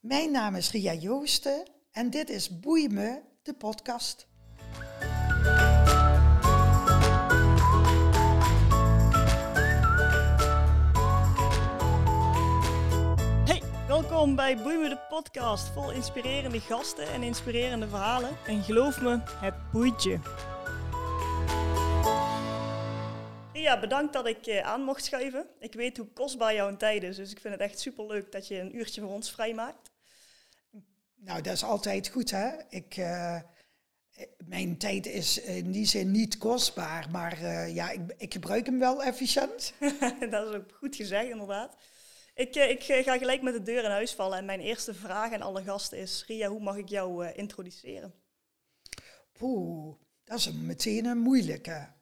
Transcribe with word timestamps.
Mijn 0.00 0.30
naam 0.30 0.54
is 0.54 0.70
Ria 0.70 0.92
Joosten 0.92 1.70
en 1.92 2.10
dit 2.10 2.30
is 2.30 2.60
Boei 2.60 2.88
me, 2.88 3.20
de 3.42 3.54
podcast. 3.54 4.28
Hey, 13.44 13.62
welkom 13.86 14.34
bij 14.34 14.56
Boei 14.62 14.76
me 14.76 14.88
de 14.88 14.98
podcast. 15.08 15.68
Vol 15.68 15.92
inspirerende 15.92 16.60
gasten 16.60 17.08
en 17.12 17.22
inspirerende 17.22 17.88
verhalen. 17.88 18.30
En 18.46 18.62
geloof 18.62 19.00
me, 19.00 19.20
het 19.40 19.54
boeit 19.72 20.02
je. 20.02 20.18
Ria, 23.58 23.80
bedankt 23.80 24.12
dat 24.12 24.26
ik 24.26 24.60
aan 24.62 24.82
mocht 24.82 25.04
schuiven. 25.04 25.46
Ik 25.58 25.74
weet 25.74 25.96
hoe 25.96 26.06
kostbaar 26.06 26.54
jouw 26.54 26.76
tijd 26.76 27.02
is, 27.02 27.16
dus 27.16 27.30
ik 27.30 27.40
vind 27.40 27.54
het 27.54 27.62
echt 27.62 27.78
superleuk 27.78 28.32
dat 28.32 28.48
je 28.48 28.60
een 28.60 28.76
uurtje 28.76 29.00
voor 29.00 29.10
ons 29.10 29.30
vrijmaakt. 29.30 29.90
Nou, 31.14 31.42
dat 31.42 31.52
is 31.52 31.64
altijd 31.64 32.08
goed, 32.08 32.30
hè? 32.30 32.50
Ik, 32.68 32.96
eh, 32.96 33.40
mijn 34.44 34.78
tijd 34.78 35.06
is 35.06 35.40
in 35.40 35.70
die 35.70 35.86
zin 35.86 36.10
niet 36.10 36.38
kostbaar, 36.38 37.10
maar 37.10 37.32
eh, 37.32 37.74
ja, 37.74 37.90
ik, 37.90 38.00
ik 38.16 38.32
gebruik 38.32 38.66
hem 38.66 38.78
wel 38.78 39.02
efficiënt. 39.02 39.72
dat 40.30 40.48
is 40.48 40.54
ook 40.54 40.72
goed 40.72 40.96
gezegd, 40.96 41.30
inderdaad. 41.30 41.76
Ik, 42.34 42.54
eh, 42.54 42.70
ik 42.70 42.82
ga 42.82 43.18
gelijk 43.18 43.42
met 43.42 43.54
de 43.54 43.62
deur 43.62 43.84
in 43.84 43.90
huis 43.90 44.12
vallen 44.12 44.38
en 44.38 44.44
mijn 44.44 44.60
eerste 44.60 44.94
vraag 44.94 45.32
aan 45.32 45.42
alle 45.42 45.62
gasten 45.62 45.98
is... 45.98 46.24
Ria, 46.26 46.48
hoe 46.48 46.60
mag 46.60 46.76
ik 46.76 46.88
jou 46.88 47.32
introduceren? 47.32 48.14
Oeh, 49.40 49.96
dat 50.24 50.38
is 50.38 50.46
een, 50.46 50.66
meteen 50.66 51.04
een 51.04 51.18
moeilijke. 51.18 51.96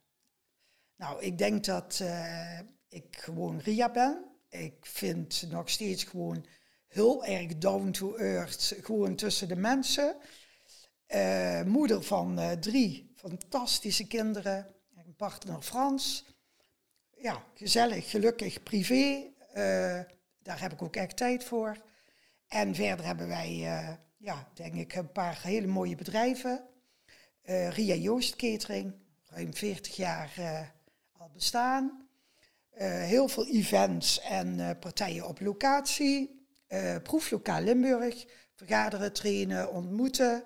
Nou, 0.96 1.22
ik 1.22 1.38
denk 1.38 1.64
dat 1.64 1.98
eh, 2.02 2.58
ik 2.88 3.16
gewoon 3.18 3.58
Ria 3.58 3.90
ben. 3.90 4.24
Ik 4.48 4.86
vind 4.86 5.46
nog 5.50 5.70
steeds 5.70 6.04
gewoon 6.04 6.46
heel 6.86 7.24
erg 7.24 7.58
down 7.58 7.90
to 7.90 8.16
earth, 8.16 8.74
gewoon 8.82 9.16
tussen 9.16 9.48
de 9.48 9.56
mensen. 9.56 10.16
Eh, 11.06 11.62
moeder 11.62 12.02
van 12.02 12.38
eh, 12.38 12.52
drie 12.52 13.12
fantastische 13.14 14.06
kinderen, 14.06 14.74
een 14.94 15.14
partner 15.16 15.62
Frans. 15.62 16.24
Ja, 17.16 17.44
gezellig, 17.54 18.10
gelukkig, 18.10 18.62
privé. 18.62 19.34
Daar 20.42 20.60
heb 20.60 20.72
ik 20.72 20.82
ook 20.82 20.96
echt 20.96 21.16
tijd 21.16 21.44
voor. 21.44 21.76
En 22.48 22.74
verder 22.74 23.06
hebben 23.06 23.28
wij, 23.28 23.56
ja, 24.16 24.48
denk 24.54 24.74
ik, 24.74 24.94
een 24.94 25.12
paar 25.12 25.40
hele 25.42 25.66
mooie 25.66 25.94
bedrijven. 25.94 26.68
Ria 27.42 27.94
Joost 27.94 28.36
Catering, 28.36 28.94
ruim 29.24 29.54
40 29.54 29.96
jaar 29.96 30.34
bestaan. 31.32 32.06
Eh, 32.76 32.88
heel 32.88 33.28
veel 33.28 33.46
events 33.46 34.20
en 34.20 34.60
eh, 34.60 34.78
partijen 34.80 35.26
op 35.26 35.40
locatie. 35.40 36.46
Eh, 36.66 36.96
proeflokaal 37.02 37.62
Limburg, 37.62 38.24
vergaderen, 38.54 39.12
trainen, 39.12 39.72
ontmoeten. 39.72 40.44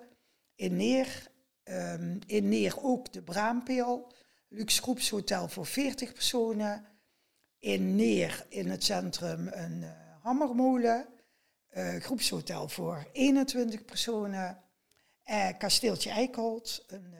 In 0.55 0.75
Neer, 0.75 1.27
ehm, 1.63 2.19
in 2.25 2.49
Neer 2.49 2.83
ook 2.83 3.13
de 3.13 3.21
Braampeel. 3.21 4.11
Luxe 4.47 4.81
groepshotel 4.81 5.47
voor 5.47 5.65
40 5.65 6.13
personen. 6.13 6.85
In 7.59 7.95
Neer 7.95 8.45
in 8.49 8.69
het 8.69 8.83
centrum 8.83 9.47
een 9.47 9.85
hammermolen. 10.21 11.05
Groepshotel 11.99 12.69
voor 12.69 13.07
21 13.11 13.85
personen. 13.85 14.63
Kasteeltje 15.57 16.09
Eikholt, 16.09 16.83
een 16.87 17.13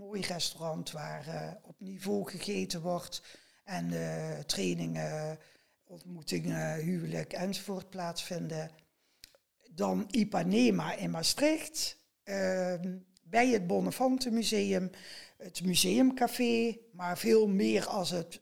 mooi 0.00 0.20
restaurant 0.20 0.90
waar 0.90 1.26
eh, 1.26 1.52
op 1.62 1.80
niveau 1.80 2.30
gegeten 2.30 2.80
wordt. 2.80 3.22
En 3.64 3.92
eh, 3.92 4.38
trainingen, 4.38 5.38
ontmoetingen, 5.84 6.78
huwelijk 6.80 7.32
enzovoort 7.32 7.90
plaatsvinden. 7.90 8.70
Dan 9.70 10.08
Ipanema 10.10 10.94
in 10.94 11.10
Maastricht. 11.10 11.98
ehm, 12.22 12.98
bij 13.22 13.48
het 13.48 13.66
Bonnefante 13.66 14.30
Museum, 14.30 14.90
het 15.36 15.64
Museumcafé, 15.64 16.78
maar 16.92 17.18
veel 17.18 17.48
meer 17.48 17.86
als 17.86 18.10
het 18.10 18.40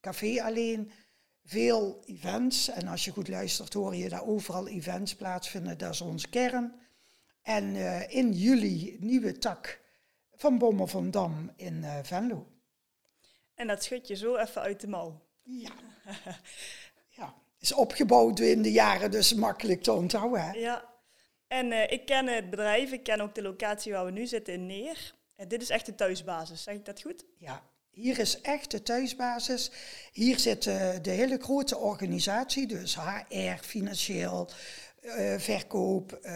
café 0.00 0.42
alleen. 0.42 0.90
Veel 1.44 2.02
events 2.04 2.68
en 2.68 2.86
als 2.86 3.04
je 3.04 3.10
goed 3.10 3.28
luistert 3.28 3.72
hoor 3.72 3.96
je 3.96 4.08
daar 4.08 4.26
overal 4.26 4.68
events 4.68 5.14
plaatsvinden. 5.14 5.78
Dat 5.78 5.92
is 5.92 6.00
onze 6.00 6.28
kern. 6.28 6.74
En 7.42 7.76
eh, 7.76 8.16
in 8.16 8.32
juli 8.32 8.96
nieuwe 9.00 9.38
tak 9.38 9.79
van 10.40 10.58
Bommel 10.58 10.86
van 10.86 11.10
Dam 11.10 11.52
in 11.56 11.84
eh, 11.84 11.98
Venlo. 12.02 12.46
En 13.54 13.66
dat 13.66 13.82
schud 13.82 14.08
je 14.08 14.16
zo 14.16 14.36
even 14.36 14.62
uit 14.62 14.80
de 14.80 14.86
mouw. 14.86 15.20
Ja. 15.42 15.70
ja, 17.18 17.34
is 17.58 17.72
opgebouwd 17.72 18.38
in 18.38 18.62
de 18.62 18.72
jaren, 18.72 19.10
dus 19.10 19.34
makkelijk 19.34 19.82
te 19.82 19.92
onthouden. 19.92 20.42
Hè? 20.42 20.52
Ja. 20.52 20.84
En 21.46 21.72
eh, 21.72 21.92
ik 21.92 22.06
ken 22.06 22.26
het 22.26 22.50
bedrijf, 22.50 22.92
ik 22.92 23.02
ken 23.02 23.20
ook 23.20 23.34
de 23.34 23.42
locatie 23.42 23.92
waar 23.92 24.04
we 24.04 24.10
nu 24.10 24.26
zitten 24.26 24.54
in 24.54 24.66
Neer. 24.66 25.14
En 25.36 25.48
dit 25.48 25.62
is 25.62 25.70
echt 25.70 25.86
de 25.86 25.94
thuisbasis, 25.94 26.62
zeg 26.62 26.74
ik 26.74 26.84
dat 26.84 27.02
goed? 27.02 27.24
Ja, 27.38 27.62
hier 27.90 28.18
is 28.18 28.40
echt 28.40 28.70
de 28.70 28.82
thuisbasis. 28.82 29.70
Hier 30.12 30.38
zit 30.38 30.66
eh, 30.66 30.90
de 31.02 31.10
hele 31.10 31.38
grote 31.38 31.78
organisatie, 31.78 32.66
dus 32.66 32.96
HR, 32.96 33.62
financieel, 33.62 34.50
eh, 35.00 35.38
verkoop, 35.38 36.12
eh, 36.12 36.32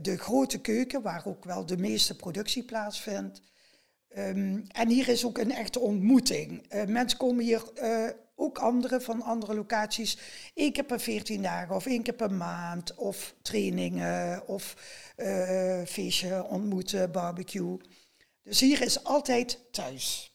de 0.00 0.16
grote 0.16 0.60
keuken, 0.60 1.02
waar 1.02 1.26
ook 1.26 1.44
wel 1.44 1.66
de 1.66 1.76
meeste 1.76 2.16
productie 2.16 2.64
plaatsvindt. 2.64 3.42
Ehm, 4.08 4.60
en 4.68 4.88
hier 4.88 5.08
is 5.08 5.24
ook 5.24 5.38
een 5.38 5.52
echte 5.52 5.80
ontmoeting. 5.80 6.66
Eh, 6.68 6.84
mensen 6.84 7.18
komen 7.18 7.44
hier, 7.44 7.62
ook 8.34 8.58
anderen 8.58 9.02
van 9.02 9.22
andere 9.22 9.54
locaties, 9.54 10.18
één 10.54 10.72
keer 10.72 10.84
per 10.84 11.00
14 11.00 11.42
dagen 11.42 11.74
of 11.74 11.86
één 11.86 12.02
keer 12.02 12.14
per 12.14 12.32
maand, 12.32 12.94
of 12.94 13.34
trainingen, 13.42 14.46
of 14.46 14.76
feestje 15.86 16.44
ontmoeten, 16.44 17.12
barbecue. 17.12 17.76
Dus 18.42 18.60
hier 18.60 18.82
is 18.82 19.04
altijd 19.04 19.58
thuis. 19.70 20.31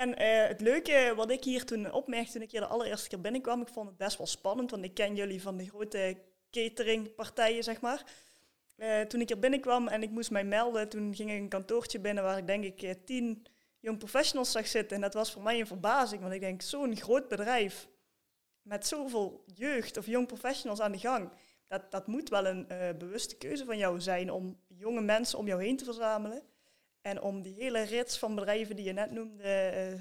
En 0.00 0.16
eh, 0.16 0.48
het 0.48 0.60
leuke 0.60 1.12
wat 1.16 1.30
ik 1.30 1.44
hier 1.44 1.64
toen 1.64 1.92
opmerkte 1.92 2.32
toen 2.32 2.42
ik 2.42 2.50
hier 2.50 2.60
de 2.60 2.66
allereerste 2.66 3.08
keer 3.08 3.20
binnenkwam, 3.20 3.60
ik 3.60 3.68
vond 3.68 3.88
het 3.88 3.96
best 3.96 4.18
wel 4.18 4.26
spannend, 4.26 4.70
want 4.70 4.84
ik 4.84 4.94
ken 4.94 5.14
jullie 5.14 5.42
van 5.42 5.56
de 5.56 5.68
grote 5.68 6.16
cateringpartijen, 6.50 7.64
zeg 7.64 7.80
maar. 7.80 8.04
Eh, 8.76 9.00
toen 9.00 9.20
ik 9.20 9.28
hier 9.28 9.38
binnenkwam 9.38 9.88
en 9.88 10.02
ik 10.02 10.10
moest 10.10 10.30
mij 10.30 10.44
melden, 10.44 10.88
toen 10.88 11.14
ging 11.14 11.30
ik 11.30 11.38
een 11.38 11.48
kantoortje 11.48 11.98
binnen 11.98 12.24
waar 12.24 12.38
ik 12.38 12.46
denk 12.46 12.64
ik 12.64 12.82
eh, 12.82 12.94
tien 13.04 13.46
young 13.80 13.98
professionals 13.98 14.50
zag 14.52 14.66
zitten. 14.66 14.96
En 14.96 15.02
dat 15.02 15.14
was 15.14 15.32
voor 15.32 15.42
mij 15.42 15.60
een 15.60 15.66
verbazing, 15.66 16.20
want 16.20 16.34
ik 16.34 16.40
denk, 16.40 16.62
zo'n 16.62 16.96
groot 16.96 17.28
bedrijf 17.28 17.88
met 18.62 18.86
zoveel 18.86 19.44
jeugd 19.54 19.96
of 19.96 20.06
young 20.06 20.26
professionals 20.26 20.80
aan 20.80 20.92
de 20.92 20.98
gang, 20.98 21.30
dat, 21.66 21.90
dat 21.90 22.06
moet 22.06 22.28
wel 22.28 22.46
een 22.46 22.66
bewuste 22.98 23.36
keuze 23.36 23.64
van 23.64 23.78
jou 23.78 24.00
zijn 24.00 24.30
om 24.30 24.60
jonge 24.66 25.00
mensen 25.00 25.38
om 25.38 25.46
jou 25.46 25.62
heen 25.62 25.76
te 25.76 25.84
verzamelen. 25.84 26.42
En 27.02 27.20
om 27.20 27.42
die 27.42 27.54
hele 27.54 27.82
rits 27.82 28.18
van 28.18 28.34
bedrijven 28.34 28.76
die 28.76 28.84
je 28.84 28.92
net 28.92 29.10
noemde 29.10 29.42
eh, 29.42 30.00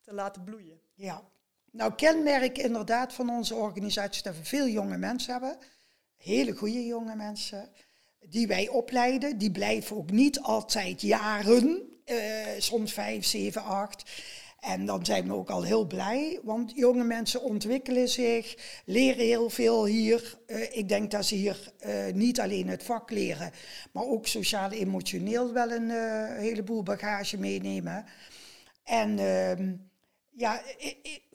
te 0.00 0.14
laten 0.14 0.44
bloeien. 0.44 0.80
Ja. 0.94 1.30
Nou, 1.70 1.94
kenmerk 1.94 2.58
inderdaad 2.58 3.12
van 3.12 3.30
onze 3.30 3.54
organisatie 3.54 4.10
is 4.14 4.22
dat 4.22 4.36
we 4.36 4.44
veel 4.44 4.68
jonge 4.68 4.96
mensen 4.96 5.32
hebben. 5.32 5.58
Hele 6.16 6.52
goede 6.52 6.86
jonge 6.86 7.16
mensen. 7.16 7.72
Die 8.20 8.46
wij 8.46 8.68
opleiden. 8.68 9.38
Die 9.38 9.50
blijven 9.50 9.96
ook 9.96 10.10
niet 10.10 10.40
altijd 10.40 11.00
jaren. 11.00 11.82
eh, 12.04 12.46
soms 12.58 12.92
vijf, 12.92 13.24
zeven, 13.24 13.64
acht. 13.64 14.10
En 14.62 14.86
dan 14.86 15.04
zijn 15.04 15.26
we 15.26 15.34
ook 15.34 15.50
al 15.50 15.62
heel 15.62 15.86
blij. 15.86 16.40
Want 16.42 16.72
jonge 16.74 17.04
mensen 17.04 17.42
ontwikkelen 17.42 18.08
zich. 18.08 18.56
Leren 18.84 19.24
heel 19.24 19.50
veel 19.50 19.86
hier. 19.86 20.38
Eh, 20.46 20.76
ik 20.76 20.88
denk 20.88 21.10
dat 21.10 21.24
ze 21.24 21.34
hier 21.34 21.72
eh, 21.78 22.12
niet 22.14 22.40
alleen 22.40 22.68
het 22.68 22.82
vak 22.82 23.10
leren. 23.10 23.50
Maar 23.92 24.04
ook 24.04 24.26
sociaal-emotioneel 24.26 25.52
wel 25.52 25.70
een 25.70 25.90
eh, 25.90 26.38
heleboel 26.38 26.82
bagage 26.82 27.38
meenemen. 27.38 28.04
En... 28.84 29.18
ehm, 29.18 29.72
ja, 30.34 30.62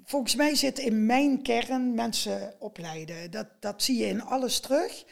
volgens 0.04 0.36
mij 0.36 0.56
zit 0.56 0.80
in 0.80 1.06
mijn 1.06 1.42
kern 1.42 1.94
mensen 1.94 2.54
opleiden. 2.60 3.32
Dat, 3.32 3.48
dat 3.60 3.84
zie 3.84 3.98
je 3.98 4.06
in 4.06 4.22
alles 4.22 4.60
terug. 4.60 5.06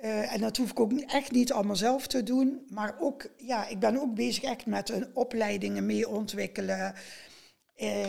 En 0.00 0.40
dat 0.40 0.56
hoef 0.56 0.70
ik 0.70 0.80
ook 0.80 0.92
echt 0.92 1.30
niet 1.30 1.52
allemaal 1.52 1.76
zelf 1.76 2.06
te 2.06 2.22
doen. 2.22 2.66
Maar 2.68 2.96
ook, 3.00 3.28
ja, 3.36 3.68
ik 3.68 3.78
ben 3.78 4.00
ook 4.00 4.14
bezig 4.14 4.42
echt 4.42 4.66
met 4.66 4.88
een 4.90 5.06
opleidingen 5.14 5.86
mee 5.86 6.08
ontwikkelen. 6.08 6.94
Eh, 7.82 8.08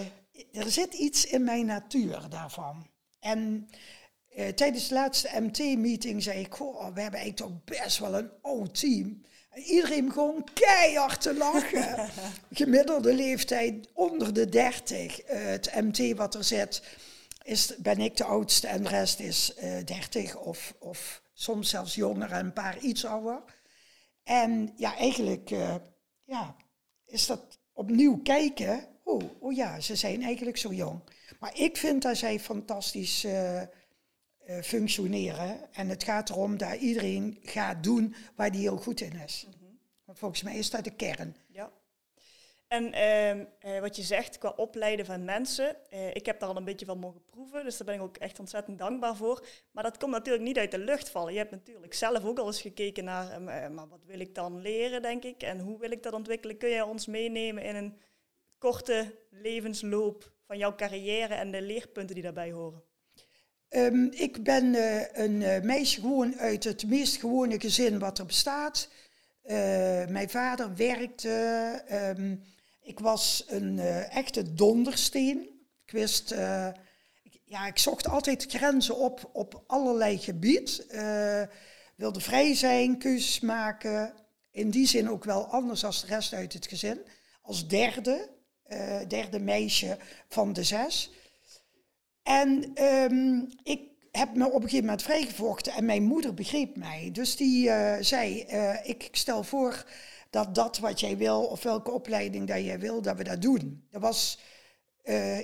er 0.52 0.72
zit 0.72 0.94
iets 0.94 1.26
in 1.26 1.44
mijn 1.44 1.66
natuur 1.66 2.26
daarvan. 2.30 2.88
En 3.20 3.70
eh, 4.30 4.48
tijdens 4.48 4.88
de 4.88 4.94
laatste 4.94 5.30
MT-meeting 5.40 6.24
zei 6.24 6.40
ik, 6.40 6.54
goh, 6.54 6.94
we 6.94 7.02
hebben 7.02 7.20
eigenlijk 7.20 7.36
toch 7.36 7.80
best 7.80 7.98
wel 7.98 8.14
een 8.18 8.32
oud 8.42 8.80
team. 8.80 9.22
En 9.50 9.62
iedereen 9.62 10.06
begon 10.06 10.44
keihard 10.54 11.22
te 11.22 11.34
lachen. 11.34 12.10
Gemiddelde 12.52 13.14
leeftijd 13.14 13.90
onder 13.94 14.34
de 14.34 14.50
30. 14.50 15.22
Eh, 15.22 15.44
het 15.44 15.76
MT 15.76 16.18
wat 16.18 16.36
er 16.36 16.44
zit, 16.44 16.84
is, 17.44 17.76
ben 17.78 18.00
ik 18.00 18.18
de 18.18 18.24
oudste 18.24 18.68
en 18.68 18.84
de 18.84 18.90
rest 18.90 19.20
is 19.20 19.54
eh 19.54 19.86
30 19.86 20.38
of, 20.38 20.76
of 20.80 21.22
soms 21.34 21.70
zelfs 21.70 21.96
jonger 21.96 22.32
en 22.32 22.46
een 22.46 22.54
paar 22.54 22.80
iets 22.80 23.06
ouder. 23.06 23.44
En 24.24 24.74
ja, 24.76 24.96
eigenlijk 24.98 25.50
ja, 26.24 26.56
is 27.06 27.26
dat 27.26 27.60
opnieuw 27.74 28.22
kijken. 28.22 28.93
Oh, 29.04 29.22
oh 29.40 29.54
ja, 29.54 29.80
ze 29.80 29.96
zijn 29.96 30.22
eigenlijk 30.22 30.58
zo 30.58 30.74
jong. 30.74 31.00
Maar 31.40 31.60
ik 31.60 31.78
vind 31.78 32.02
dat 32.02 32.18
zij 32.18 32.40
fantastisch 32.40 33.24
eh, 33.24 33.62
eh, 33.62 33.68
functioneren. 34.62 35.74
En 35.74 35.90
het 35.90 36.04
gaat 36.04 36.30
erom 36.30 36.58
dat 36.58 36.74
iedereen 36.74 37.38
gaat 37.42 37.84
doen 37.84 38.16
waar 38.36 38.52
die 38.52 38.62
heel 38.62 38.78
goed 38.78 39.02
in 39.02 39.16
is. 39.16 39.48
Want 40.06 40.20
volgens 40.20 40.44
mij 40.44 40.56
is 40.56 40.70
dat 40.70 40.84
de 40.84 40.96
kern. 40.96 41.36
Ja. 41.48 41.72
En 42.74 42.92
ehm, 42.94 43.46
eh, 43.60 43.80
wat 43.80 43.96
je 43.96 44.02
zegt 44.02 44.38
qua 44.38 44.54
opleiden 44.56 45.06
van 45.06 45.24
mensen, 45.26 45.76
eh, 45.90 46.16
ik 46.16 46.26
heb 46.26 46.40
daar 46.40 46.50
al 46.50 46.58
een 46.58 46.64
beetje 46.64 46.86
van 46.86 47.00
mogen 47.00 47.26
proeven, 47.26 47.64
dus 47.64 47.78
daar 47.78 47.86
ben 47.86 47.96
ik 47.96 48.02
ook 48.02 48.18
echt 48.18 48.40
ontzettend 48.40 48.80
dankbaar 48.80 49.16
voor. 49.16 49.46
Maar 49.72 49.84
dat 49.84 49.98
komt 49.98 50.12
natuurlijk 50.12 50.44
niet 50.44 50.58
uit 50.58 50.72
de 50.72 50.78
lucht 50.78 51.10
vallen. 51.10 51.34
Je 51.34 51.40
hebt 51.40 51.52
natuurlijk 51.52 51.94
zelf 51.94 52.26
ook 52.26 52.40
al 52.40 52.46
eens 52.46 52.62
gekeken 52.62 53.04
naar, 53.04 53.32
ehm, 53.32 53.48
eh, 53.48 53.70
maar 53.70 53.88
wat 53.88 54.06
wil 54.06 54.20
ik 54.20 54.36
dan 54.36 54.62
leren, 54.62 55.02
denk 55.02 55.24
ik, 55.24 55.42
en 55.42 55.60
hoe 55.60 55.80
wil 55.80 55.92
ik 55.92 56.04
dat 56.04 56.14
ontwikkelen? 56.14 56.58
Kun 56.58 56.70
je 56.70 56.86
ons 56.86 57.08
meenemen 57.08 57.64
in 57.64 57.76
een 57.76 57.98
korte 58.64 59.16
levensloop 59.30 60.32
van 60.48 60.58
jouw 60.58 60.76
carrière 60.76 61.34
en 61.34 61.52
de 61.52 61.62
leerpunten 61.62 62.16
die 62.16 62.24
daarbij 62.24 62.52
horen? 62.52 62.84
Ehm, 63.70 64.06
ik 64.06 64.44
ben 64.44 64.76
eh, 64.76 65.24
een 65.24 65.42
eh, 65.42 65.62
meisje 65.62 66.00
gewoon 66.00 66.40
uit 66.40 66.64
het 66.64 66.88
meest 66.88 67.16
gewone 67.16 67.60
gezin 67.60 68.00
wat 68.00 68.20
er 68.20 68.26
bestaat. 68.26 68.90
Eh, 69.42 69.56
mijn 70.08 70.30
vader 70.30 70.76
werkte. 70.76 71.30
ehm, 71.88 72.36
ik 72.82 73.00
was 73.00 73.46
een 73.48 73.80
echte 74.10 74.54
dondersteen. 74.54 75.40
Ik 75.86 75.92
wist, 75.92 76.30
ja, 77.46 77.68
ik 77.68 77.78
zocht 77.78 78.08
altijd 78.08 78.46
grenzen 78.50 78.98
op 78.98 79.30
op 79.34 79.64
allerlei 79.68 80.18
gebied. 80.18 80.86
Wilde 81.96 82.20
vrij 82.20 82.56
zijn, 82.56 82.98
keuzes 82.98 83.40
maken. 83.40 84.14
In 84.52 84.70
die 84.70 84.88
zin 84.88 85.10
ook 85.10 85.24
wel 85.24 85.46
anders 85.46 85.82
dan 85.82 85.92
de 85.92 86.08
rest 86.08 86.34
uit 86.34 86.54
het 86.54 86.68
gezin. 86.68 87.02
Als 87.42 87.68
derde, 87.68 88.30
eh, 88.64 89.00
derde 89.08 89.40
meisje 89.40 89.98
van 90.28 90.54
de 90.54 90.64
zes. 90.64 91.12
En 92.24 92.72
ehm, 92.74 93.42
ik 93.64 93.82
heb 94.12 94.36
me 94.36 94.46
op 94.46 94.56
een 94.56 94.62
gegeven 94.62 94.86
moment 94.86 95.02
vrijgevochten 95.02 95.74
en 95.74 95.86
mijn 95.86 96.04
moeder 96.04 96.34
begreep 96.34 96.76
mij. 96.76 97.10
Dus 97.12 97.36
die 97.36 97.70
eh, 97.70 98.04
zei, 98.04 98.42
eh, 98.42 98.90
ik 98.90 99.08
stel 99.12 99.44
voor 99.44 99.86
dat 100.30 100.56
dat 100.56 100.78
wat 100.80 101.00
jij 101.00 101.18
wil, 101.18 101.44
of 101.44 101.64
welke 101.64 101.92
opleiding 101.92 102.48
dat 102.48 102.64
jij 102.64 102.80
wil, 102.80 103.02
dat 103.02 103.18
we 103.18 103.24
dat 103.24 103.42
doen. 103.42 103.88
Dat 103.90 104.02
was 104.02 104.40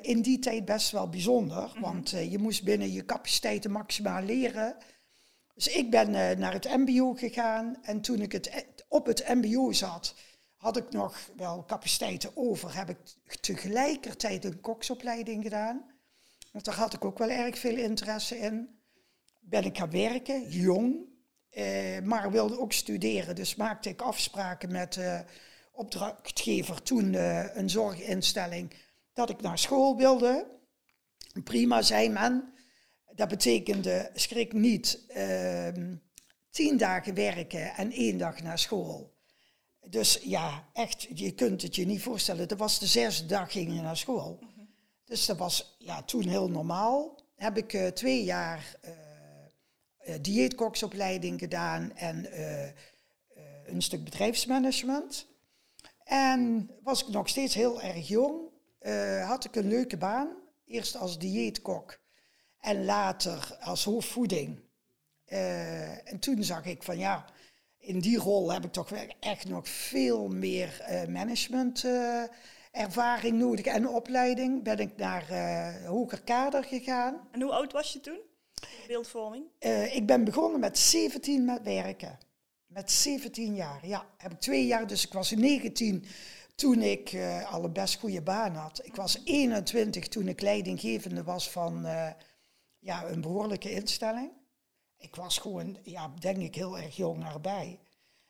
in 0.01 0.21
die 0.21 0.39
tijd 0.39 0.65
best 0.65 0.91
wel 0.91 1.09
bijzonder, 1.09 1.71
want 1.79 2.13
eh, 2.13 2.31
je 2.31 2.37
moest 2.37 2.63
binnen 2.63 2.91
je 2.91 3.05
capaciteiten 3.05 3.71
maximaal 3.71 4.23
leren. 4.23 4.75
Dus 5.53 5.67
ik 5.67 5.89
ben 5.89 6.11
naar 6.39 6.53
het 6.53 6.77
mbo 6.77 7.13
gegaan 7.13 7.77
en 7.81 8.01
toen 8.01 8.21
ik 8.21 8.31
het, 8.31 8.65
op 8.87 9.05
het 9.05 9.27
mbo 9.27 9.71
zat, 9.71 10.15
had 10.59 10.77
ik 10.77 10.91
nog 10.91 11.29
wel 11.35 11.65
capaciteiten 11.65 12.31
over. 12.33 12.75
Heb 12.75 12.89
ik 12.89 12.97
tegelijkertijd 13.41 14.45
een 14.45 14.59
koksopleiding 14.59 15.43
gedaan. 15.43 15.85
Want 16.51 16.65
daar 16.65 16.75
had 16.75 16.93
ik 16.93 17.05
ook 17.05 17.17
wel 17.17 17.29
erg 17.29 17.57
veel 17.57 17.77
interesse 17.77 18.37
in. 18.37 18.79
Ben 19.39 19.63
ik 19.63 19.77
gaan 19.77 19.91
werken, 19.91 20.49
jong, 20.49 21.05
eh, 21.49 21.99
maar 22.01 22.31
wilde 22.31 22.59
ook 22.59 22.73
studeren. 22.73 23.35
Dus 23.35 23.55
maakte 23.55 23.89
ik 23.89 24.01
afspraken 24.01 24.71
met 24.71 24.93
de 24.93 25.23
opdrachtgever, 25.71 26.81
toen 26.81 27.13
eh, 27.13 27.55
een 27.55 27.69
zorginstelling, 27.69 28.73
dat 29.13 29.29
ik 29.29 29.41
naar 29.41 29.57
school 29.57 29.97
wilde. 29.97 30.57
Prima, 31.43 31.81
zei 31.81 32.09
men. 32.09 32.53
Dat 33.15 33.29
betekende, 33.29 34.09
schrik 34.13 34.53
niet, 34.53 35.05
ehm, 35.07 35.95
tien 36.49 36.77
dagen 36.77 37.13
werken 37.13 37.75
en 37.75 37.91
één 37.91 38.17
dag 38.17 38.41
naar 38.41 38.59
school. 38.59 39.17
Dus 39.89 40.19
ja, 40.23 40.67
echt, 40.73 41.07
je 41.13 41.31
kunt 41.31 41.61
het 41.61 41.75
je 41.75 41.85
niet 41.85 42.01
voorstellen. 42.01 42.47
Dat 42.47 42.57
was 42.57 42.79
de 42.79 42.87
zesde 42.87 43.25
dag 43.25 43.51
ging 43.51 43.75
je 43.75 43.81
naar 43.81 43.97
school. 43.97 44.39
Dus 45.05 45.25
dat 45.25 45.37
was 45.37 45.75
ja, 45.79 46.03
toen 46.03 46.27
heel 46.27 46.49
normaal. 46.49 47.17
Heb 47.35 47.57
ik 47.57 47.73
eh, 47.73 47.87
twee 47.87 48.23
jaar 48.23 48.75
eh 48.81 48.93
eh, 49.99 50.15
dieetkoksopleiding 50.21 51.39
gedaan 51.39 51.95
en 51.95 52.27
een 53.65 53.81
stuk 53.81 54.03
bedrijfsmanagement. 54.03 55.27
En 56.03 56.71
was 56.83 57.01
ik 57.01 57.07
nog 57.07 57.29
steeds 57.29 57.53
heel 57.53 57.81
erg 57.81 58.07
jong. 58.07 58.49
had 59.25 59.45
ik 59.45 59.55
een 59.55 59.67
leuke 59.67 59.97
baan. 59.97 60.27
Eerst 60.65 60.95
als 60.95 61.19
dieetkok 61.19 61.99
en 62.59 62.85
later 62.85 63.57
als 63.59 63.83
hoofdvoeding. 63.83 64.59
En 65.25 66.19
toen 66.19 66.43
zag 66.43 66.65
ik 66.65 66.83
van 66.83 66.97
ja, 66.97 67.25
in 67.89 67.99
die 67.99 68.17
rol 68.17 68.51
heb 68.51 68.65
ik 68.65 68.71
toch 68.71 68.89
wel 68.89 69.07
echt 69.19 69.47
nog 69.47 69.67
veel 69.67 70.27
meer 70.27 70.81
eh, 70.81 71.07
management 71.07 71.83
eh, 71.83 72.23
ervaring 72.71 73.37
nodig 73.37 73.65
en 73.65 73.87
opleiding. 73.87 74.63
Ben 74.63 74.79
ik 74.79 74.97
naar 74.97 75.29
eh, 75.29 75.87
hoger 75.87 76.21
kader 76.21 76.63
gegaan. 76.63 77.27
En 77.31 77.41
hoe 77.41 77.51
oud 77.51 77.71
was 77.71 77.93
je 77.93 77.99
toen? 77.99 78.19
Beeldvorming? 78.87 79.43
Ik 79.91 80.05
ben 80.05 80.23
begonnen 80.23 80.59
met 80.59 80.77
17 80.77 81.45
met 81.45 81.63
werken. 81.63 82.17
Met 82.67 82.91
17 82.91 83.55
jaar, 83.55 83.87
ja. 83.87 84.05
Heb 84.17 84.31
ik 84.31 84.39
twee 84.39 84.65
jaar, 84.65 84.87
dus 84.87 85.05
ik 85.05 85.13
was 85.13 85.31
19 85.31 86.05
toen 86.55 86.81
ik 86.81 87.17
al 87.51 87.63
een 87.63 87.73
best 87.73 87.99
goede 87.99 88.21
baan 88.21 88.55
had. 88.55 88.85
Ik 88.85 88.95
was 88.95 89.21
21 89.23 90.07
toen 90.07 90.27
ik 90.27 90.41
leidinggevende 90.41 91.23
was 91.23 91.49
van 91.49 91.85
ja, 92.79 93.05
een 93.05 93.21
behoorlijke 93.21 93.71
instelling. 93.71 94.31
Ik 94.99 95.15
was 95.15 95.37
gewoon, 95.37 95.77
ja, 95.83 96.11
denk 96.19 96.37
ik, 96.37 96.55
heel 96.55 96.77
erg 96.77 96.95
jong 96.95 97.25
erbij. 97.25 97.79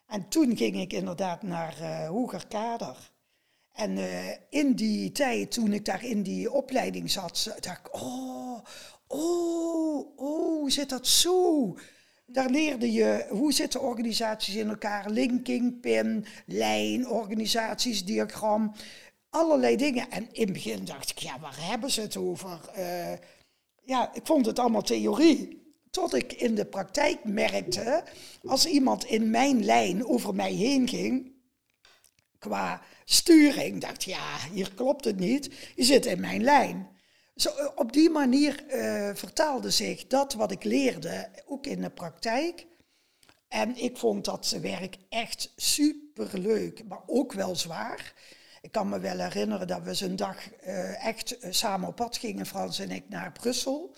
En 0.06 0.28
toen 0.28 0.58
ging 0.58 0.80
ik 0.80 0.94
inderdaad 0.94 1.42
naar 1.42 1.80
eh, 1.80 2.08
hoger 2.08 2.48
kader. 2.48 3.12
En 3.74 3.98
eh, 3.98 4.36
in 4.50 4.74
die 4.74 5.12
tijd, 5.12 5.52
toen 5.52 5.74
ik 5.74 5.86
daar 5.86 6.04
in 6.04 6.24
die 6.24 6.52
opleiding 6.52 7.12
zat, 7.12 7.58
dacht 7.60 7.80
ik, 7.80 7.94
oh, 8.02 8.60
oh, 9.08 10.18
oh, 10.20 10.70
zit 10.70 10.90
dat 10.90 11.08
zo? 11.08 11.76
Daar 12.26 12.50
leerde 12.50 12.92
je 12.92 13.26
hoe 13.30 13.54
zitten 13.54 13.82
organisaties 13.82 14.56
in 14.56 14.70
elkaar, 14.70 15.10
linking, 15.10 15.80
pin, 15.80 16.26
lijn, 16.46 17.08
organisaties, 17.08 18.06
diagram, 18.06 18.74
allerlei 19.30 19.76
dingen. 19.76 20.12
En 20.12 20.28
in 20.32 20.44
het 20.44 20.54
begin 20.54 20.86
dacht 20.86 21.10
ik, 21.10 21.18
ja, 21.18 21.40
waar 21.40 21.68
hebben 21.68 21.92
ze 21.92 22.02
het 22.02 22.18
over? 22.18 22.70
Eh, 22.74 23.14
ja, 23.84 24.14
ik 24.14 24.26
vond 24.26 24.46
het 24.46 24.60
allemaal 24.60 24.82
theorie. 24.82 25.59
Tot 25.92 26.14
ik 26.14 26.34
in 26.34 26.56
de 26.56 26.66
praktijk 26.66 27.24
merkte, 27.24 28.04
als 28.44 28.66
iemand 28.66 29.06
in 29.06 29.30
mijn 29.30 29.66
lijn 29.66 30.06
over 30.06 30.36
mij 30.36 30.54
heen 30.54 30.88
ging, 30.88 31.32
qua 32.40 32.82
sturing, 33.06 33.82
dacht 33.82 34.04
ja, 34.04 34.38
hier 34.54 34.74
klopt 34.74 35.06
het 35.06 35.20
niet, 35.20 35.50
je 35.76 35.84
zit 35.84 36.06
in 36.06 36.20
mijn 36.20 36.44
lijn. 36.44 36.88
Zo, 37.36 37.50
eh, 37.50 37.68
op 37.76 37.94
die 37.94 38.10
manier 38.10 38.68
eh, 38.68 39.16
vertaalde 39.16 39.70
zich 39.70 40.08
dat 40.08 40.34
wat 40.34 40.52
ik 40.52 40.64
leerde 40.64 41.30
ook 41.46 41.66
in 41.66 41.82
de 41.82 41.90
praktijk. 41.90 42.68
En 43.48 43.78
ik 43.78 43.98
vond 43.98 44.26
dat 44.26 44.58
werk 44.62 44.98
echt 45.10 45.54
superleuk, 45.56 46.86
maar 46.88 47.02
ook 47.06 47.34
wel 47.34 47.56
zwaar. 47.56 48.14
Ik 48.62 48.72
kan 48.72 48.90
me 48.90 49.00
wel 49.00 49.18
herinneren 49.18 49.68
dat 49.68 49.84
we 49.84 49.94
zo'n 49.94 50.16
dag 50.16 50.52
eh, 50.52 51.06
echt 51.06 51.38
samen 51.50 51.88
op 51.88 51.96
pad 51.96 52.18
gingen, 52.18 52.46
Frans 52.46 52.80
en 52.80 52.92
ik, 52.92 53.10
naar 53.10 53.32
Brussel. 53.32 53.96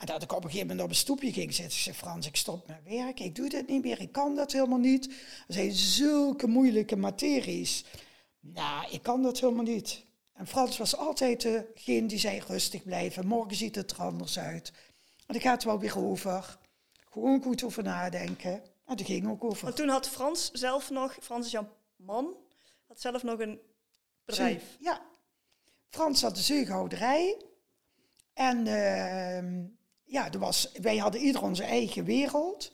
En 0.00 0.06
dat 0.06 0.22
ik 0.22 0.32
op 0.32 0.36
een 0.44 0.50
gegeven 0.50 0.66
moment 0.66 0.84
op 0.84 0.90
een 0.90 0.96
stoepje 1.00 1.32
ging 1.32 1.54
zitten. 1.54 1.74
Ik 1.76 1.82
zei, 1.82 1.96
Frans, 1.96 2.26
ik 2.26 2.36
stop 2.36 2.66
met 2.66 2.82
werk, 2.84 3.20
ik 3.20 3.34
doe 3.34 3.48
dit 3.48 3.68
niet 3.68 3.82
meer, 3.82 4.00
ik 4.00 4.12
kan 4.12 4.34
dat 4.34 4.52
helemaal 4.52 4.78
niet. 4.78 5.06
Er 5.48 5.54
zijn 5.54 5.72
zulke 5.72 6.46
moeilijke 6.46 6.96
materies. 6.96 7.84
Nou, 8.40 8.90
ik 8.90 9.02
kan 9.02 9.22
dat 9.22 9.40
helemaal 9.40 9.64
niet. 9.64 10.04
En 10.32 10.46
Frans 10.46 10.78
was 10.78 10.96
altijd 10.96 11.42
degene 11.42 12.06
die 12.06 12.18
zei, 12.18 12.42
rustig 12.46 12.82
blijven, 12.82 13.26
morgen 13.26 13.56
ziet 13.56 13.74
het 13.74 13.90
er 13.90 13.98
anders 14.02 14.38
uit. 14.38 14.72
En 15.26 15.34
ik 15.34 15.42
ga 15.42 15.50
het 15.50 15.64
wel 15.64 15.78
weer 15.78 15.98
over. 15.98 16.58
Gewoon 17.10 17.42
goed 17.42 17.64
over 17.64 17.82
nadenken. 17.82 18.52
En 18.86 18.96
dat 18.96 19.06
ging 19.06 19.28
ook 19.28 19.44
over. 19.44 19.64
Want 19.64 19.76
toen 19.76 19.88
had 19.88 20.08
Frans 20.08 20.50
zelf 20.50 20.90
nog, 20.90 21.16
Frans 21.20 21.46
is 21.46 21.52
jouw 21.52 21.68
man, 21.96 22.36
had 22.88 23.00
zelf 23.00 23.22
nog 23.22 23.38
een 23.40 23.60
bedrijf. 24.24 24.60
Zee- 24.62 24.76
Ja. 24.86 25.00
Frans 25.88 26.22
had 26.22 26.34
de 26.36 26.42
zeehouderij. 26.42 27.42
En 28.32 28.66
ehm, 28.66 29.64
ja, 30.10 30.32
er 30.32 30.38
was, 30.38 30.72
wij 30.80 30.96
hadden 30.96 31.20
ieder 31.20 31.42
onze 31.42 31.64
eigen 31.64 32.04
wereld. 32.04 32.72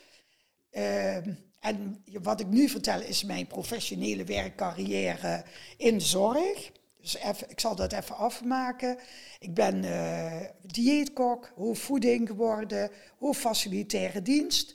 Ehm, 0.71 1.33
en 1.61 2.05
wat 2.23 2.41
ik 2.41 2.47
nu 2.47 2.69
vertel 2.69 3.01
is 3.01 3.25
mijn 3.25 3.47
professionele 3.47 4.25
werkcarrière 4.25 5.45
in 5.77 6.01
zorg. 6.01 6.73
Dus 7.01 7.17
even, 7.17 7.51
ik 7.51 7.61
zal 7.61 7.77
dat 7.77 7.93
even 7.93 8.17
afmaken. 8.17 8.99
Ik 9.39 9.55
ben 9.55 9.85
eh, 9.85 10.49
dieetkok, 10.63 11.53
hoofdvoeding 11.57 12.29
geworden, 12.29 12.91
hoofdfacilitaire 13.19 14.23
dienst. 14.23 14.75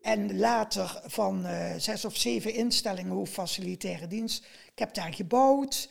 En 0.00 0.38
later 0.38 1.02
van 1.04 1.44
eh, 1.44 1.74
zes 1.76 2.04
of 2.04 2.16
zeven 2.16 2.54
instellingen 2.54 3.12
hoofdfacilitaire 3.12 4.06
dienst. 4.06 4.44
Ik 4.44 4.78
heb 4.78 4.94
daar 4.94 5.14
gebouwd. 5.14 5.88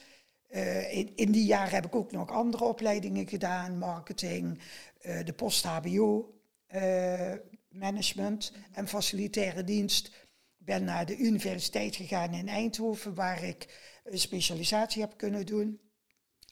Eh, 0.52 0.98
in, 0.98 1.12
in 1.16 1.32
die 1.32 1.46
jaren 1.46 1.74
heb 1.74 1.86
ik 1.86 1.96
ook 1.96 2.12
nog 2.12 2.30
andere 2.30 2.64
opleidingen 2.64 3.28
gedaan. 3.28 3.78
Marketing, 3.78 4.60
eh, 5.02 5.26
de 5.26 5.34
post-HBO, 5.34 6.40
eh, 6.68 7.34
management 7.70 8.52
en 8.72 8.88
facilitaire 8.88 9.64
dienst. 9.64 10.12
Ben 10.58 10.84
naar 10.84 11.06
de 11.06 11.18
universiteit 11.18 11.96
gegaan 11.96 12.34
in 12.34 12.48
Eindhoven, 12.48 13.14
waar 13.14 13.44
ik 13.44 13.90
een 14.04 14.20
specialisatie 14.20 15.02
heb 15.02 15.18
kunnen 15.18 15.46
doen. 15.46 15.80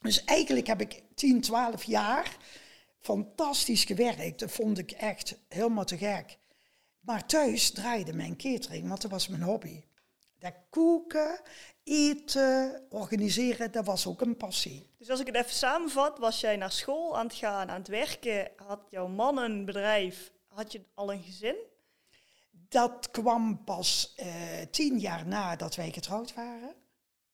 Dus 0.02 0.24
eigenlijk 0.24 0.66
heb 0.66 0.80
ik 0.80 1.02
10, 1.14 1.40
12 1.40 1.82
jaar 1.84 2.36
fantastisch 2.98 3.84
gewerkt. 3.84 4.38
Dat 4.38 4.50
vond 4.50 4.78
ik 4.78 4.90
echt 4.90 5.38
helemaal 5.48 5.84
te 5.84 5.98
gek. 5.98 6.38
Maar 7.00 7.26
thuis 7.26 7.70
draaide 7.70 8.12
mijn 8.12 8.36
catering, 8.36 8.88
want 8.88 9.02
dat 9.02 9.10
was 9.10 9.28
mijn 9.28 9.42
hobby. 9.42 9.82
Dat 10.38 10.54
koken, 10.70 11.40
eten, 11.84 12.86
organiseren, 12.90 13.72
dat 13.72 13.84
was 13.84 14.06
ook 14.06 14.20
een 14.20 14.36
passie. 14.36 14.90
Dus 14.98 15.10
als 15.10 15.20
ik 15.20 15.26
het 15.26 15.36
even 15.36 15.50
samenvat, 15.50 16.18
was 16.18 16.40
jij 16.40 16.56
naar 16.56 16.72
school 16.72 17.16
aan 17.16 17.26
het 17.26 17.34
gaan, 17.34 17.70
aan 17.70 17.78
het 17.78 17.88
werken, 17.88 18.50
had 18.56 18.80
jouw 18.90 19.08
man 19.08 19.38
een 19.38 19.64
bedrijf, 19.64 20.32
had 20.48 20.72
je 20.72 20.80
al 20.94 21.12
een 21.12 21.22
gezin? 21.22 21.56
Dat 22.50 23.10
kwam 23.10 23.64
pas 23.64 24.14
uh, 24.16 24.26
tien 24.70 24.98
jaar 24.98 25.26
nadat 25.26 25.74
wij 25.74 25.90
getrouwd 25.90 26.34
waren. 26.34 26.74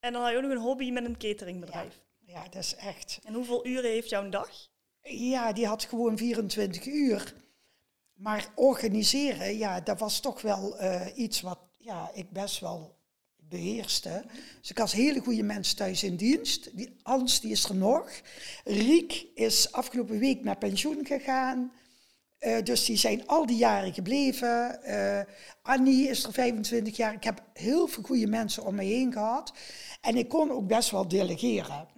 En 0.01 0.13
dan 0.13 0.23
had 0.23 0.31
je 0.31 0.37
ook 0.37 0.43
nog 0.43 0.53
een 0.53 0.59
hobby 0.59 0.91
met 0.91 1.05
een 1.05 1.17
cateringbedrijf. 1.17 2.03
Ja, 2.19 2.33
ja 2.33 2.43
dat 2.43 2.63
is 2.63 2.75
echt. 2.75 3.19
En 3.25 3.35
hoeveel 3.35 3.67
uren 3.67 3.91
heeft 3.91 4.09
jouw 4.09 4.29
dag? 4.29 4.51
Ja, 5.03 5.53
die 5.53 5.67
had 5.67 5.85
gewoon 5.85 6.17
24 6.17 6.87
uur. 6.87 7.35
Maar 8.13 8.49
organiseren, 8.55 9.57
ja, 9.57 9.81
dat 9.81 9.99
was 9.99 10.21
toch 10.21 10.41
wel 10.41 10.83
uh, 10.83 11.07
iets 11.15 11.41
wat 11.41 11.59
ja, 11.77 12.11
ik 12.15 12.31
best 12.31 12.61
wel 12.61 12.96
beheerste. 13.49 14.25
Dus 14.61 14.71
ik 14.71 14.79
had 14.79 14.93
hele 14.93 15.21
goede 15.21 15.43
mensen 15.43 15.77
thuis 15.77 16.03
in 16.03 16.17
dienst. 16.17 16.77
Die, 16.77 16.97
Hans 17.03 17.41
die 17.41 17.51
is 17.51 17.65
er 17.65 17.77
nog. 17.77 18.11
Riek 18.65 19.27
is 19.35 19.73
afgelopen 19.73 20.19
week 20.19 20.43
met 20.43 20.59
pensioen 20.59 21.07
gegaan. 21.07 21.73
Uh, 22.41 22.63
dus 22.63 22.85
die 22.85 22.97
zijn 22.97 23.27
al 23.27 23.47
die 23.47 23.57
jaren 23.57 23.95
gebleven. 23.95 24.81
Uh, 24.85 25.21
Annie 25.63 26.09
is 26.09 26.25
er 26.25 26.33
25 26.33 26.97
jaar. 26.97 27.15
Ik 27.15 27.25
heb 27.25 27.43
heel 27.53 27.87
veel 27.87 28.03
goede 28.03 28.27
mensen 28.27 28.65
om 28.65 28.75
me 28.75 28.85
heen 28.85 29.13
gehad. 29.13 29.53
En 30.01 30.17
ik 30.17 30.29
kon 30.29 30.51
ook 30.51 30.67
best 30.67 30.91
wel 30.91 31.09
delegeren. 31.09 31.89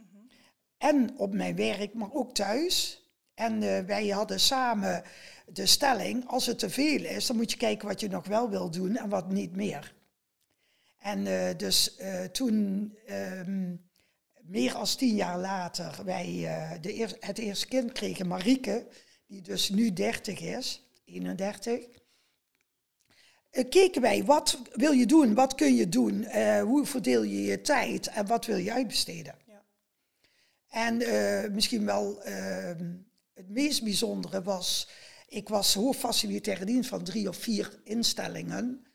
En 0.78 1.19
op 1.19 1.35
mijn 1.35 1.57
werk, 1.57 1.95
maar 1.95 2.12
ook 2.12 2.35
thuis. 2.35 3.02
En 3.35 3.62
uh, 3.62 3.78
wij 3.81 4.09
hadden 4.09 4.40
samen 4.40 5.02
de 5.47 5.67
stelling, 5.67 6.26
als 6.26 6.47
het 6.47 6.59
te 6.59 6.71
veel 6.71 7.05
is, 7.05 7.26
dan 7.26 7.37
moet 7.37 7.50
je 7.50 7.57
kijken 7.57 7.88
wat 7.88 8.00
je 8.00 8.09
nog 8.09 8.26
wel 8.26 8.50
wil 8.50 8.71
doen 8.71 8.97
en 8.97 9.09
wat 9.09 9.31
niet 9.31 9.57
meer. 9.57 9.97
En 10.99 11.26
uh, 11.26 11.49
dus 11.57 11.97
uh, 12.00 12.25
toen, 12.25 12.93
um, 13.11 13.88
meer 14.43 14.73
dan 14.73 14.87
tien 14.97 15.14
jaar 15.14 15.38
later, 15.38 16.05
wij 16.05 16.28
uh, 16.28 16.73
de 16.81 16.99
eer, 16.99 17.17
het 17.21 17.38
eerste 17.38 17.67
kind 17.67 17.93
kregen, 17.93 18.26
Marieke, 18.26 18.87
die 19.26 19.43
dus 19.43 19.69
nu 19.69 19.93
30 19.93 20.40
is, 20.40 20.88
31, 21.05 21.87
keken 23.69 24.02
wij, 24.02 24.25
wat 24.25 24.59
wil 24.73 24.93
je 24.93 25.07
doen, 25.07 25.35
wat 25.35 25.55
kun 25.55 25.75
je 25.75 25.88
doen, 25.88 26.26
hoe 26.61 26.87
verdeel 26.87 27.23
je 27.23 27.43
je 27.43 27.61
tijd 27.61 28.07
en 28.07 28.26
wat 28.26 28.47
wil 28.47 28.57
je 28.57 28.73
uitbesteden. 28.73 29.35
Ja. 29.47 29.64
En 30.69 30.97
misschien 31.55 31.85
wel 31.85 32.23
ehm, 32.23 32.95
het 33.35 33.49
meest 33.49 33.83
bijzondere 33.83 34.43
was, 34.43 34.88
ik 35.28 35.49
was 35.49 35.75
hoofdfacilitaire 35.75 36.64
dienst 36.64 36.88
van 36.88 37.05
drie 37.05 37.28
of 37.28 37.37
vier 37.37 37.81
instellingen. 37.85 38.88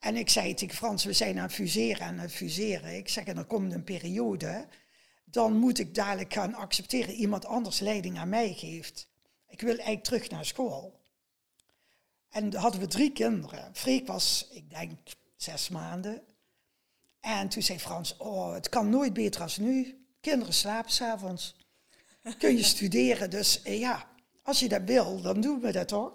En 0.00 0.16
ik 0.16 0.28
zei 0.28 0.54
tegen 0.54 0.76
Frans, 0.76 1.04
we 1.04 1.12
zijn 1.12 1.36
aan 1.36 1.42
het 1.42 1.52
fuseren 1.52 2.06
en 2.06 2.18
het 2.18 2.32
fuseren. 2.32 2.96
Ik 2.96 3.08
zeg, 3.08 3.24
en 3.24 3.36
er 3.36 3.44
komt 3.44 3.72
een 3.72 3.84
periode, 3.84 4.66
dan 5.24 5.56
moet 5.56 5.78
ik 5.78 5.94
dadelijk 5.94 6.32
gaan 6.32 6.54
accepteren 6.54 7.14
iemand 7.14 7.46
anders 7.46 7.80
leiding 7.80 8.18
aan 8.18 8.28
mij 8.28 8.54
geeft. 8.54 9.08
Ik 9.48 9.60
wil 9.60 9.74
eigenlijk 9.74 10.04
terug 10.04 10.30
naar 10.30 10.44
school. 10.44 11.00
En 12.30 12.54
hadden 12.54 12.80
we 12.80 12.86
drie 12.86 13.12
kinderen. 13.12 13.70
Freek 13.72 14.06
was, 14.06 14.48
ik 14.50 14.70
denk, 14.70 14.92
zes 15.36 15.68
maanden. 15.68 16.22
En 17.20 17.48
toen 17.48 17.62
zei 17.62 17.78
Frans, 17.78 18.16
oh, 18.16 18.52
het 18.52 18.68
kan 18.68 18.90
nooit 18.90 19.12
beter 19.12 19.42
als 19.42 19.56
nu. 19.56 20.04
Kinderen 20.20 20.54
slapen 20.54 20.90
s'avonds. 20.90 21.56
Kun 22.38 22.56
je 22.56 22.62
studeren. 22.74 23.30
Dus 23.30 23.62
eh, 23.62 23.78
ja, 23.78 24.08
als 24.42 24.60
je 24.60 24.68
dat 24.68 24.82
wil, 24.84 25.20
dan 25.20 25.40
doen 25.40 25.60
we 25.60 25.72
dat 25.72 25.88
toch. 25.88 26.12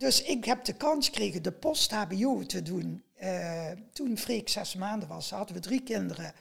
Dus 0.00 0.22
ik 0.22 0.44
heb 0.44 0.64
de 0.64 0.72
kans 0.72 1.06
gekregen 1.06 1.42
de 1.42 1.52
post-HBO 1.52 2.42
te 2.46 2.62
doen. 2.62 3.04
Uh, 3.22 3.70
toen 3.92 4.18
Freek 4.18 4.48
zes 4.48 4.74
maanden 4.74 5.08
was, 5.08 5.30
hadden 5.30 5.54
we 5.54 5.62
drie 5.62 5.82
kinderen. 5.82 6.32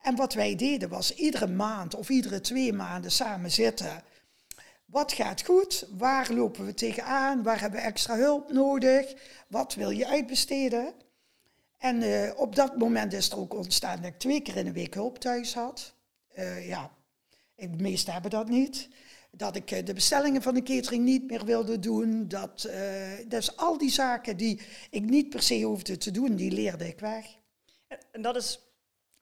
En 0.00 0.16
wat 0.16 0.34
wij 0.34 0.56
deden 0.56 0.88
was 0.88 1.14
iedere 1.14 1.46
maand 1.46 1.94
of 1.94 2.08
iedere 2.08 2.40
twee 2.40 2.72
maanden 2.72 3.10
samen 3.10 3.50
zitten. 3.50 4.02
Wat 4.84 5.12
gaat 5.12 5.44
goed? 5.44 5.86
Waar 5.90 6.32
lopen 6.32 6.64
we 6.66 6.74
tegenaan? 6.74 7.42
Waar 7.42 7.60
hebben 7.60 7.80
we 7.80 7.86
extra 7.86 8.16
hulp 8.16 8.52
nodig? 8.52 9.14
Wat 9.48 9.74
wil 9.74 9.90
je 9.90 10.08
uitbesteden? 10.08 10.92
En 11.78 12.02
uh, 12.02 12.30
op 12.36 12.56
dat 12.56 12.76
moment 12.76 13.12
is 13.12 13.30
er 13.30 13.38
ook 13.38 13.54
ontstaan 13.54 13.96
dat 13.96 14.10
ik 14.10 14.18
twee 14.18 14.40
keer 14.40 14.56
in 14.56 14.64
de 14.64 14.72
week 14.72 14.94
hulp 14.94 15.18
thuis 15.18 15.54
had. 15.54 15.94
Uh, 16.38 16.68
ja, 16.68 16.90
de 17.54 17.68
meesten 17.68 18.12
hebben 18.12 18.30
dat 18.30 18.48
niet 18.48 18.88
dat 19.36 19.56
ik 19.56 19.70
eh, 19.70 19.84
de 19.84 19.92
bestellingen 19.92 20.42
van 20.42 20.54
de 20.54 20.62
catering 20.62 21.04
niet 21.04 21.30
meer 21.30 21.44
wilde 21.44 21.78
doen. 21.78 22.28
Dat, 22.28 22.66
uh, 22.66 23.12
dus 23.28 23.56
al 23.56 23.78
die 23.78 23.90
zaken 23.90 24.36
die 24.36 24.60
ik 24.90 25.02
niet 25.02 25.28
per 25.28 25.42
se 25.42 25.62
hoefde 25.62 25.96
te 25.96 26.10
doen, 26.10 26.36
die 26.36 26.50
leerde 26.50 26.88
ik 26.88 27.00
weg. 27.00 27.26
En 28.10 28.22
dat 28.22 28.36
is 28.36 28.60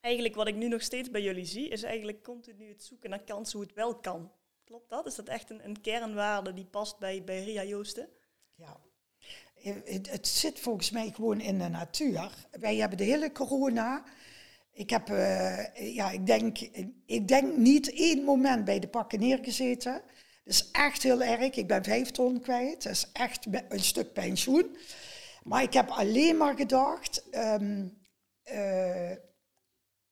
eigenlijk 0.00 0.34
wat 0.34 0.48
ik 0.48 0.54
nu 0.54 0.68
nog 0.68 0.82
steeds 0.82 1.10
bij 1.10 1.22
jullie 1.22 1.44
zie, 1.44 1.68
is 1.68 1.82
eigenlijk 1.82 2.22
continu 2.22 2.68
het 2.68 2.84
zoeken 2.84 3.10
naar 3.10 3.24
kansen 3.24 3.58
hoe 3.58 3.66
het 3.66 3.76
wel 3.76 3.94
kan. 3.94 4.32
Klopt 4.64 4.90
dat? 4.90 5.06
Is 5.06 5.14
dat 5.14 5.28
echt 5.28 5.50
een, 5.50 5.64
een 5.64 5.80
kernwaarde 5.80 6.54
die 6.54 6.66
past 6.66 6.98
bij, 6.98 7.24
bij 7.24 7.44
Ria 7.44 7.64
Joosten? 7.64 8.08
Ja. 8.54 8.80
Het, 9.54 10.10
het 10.10 10.28
zit 10.28 10.60
volgens 10.60 10.90
mij 10.90 11.10
gewoon 11.10 11.40
in 11.40 11.58
de 11.58 11.68
natuur. 11.68 12.46
Wij 12.50 12.76
hebben 12.76 12.98
de 12.98 13.04
hele 13.04 13.32
corona 13.32 14.04
ik 14.72 14.90
heb, 14.90 15.10
uh, 15.10 15.94
ja, 15.94 16.10
ik 16.10 16.26
denk, 16.26 16.58
ik 17.06 17.28
denk 17.28 17.56
niet 17.56 17.92
één 17.92 18.24
moment 18.24 18.64
bij 18.64 18.78
de 18.78 18.88
pakken 18.88 19.20
neergezeten. 19.20 20.02
Dat 20.44 20.54
is 20.54 20.70
echt 20.70 21.02
heel 21.02 21.22
erg. 21.22 21.56
Ik 21.56 21.66
ben 21.66 21.84
vijf 21.84 22.10
ton 22.10 22.40
kwijt. 22.40 22.82
Dat 22.82 22.92
is 22.92 23.10
echt 23.12 23.46
een 23.68 23.80
stuk 23.80 24.12
pensioen. 24.12 24.76
Maar 25.42 25.62
ik 25.62 25.72
heb 25.72 25.88
alleen 25.88 26.36
maar 26.36 26.56
gedacht, 26.56 27.24
um, 27.32 27.98
uh, 28.52 29.10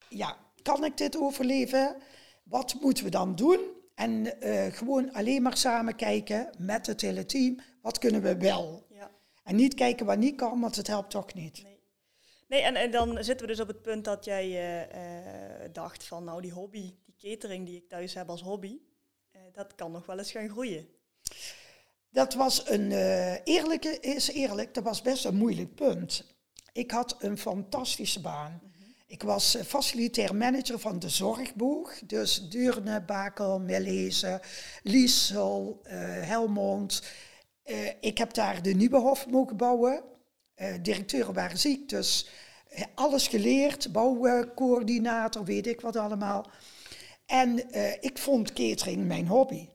ja, 0.09 0.37
kan 0.63 0.85
ik 0.85 0.97
dit 0.97 1.19
overleven? 1.19 1.97
Wat 2.45 2.75
moeten 2.81 3.05
we 3.05 3.11
dan 3.11 3.35
doen? 3.35 3.61
En 3.95 4.35
uh, 4.41 4.67
gewoon 4.67 5.13
alleen 5.13 5.43
maar 5.43 5.57
samen 5.57 5.97
kijken 5.97 6.51
met 6.59 6.87
het 6.87 7.01
hele 7.01 7.27
team, 7.27 7.59
wat 7.83 7.99
kunnen 7.99 8.23
we 8.23 8.37
wel? 8.37 8.87
Ja. 8.89 9.11
En 9.45 9.57
niet 9.57 9.75
kijken 9.75 10.07
wat 10.07 10.19
niet 10.19 10.37
kan, 10.37 10.61
want 10.61 10.77
het 10.77 10.87
helpt 10.87 11.11
toch 11.11 11.35
niet. 11.35 11.63
Nee. 11.63 11.78
Nee, 12.49 12.63
en, 12.63 12.77
en 12.77 12.91
dan 12.91 13.25
zitten 13.25 13.47
we 13.47 13.53
dus 13.53 13.61
op 13.61 13.69
het 13.69 13.83
punt 13.83 14.05
dat 14.05 14.25
jij 14.25 14.47
uh, 14.47 15.63
uh, 15.63 15.69
dacht 15.73 16.05
van 16.05 16.25
nou 16.25 16.41
die 16.41 16.53
hobby, 16.53 16.95
die 17.05 17.15
catering 17.19 17.67
die 17.67 17.77
ik 17.77 17.89
thuis 17.89 18.15
heb 18.15 18.29
als 18.29 18.43
hobby, 18.43 18.79
uh, 19.33 19.43
dat 19.53 19.75
kan 19.75 19.93
nog 19.93 20.07
wel 20.07 20.19
eens 20.19 20.31
gaan 20.31 20.49
groeien. 20.49 20.89
Dat 22.11 22.35
was 22.35 22.69
een 22.69 22.93
eerlijke, 23.45 24.01
is 24.01 24.29
eerlijk, 24.29 24.75
dat 24.75 24.85
was 24.85 25.03
best 25.03 25.25
een 25.25 25.37
moeilijk 25.37 25.75
punt. 25.75 26.37
Ik 26.73 26.91
had 26.91 27.17
een 27.19 27.39
fantastische 27.39 28.21
baan. 28.21 28.61
-hmm. 28.63 28.95
Ik 29.07 29.23
was 29.23 29.57
facilitair 29.67 30.35
manager 30.35 30.79
van 30.79 30.99
de 30.99 31.09
zorgboeg. 31.09 31.99
Dus 32.07 32.49
Deurne, 32.49 33.03
Bakel, 33.03 33.61
Melezen, 33.61 34.41
Liesel, 34.83 35.81
Helmond. 35.85 37.03
ik 38.01 38.19
heb 38.19 38.35
daar 38.35 38.63
de 38.63 38.75
Nieuwehof 38.75 39.27
mogen 39.27 39.57
bouwen. 39.57 40.03
Uh, 40.61 40.75
directeuren 40.83 41.35
waren 41.35 41.59
ziek, 41.59 41.89
dus 41.89 42.29
uh, 42.73 42.85
alles 42.95 43.29
geleerd, 43.29 43.93
bouwcoördinator, 43.93 45.45
weet 45.45 45.67
ik 45.67 45.81
wat 45.81 45.97
allemaal. 45.97 46.51
En 47.27 47.77
uh, 47.77 47.93
ik 47.93 48.19
vond 48.19 48.53
catering 48.53 49.07
mijn 49.07 49.27
hobby. 49.27 49.69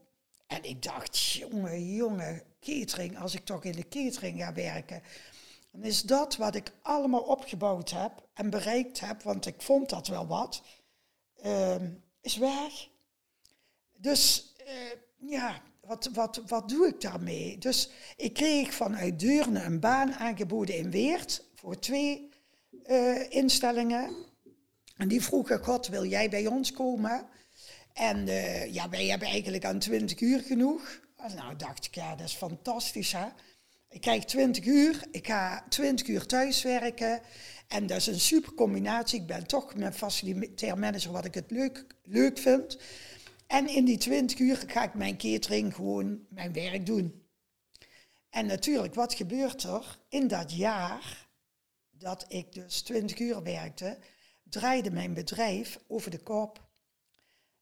En 0.47 0.63
ik 0.63 0.83
dacht, 0.83 1.19
jongen, 1.19 1.93
jongen, 1.93 2.43
catering, 2.59 3.19
als 3.19 3.35
ik 3.35 3.45
toch 3.45 3.63
in 3.63 3.71
de 3.71 3.87
catering 3.87 4.39
ga 4.39 4.53
werken, 4.53 5.01
dan 5.71 5.83
is 5.83 6.01
dat 6.01 6.35
wat 6.35 6.55
ik 6.55 6.71
allemaal 6.81 7.21
opgebouwd 7.21 7.89
heb 7.89 8.11
en 8.33 8.49
bereikt 8.49 8.99
heb, 8.99 9.23
want 9.23 9.45
ik 9.45 9.61
vond 9.61 9.89
dat 9.89 10.07
wel 10.07 10.27
wat, 10.27 10.63
ehm, 11.41 11.89
is 12.21 12.37
weg. 12.37 12.87
Dus 13.97 14.53
ja, 15.17 15.61
wat, 15.85 16.09
wat, 16.13 16.41
wat 16.47 16.69
doe 16.69 16.87
ik 16.87 17.01
daarmee? 17.01 17.57
Dus 17.57 17.89
ik 18.15 18.33
kreeg 18.33 18.73
vanuit 18.73 19.19
Deurne 19.19 19.63
een 19.63 19.79
baan 19.79 20.13
aangeboden 20.13 20.77
in 20.77 20.91
Weert 20.91 21.45
voor 21.55 21.79
twee 21.79 22.29
uh, 22.85 23.31
instellingen. 23.31 24.15
En 24.97 25.07
die 25.07 25.21
vroegen, 25.21 25.63
God, 25.63 25.87
wil 25.87 26.05
jij 26.05 26.29
bij 26.29 26.47
ons 26.47 26.71
komen? 26.71 27.25
En 27.93 28.27
uh, 28.27 28.73
ja, 28.73 28.89
wij 28.89 29.05
hebben 29.05 29.27
eigenlijk 29.27 29.65
aan 29.65 29.79
20 29.79 30.19
uur 30.19 30.39
genoeg. 30.39 31.01
En 31.17 31.35
nou 31.35 31.55
dacht 31.55 31.85
ik, 31.85 31.95
ja, 31.95 32.15
dat 32.15 32.27
is 32.27 32.33
fantastisch 32.33 33.11
hè. 33.11 33.25
Ik 33.89 34.01
krijg 34.01 34.25
20 34.25 34.65
uur, 34.65 35.03
ik 35.11 35.27
ga 35.27 35.65
20 35.69 36.07
uur 36.07 36.25
thuiswerken. 36.25 37.21
En 37.67 37.87
dat 37.87 37.97
is 37.97 38.07
een 38.07 38.19
super 38.19 38.53
combinatie. 38.53 39.19
Ik 39.19 39.27
ben 39.27 39.47
toch 39.47 39.75
mijn 39.75 39.93
facilitair 39.93 40.77
manager, 40.77 41.11
wat 41.11 41.25
ik 41.25 41.33
het 41.33 41.51
leuk, 41.51 41.85
leuk 42.03 42.37
vind. 42.37 42.77
En 43.53 43.67
in 43.67 43.85
die 43.85 43.97
20 43.97 44.39
uur 44.39 44.63
ga 44.67 44.83
ik 44.83 44.93
mijn 44.93 45.17
catering 45.17 45.75
gewoon 45.75 46.25
mijn 46.29 46.53
werk 46.53 46.85
doen. 46.85 47.23
En 48.29 48.45
natuurlijk, 48.45 48.93
wat 48.93 49.13
gebeurt 49.13 49.63
er? 49.63 49.99
In 50.09 50.27
dat 50.27 50.55
jaar 50.55 51.27
dat 51.91 52.25
ik 52.27 52.53
dus 52.53 52.81
20 52.81 53.19
uur 53.19 53.43
werkte, 53.43 53.97
draaide 54.43 54.91
mijn 54.91 55.13
bedrijf 55.13 55.79
over 55.87 56.11
de 56.11 56.19
kop. 56.19 56.69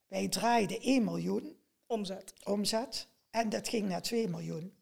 Wij 0.07 0.27
draaiden 0.27 0.81
1 0.81 1.03
miljoen. 1.03 1.57
Omzet. 1.85 2.33
Omzet. 2.43 3.07
En 3.29 3.49
dat 3.49 3.69
ging 3.69 3.87
naar 3.87 4.01
2 4.01 4.27
miljoen. 4.27 4.73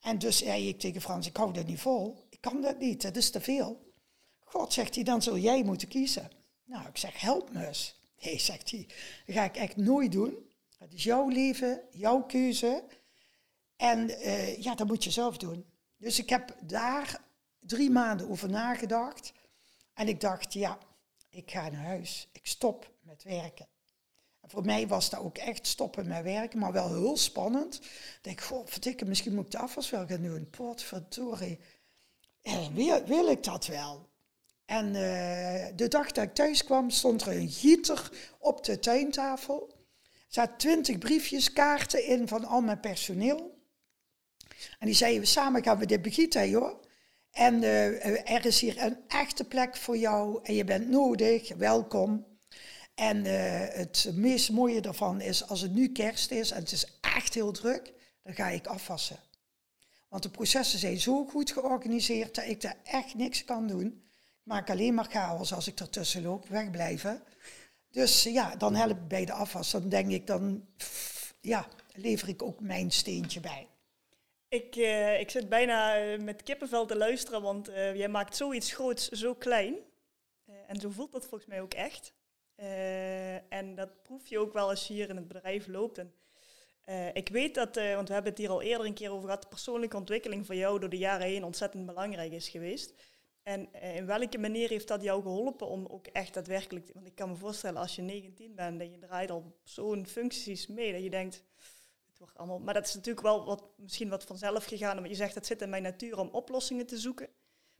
En 0.00 0.18
dus 0.18 0.38
zei 0.38 0.68
ik 0.68 0.78
tegen 0.78 1.00
Frans, 1.00 1.26
ik 1.26 1.36
hou 1.36 1.52
dat 1.52 1.66
niet 1.66 1.80
vol. 1.80 2.26
Ik 2.30 2.40
kan 2.40 2.60
dat 2.60 2.78
niet, 2.78 3.02
dat 3.02 3.16
is 3.16 3.30
te 3.30 3.40
veel. 3.40 3.92
God, 4.38 4.72
zegt 4.72 4.94
hij, 4.94 5.04
dan 5.04 5.22
zul 5.22 5.38
jij 5.38 5.62
moeten 5.62 5.88
kiezen. 5.88 6.30
Nou, 6.64 6.88
ik 6.88 6.96
zeg, 6.96 7.20
help 7.20 7.52
me 7.52 7.66
eens. 7.66 8.05
Nee, 8.26 8.38
zegt 8.38 8.70
hij, 8.70 8.86
dat 9.26 9.34
ga 9.34 9.44
ik 9.44 9.56
echt 9.56 9.76
nooit 9.76 10.12
doen. 10.12 10.50
Het 10.78 10.92
is 10.92 11.02
jouw 11.02 11.28
leven, 11.28 11.82
jouw 11.90 12.22
keuze. 12.22 12.84
En 13.76 14.10
uh, 14.10 14.62
ja, 14.62 14.74
dat 14.74 14.86
moet 14.86 15.04
je 15.04 15.10
zelf 15.10 15.36
doen. 15.36 15.64
Dus 15.96 16.18
ik 16.18 16.28
heb 16.28 16.56
daar 16.62 17.20
drie 17.60 17.90
maanden 17.90 18.28
over 18.28 18.50
nagedacht. 18.50 19.32
En 19.94 20.08
ik 20.08 20.20
dacht, 20.20 20.52
ja, 20.52 20.78
ik 21.28 21.50
ga 21.50 21.68
naar 21.68 21.84
huis. 21.84 22.28
Ik 22.32 22.46
stop 22.46 22.92
met 23.00 23.22
werken. 23.22 23.68
En 24.40 24.50
voor 24.50 24.64
mij 24.64 24.86
was 24.86 25.10
dat 25.10 25.20
ook 25.20 25.38
echt 25.38 25.66
stoppen 25.66 26.08
met 26.08 26.22
werken, 26.22 26.58
maar 26.58 26.72
wel 26.72 26.88
heel 26.88 27.16
spannend. 27.16 27.74
Ik 27.74 28.18
denk, 28.20 28.40
goh, 28.40 28.66
verdikke, 28.66 29.04
misschien 29.04 29.34
moet 29.34 29.44
ik 29.44 29.50
de 29.50 29.58
afwas 29.58 29.90
wel 29.90 30.06
gaan 30.06 30.22
doen. 30.22 30.50
Potverdorie. 30.50 31.58
Eh, 32.42 32.68
wil, 32.68 33.04
wil 33.04 33.28
ik 33.28 33.42
dat 33.42 33.66
wel? 33.66 34.08
En 34.66 34.86
uh, 34.86 35.66
de 35.76 35.88
dag 35.88 36.12
dat 36.12 36.24
ik 36.24 36.34
thuis 36.34 36.64
kwam, 36.64 36.90
stond 36.90 37.22
er 37.22 37.36
een 37.36 37.50
gieter 37.50 38.10
op 38.38 38.64
de 38.64 38.78
tuintafel. 38.78 39.70
Er 40.02 40.14
zaten 40.28 40.56
twintig 40.56 40.98
briefjes, 40.98 41.52
kaarten 41.52 42.04
in 42.04 42.28
van 42.28 42.44
al 42.44 42.60
mijn 42.60 42.80
personeel. 42.80 43.54
En 44.78 44.86
die 44.86 44.94
zeiden, 44.94 45.26
samen 45.26 45.62
gaan 45.62 45.78
we 45.78 45.86
dit 45.86 46.02
begieten, 46.02 46.48
joh. 46.48 46.82
En 47.30 47.62
uh, 47.62 48.30
er 48.30 48.46
is 48.46 48.60
hier 48.60 48.82
een 48.82 48.96
echte 49.08 49.44
plek 49.44 49.76
voor 49.76 49.96
jou 49.96 50.40
en 50.42 50.54
je 50.54 50.64
bent 50.64 50.88
nodig, 50.88 51.54
welkom. 51.54 52.26
En 52.94 53.24
uh, 53.24 53.32
het 53.68 54.10
meest 54.14 54.50
mooie 54.50 54.80
daarvan 54.80 55.20
is, 55.20 55.48
als 55.48 55.60
het 55.60 55.74
nu 55.74 55.92
kerst 55.92 56.30
is 56.30 56.50
en 56.50 56.60
het 56.60 56.72
is 56.72 56.98
echt 57.00 57.34
heel 57.34 57.52
druk, 57.52 57.92
dan 58.22 58.34
ga 58.34 58.48
ik 58.48 58.66
afwassen. 58.66 59.18
Want 60.08 60.22
de 60.22 60.30
processen 60.30 60.78
zijn 60.78 61.00
zo 61.00 61.24
goed 61.24 61.52
georganiseerd 61.52 62.34
dat 62.34 62.46
ik 62.46 62.60
daar 62.60 62.76
echt 62.84 63.14
niks 63.14 63.44
kan 63.44 63.66
doen. 63.66 64.05
Maak 64.46 64.70
alleen 64.70 64.94
maar 64.94 65.04
chaos 65.04 65.52
als 65.52 65.66
ik 65.66 65.80
ertussen 65.80 66.22
loop, 66.22 66.48
wegblijven. 66.48 67.22
Dus 67.90 68.22
ja, 68.22 68.56
dan 68.56 68.74
help 68.74 68.90
ik 68.90 69.08
bij 69.08 69.24
de 69.24 69.32
afwas. 69.32 69.70
Dan 69.70 69.88
denk 69.88 70.10
ik, 70.10 70.26
dan 70.26 70.66
ja, 71.40 71.68
lever 71.94 72.28
ik 72.28 72.42
ook 72.42 72.60
mijn 72.60 72.90
steentje 72.90 73.40
bij. 73.40 73.68
Ik, 74.48 74.76
uh, 74.76 75.20
ik 75.20 75.30
zit 75.30 75.48
bijna 75.48 75.96
eh, 75.96 76.18
met 76.18 76.42
kippenvel 76.42 76.86
te 76.86 76.96
luisteren, 76.96 77.42
want 77.42 77.68
uh, 77.68 77.96
jij 77.96 78.08
maakt 78.08 78.36
zoiets 78.36 78.72
groots 78.72 79.08
zo 79.08 79.34
klein. 79.34 79.74
en 80.66 80.80
zo 80.80 80.90
voelt 80.90 81.12
dat 81.12 81.26
volgens 81.26 81.50
mij 81.50 81.60
ook 81.60 81.74
echt. 81.74 82.12
en 83.48 83.74
dat 83.74 84.02
proef 84.02 84.26
je 84.26 84.38
ook 84.38 84.52
wel 84.52 84.68
als 84.68 84.86
je 84.86 84.94
hier 84.94 85.08
in 85.08 85.16
het 85.16 85.28
bedrijf 85.28 85.66
loopt. 85.66 85.98
En, 85.98 86.12
ik 87.12 87.28
weet 87.28 87.54
dat, 87.54 87.76
want 87.76 88.08
we 88.08 88.14
hebben 88.14 88.32
het 88.32 88.38
hier 88.38 88.50
al 88.50 88.62
eerder 88.62 88.86
een 88.86 88.94
keer 88.94 89.10
over 89.10 89.24
gehad, 89.24 89.42
de 89.42 89.48
persoonlijke 89.48 89.96
ontwikkeling 89.96 90.46
van 90.46 90.56
jou 90.56 90.80
door 90.80 90.90
de 90.90 90.98
jaren 90.98 91.26
heen 91.26 91.44
ontzettend 91.44 91.86
belangrijk 91.86 92.32
is 92.32 92.48
geweest. 92.48 92.94
En 93.46 93.72
in 93.72 94.06
welke 94.06 94.38
manier 94.38 94.68
heeft 94.68 94.88
dat 94.88 95.02
jou 95.02 95.22
geholpen 95.22 95.68
om 95.68 95.86
ook 95.86 96.06
echt 96.06 96.34
daadwerkelijk, 96.34 96.90
want 96.94 97.06
ik 97.06 97.14
kan 97.14 97.28
me 97.28 97.36
voorstellen 97.36 97.80
als 97.80 97.96
je 97.96 98.02
19 98.02 98.54
bent 98.54 98.80
en 98.80 98.90
je 98.90 98.98
draait 98.98 99.30
al 99.30 99.56
zo'n 99.62 100.06
functies 100.06 100.66
mee, 100.66 100.92
dat 100.92 101.02
je 101.02 101.10
denkt, 101.10 101.42
wordt 102.18 102.38
allemaal, 102.38 102.58
maar 102.58 102.74
dat 102.74 102.86
is 102.86 102.94
natuurlijk 102.94 103.26
wel 103.26 103.44
wat, 103.44 103.62
misschien 103.76 104.08
wat 104.08 104.24
vanzelf 104.24 104.64
gegaan. 104.64 104.96
Want 104.96 105.08
je 105.08 105.14
zegt, 105.14 105.34
het 105.34 105.46
zit 105.46 105.62
in 105.62 105.68
mijn 105.68 105.82
natuur 105.82 106.18
om 106.18 106.28
oplossingen 106.28 106.86
te 106.86 106.98
zoeken. 106.98 107.28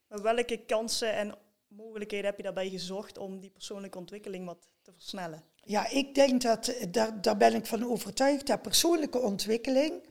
Maar 0.08 0.23
welke 0.23 0.56
kansen 0.56 1.12
en 1.12 1.35
mogelijkheden 1.68 2.26
heb 2.26 2.37
je 2.37 2.42
daarbij 2.42 2.68
gezocht 2.68 3.18
om 3.18 3.40
die 3.40 3.50
persoonlijke 3.50 3.99
ontwikkeling 3.99 4.46
wat 4.46 4.68
te 4.82 4.92
versnellen? 4.92 5.44
Ja, 5.62 5.90
ik 5.90 6.14
denk 6.14 6.42
dat, 6.42 6.76
daar, 6.90 7.23
daar 7.23 7.37
ben 7.37 7.54
ik 7.54 7.66
van 7.66 7.85
overtuigd, 7.85 8.46
dat 8.46 8.62
persoonlijke 8.62 9.18
ontwikkeling 9.18 10.02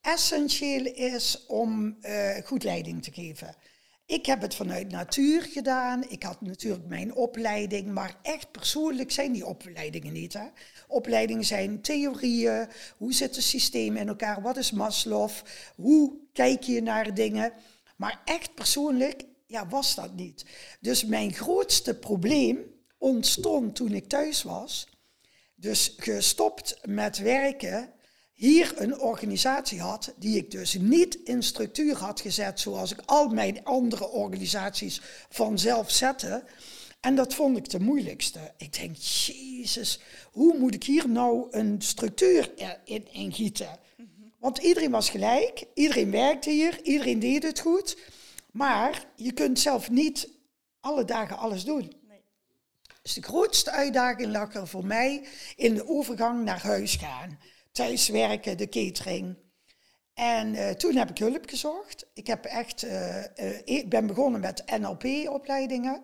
essentieel 0.00 0.84
is 0.84 1.46
om 1.46 1.96
uh, 2.00 2.36
goed 2.44 2.62
leiding 2.62 3.02
te 3.02 3.12
geven. 3.12 3.54
Ik 4.10 4.26
heb 4.26 4.40
het 4.40 4.54
vanuit 4.54 4.90
natuur 4.90 5.42
gedaan. 5.42 6.04
Ik 6.08 6.22
had 6.22 6.40
natuurlijk 6.40 6.86
mijn 6.86 7.14
opleiding, 7.14 7.92
maar 7.92 8.16
echt 8.22 8.50
persoonlijk 8.50 9.10
zijn 9.10 9.32
die 9.32 9.46
opleidingen 9.46 10.12
niet. 10.12 10.32
Hè? 10.32 10.46
Opleidingen 10.88 11.44
zijn 11.44 11.80
theorieën, 11.80 12.68
hoe 12.96 13.12
zit 13.12 13.36
het 13.36 13.44
systeem 13.44 13.96
in 13.96 14.08
elkaar, 14.08 14.42
wat 14.42 14.56
is 14.56 14.70
Maslow, 14.70 15.30
hoe 15.76 16.16
kijk 16.32 16.62
je 16.62 16.82
naar 16.82 17.14
dingen. 17.14 17.52
Maar 17.96 18.20
echt 18.24 18.54
persoonlijk 18.54 19.24
ja, 19.46 19.68
was 19.68 19.94
dat 19.94 20.14
niet. 20.14 20.44
Dus 20.80 21.04
mijn 21.04 21.32
grootste 21.32 21.98
probleem 21.98 22.58
ontstond 22.98 23.74
toen 23.74 23.92
ik 23.92 24.08
thuis 24.08 24.42
was. 24.42 24.88
Dus 25.54 25.94
gestopt 25.96 26.78
met 26.84 27.18
werken 27.18 27.92
hier 28.40 28.72
een 28.76 29.00
organisatie 29.00 29.80
had 29.80 30.14
die 30.16 30.36
ik 30.36 30.50
dus 30.50 30.74
niet 30.74 31.14
in 31.14 31.42
structuur 31.42 31.96
had 31.96 32.20
gezet 32.20 32.60
zoals 32.60 32.92
ik 32.92 33.00
al 33.04 33.28
mijn 33.28 33.64
andere 33.64 34.08
organisaties 34.08 35.00
vanzelf 35.28 35.90
zette. 35.90 36.44
En 37.00 37.14
dat 37.14 37.34
vond 37.34 37.56
ik 37.56 37.70
de 37.70 37.80
moeilijkste. 37.80 38.52
Ik 38.56 38.72
denk, 38.72 38.96
Jezus, 38.96 40.00
hoe 40.32 40.58
moet 40.58 40.74
ik 40.74 40.84
hier 40.84 41.08
nou 41.08 41.46
een 41.50 41.82
structuur 41.82 42.52
in 42.84 43.12
ingieten? 43.12 43.78
Want 44.38 44.58
iedereen 44.58 44.90
was 44.90 45.10
gelijk, 45.10 45.64
iedereen 45.74 46.10
werkte 46.10 46.50
hier, 46.50 46.82
iedereen 46.82 47.18
deed 47.18 47.42
het 47.42 47.60
goed. 47.60 47.96
Maar 48.52 49.06
je 49.16 49.32
kunt 49.32 49.58
zelf 49.58 49.90
niet 49.90 50.28
alle 50.80 51.04
dagen 51.04 51.38
alles 51.38 51.64
doen. 51.64 51.92
Nee. 52.08 52.22
Dus 53.02 53.14
de 53.14 53.22
grootste 53.22 53.70
uitdaging 53.70 54.32
lag 54.32 54.54
er 54.54 54.68
voor 54.68 54.86
mij 54.86 55.24
in 55.56 55.74
de 55.74 55.88
overgang 55.88 56.44
naar 56.44 56.62
huis 56.62 56.94
gaan 56.96 57.38
thuiswerken, 57.72 58.56
de 58.56 58.68
catering. 58.68 59.36
En 60.14 60.54
uh, 60.54 60.70
toen 60.70 60.96
heb 60.96 61.10
ik 61.10 61.18
hulp 61.18 61.48
gezocht. 61.48 62.06
Ik 62.14 62.26
heb 62.26 62.44
echt, 62.44 62.84
uh, 62.84 63.16
uh, 63.16 63.24
ik 63.64 63.88
ben 63.88 64.06
begonnen 64.06 64.40
met 64.40 64.78
NLP-opleidingen. 64.80 66.02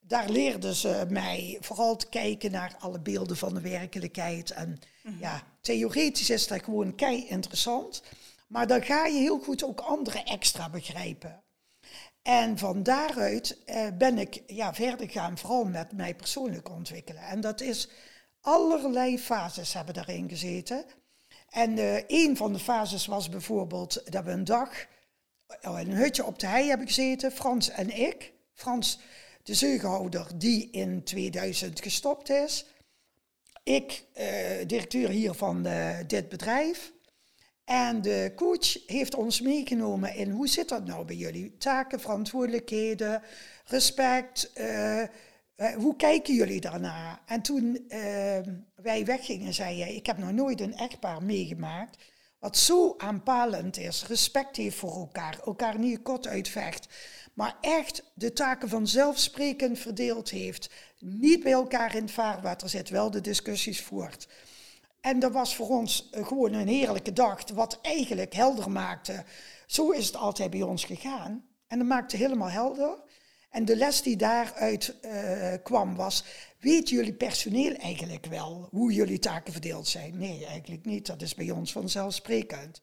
Daar 0.00 0.28
leerden 0.28 0.74
ze 0.74 1.06
mij 1.08 1.58
vooral 1.60 1.96
te 1.96 2.08
kijken 2.08 2.50
naar 2.50 2.76
alle 2.78 3.00
beelden 3.00 3.36
van 3.36 3.54
de 3.54 3.60
werkelijkheid. 3.60 4.50
En 4.50 4.68
mm 4.68 4.78
-hmm. 5.12 5.20
ja, 5.20 5.42
theoretisch 5.60 6.30
is 6.30 6.46
dat 6.46 6.64
gewoon 6.64 6.94
kei 6.94 7.26
interessant. 7.28 8.02
Maar 8.46 8.66
dan 8.66 8.82
ga 8.82 9.06
je 9.06 9.18
heel 9.18 9.38
goed 9.38 9.64
ook 9.64 9.80
andere 9.80 10.22
extra 10.22 10.70
begrijpen. 10.70 11.42
En 12.22 12.58
van 12.58 12.82
daaruit 12.82 13.58
ben 13.98 14.18
ik 14.18 14.42
ja, 14.46 14.74
verder 14.74 15.10
gaan, 15.10 15.38
vooral 15.38 15.64
met 15.64 15.92
mij 15.92 16.14
persoonlijk 16.14 16.70
ontwikkelen. 16.70 17.22
En 17.22 17.40
dat 17.40 17.60
is 17.60 17.88
allerlei 18.40 19.18
fases 19.18 19.72
hebben 19.72 19.94
daarin 19.94 20.28
gezeten. 20.28 20.84
En 21.48 21.76
uh, 21.76 21.96
een 22.06 22.36
van 22.36 22.52
de 22.52 22.58
fases 22.58 23.06
was 23.06 23.28
bijvoorbeeld 23.28 24.12
dat 24.12 24.24
we 24.24 24.30
een 24.30 24.44
dag 24.44 24.86
oh, 25.62 25.80
in 25.80 25.90
een 25.90 25.96
hutje 25.96 26.24
op 26.24 26.38
de 26.38 26.46
hei 26.46 26.68
hebben 26.68 26.86
gezeten, 26.86 27.32
Frans 27.32 27.68
en 27.68 27.96
ik. 27.96 28.32
Frans, 28.54 28.98
de 29.42 29.54
zeugenhouder 29.54 30.26
die 30.34 30.70
in 30.70 31.04
2000 31.04 31.82
gestopt 31.82 32.30
is. 32.30 32.66
Ik, 33.62 34.04
uh, 34.18 34.24
directeur 34.66 35.08
hier 35.08 35.34
van 35.34 35.66
uh, 35.66 35.96
dit 36.06 36.28
bedrijf. 36.28 36.92
En 37.64 38.02
de 38.02 38.32
coach 38.36 38.86
heeft 38.86 39.14
ons 39.14 39.40
meegenomen 39.40 40.14
in 40.14 40.30
hoe 40.30 40.48
zit 40.48 40.68
dat 40.68 40.86
nou 40.86 41.04
bij 41.04 41.16
jullie? 41.16 41.56
Taken, 41.58 42.00
verantwoordelijkheden, 42.00 43.22
respect, 43.64 44.52
hoe 45.76 45.96
kijken 45.96 46.34
jullie 46.34 46.60
daarna? 46.60 47.20
En 47.26 47.42
toen 47.42 47.84
uh, 47.88 47.98
wij 48.74 49.04
weggingen, 49.04 49.54
zei 49.54 49.76
jij, 49.76 49.94
ik 49.94 50.06
heb 50.06 50.18
nog 50.18 50.32
nooit 50.32 50.60
een 50.60 50.74
echtpaar 50.74 51.22
meegemaakt 51.22 51.96
wat 52.40 52.56
zo 52.56 52.94
aanpalend 52.96 53.78
is, 53.78 54.06
respect 54.06 54.56
heeft 54.56 54.76
voor 54.76 54.94
elkaar, 54.94 55.40
elkaar 55.44 55.78
niet 55.78 56.02
kot 56.02 56.26
uitvecht, 56.26 56.88
maar 57.34 57.56
echt 57.60 58.02
de 58.14 58.32
taken 58.32 58.68
vanzelfsprekend 58.68 59.78
verdeeld 59.78 60.30
heeft, 60.30 60.70
niet 60.98 61.42
bij 61.42 61.52
elkaar 61.52 61.94
in 61.94 62.02
het 62.02 62.10
vaarwater 62.10 62.68
zit, 62.68 62.88
wel 62.88 63.10
de 63.10 63.20
discussies 63.20 63.82
voert. 63.82 64.28
En 65.00 65.18
dat 65.18 65.32
was 65.32 65.54
voor 65.54 65.68
ons 65.68 66.08
gewoon 66.12 66.52
een 66.52 66.68
heerlijke 66.68 67.12
dag, 67.12 67.50
wat 67.54 67.78
eigenlijk 67.82 68.34
helder 68.34 68.70
maakte. 68.70 69.24
Zo 69.66 69.90
is 69.90 70.06
het 70.06 70.16
altijd 70.16 70.50
bij 70.50 70.62
ons 70.62 70.84
gegaan. 70.84 71.44
En 71.66 71.78
dat 71.78 71.86
maakte 71.86 72.16
helemaal 72.16 72.50
helder. 72.50 72.98
En 73.50 73.64
de 73.64 73.76
les 73.76 74.02
die 74.02 74.16
daaruit 74.16 74.94
uh, 75.04 75.52
kwam 75.62 75.94
was, 75.96 76.24
weten 76.58 76.96
jullie 76.96 77.14
personeel 77.14 77.74
eigenlijk 77.74 78.26
wel 78.26 78.68
hoe 78.70 78.92
jullie 78.92 79.18
taken 79.18 79.52
verdeeld 79.52 79.88
zijn? 79.88 80.18
Nee, 80.18 80.46
eigenlijk 80.46 80.84
niet. 80.84 81.06
Dat 81.06 81.22
is 81.22 81.34
bij 81.34 81.50
ons 81.50 81.72
vanzelfsprekend. 81.72 82.82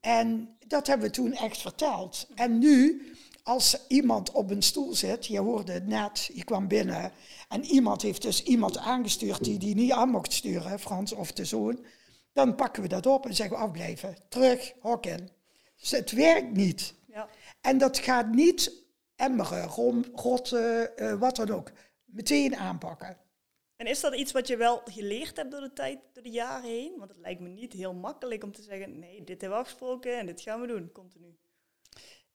En 0.00 0.56
dat 0.66 0.86
hebben 0.86 1.06
we 1.06 1.12
toen 1.12 1.32
echt 1.32 1.60
verteld. 1.60 2.28
En 2.34 2.58
nu, 2.58 3.02
als 3.42 3.86
iemand 3.88 4.30
op 4.30 4.50
een 4.50 4.62
stoel 4.62 4.94
zit, 4.94 5.26
je 5.26 5.40
hoorde 5.40 5.72
het 5.72 5.86
net, 5.86 6.30
je 6.34 6.44
kwam 6.44 6.68
binnen 6.68 7.12
en 7.48 7.64
iemand 7.64 8.02
heeft 8.02 8.22
dus 8.22 8.42
iemand 8.42 8.78
aangestuurd 8.78 9.44
die 9.44 9.58
die 9.58 9.74
niet 9.74 9.92
aan 9.92 10.08
mocht 10.08 10.32
sturen, 10.32 10.80
Frans 10.80 11.12
of 11.12 11.32
de 11.32 11.44
zoon, 11.44 11.84
dan 12.32 12.54
pakken 12.54 12.82
we 12.82 12.88
dat 12.88 13.06
op 13.06 13.26
en 13.26 13.34
zeggen 13.34 13.56
we 13.56 13.62
afblijven, 13.62 14.16
terug, 14.28 14.72
hok 14.80 15.06
in. 15.06 15.30
Dus 15.80 15.90
het 15.90 16.10
werkt 16.10 16.52
niet. 16.52 16.94
Ja. 17.08 17.28
En 17.60 17.78
dat 17.78 17.98
gaat 17.98 18.34
niet 18.34 18.84
emmeren, 19.16 19.66
rom, 19.66 20.04
rotten, 20.14 20.90
uh, 20.96 21.14
wat 21.14 21.36
dan 21.36 21.50
ook. 21.50 21.70
Meteen 22.04 22.56
aanpakken. 22.56 23.16
En 23.76 23.86
is 23.86 24.00
dat 24.00 24.14
iets 24.14 24.32
wat 24.32 24.46
je 24.46 24.56
wel 24.56 24.80
geleerd 24.84 25.36
hebt 25.36 25.50
door 25.50 25.60
de 25.60 25.72
tijd, 25.72 25.98
door 26.12 26.22
de 26.22 26.30
jaren 26.30 26.70
heen? 26.70 26.94
Want 26.98 27.10
het 27.10 27.18
lijkt 27.18 27.40
me 27.40 27.48
niet 27.48 27.72
heel 27.72 27.94
makkelijk 27.94 28.44
om 28.44 28.52
te 28.52 28.62
zeggen, 28.62 28.98
nee, 28.98 29.24
dit 29.24 29.40
hebben 29.40 29.58
we 29.58 29.64
afgesproken 29.64 30.18
en 30.18 30.26
dit 30.26 30.40
gaan 30.40 30.60
we 30.60 30.66
doen, 30.66 30.92
continu. 30.92 31.36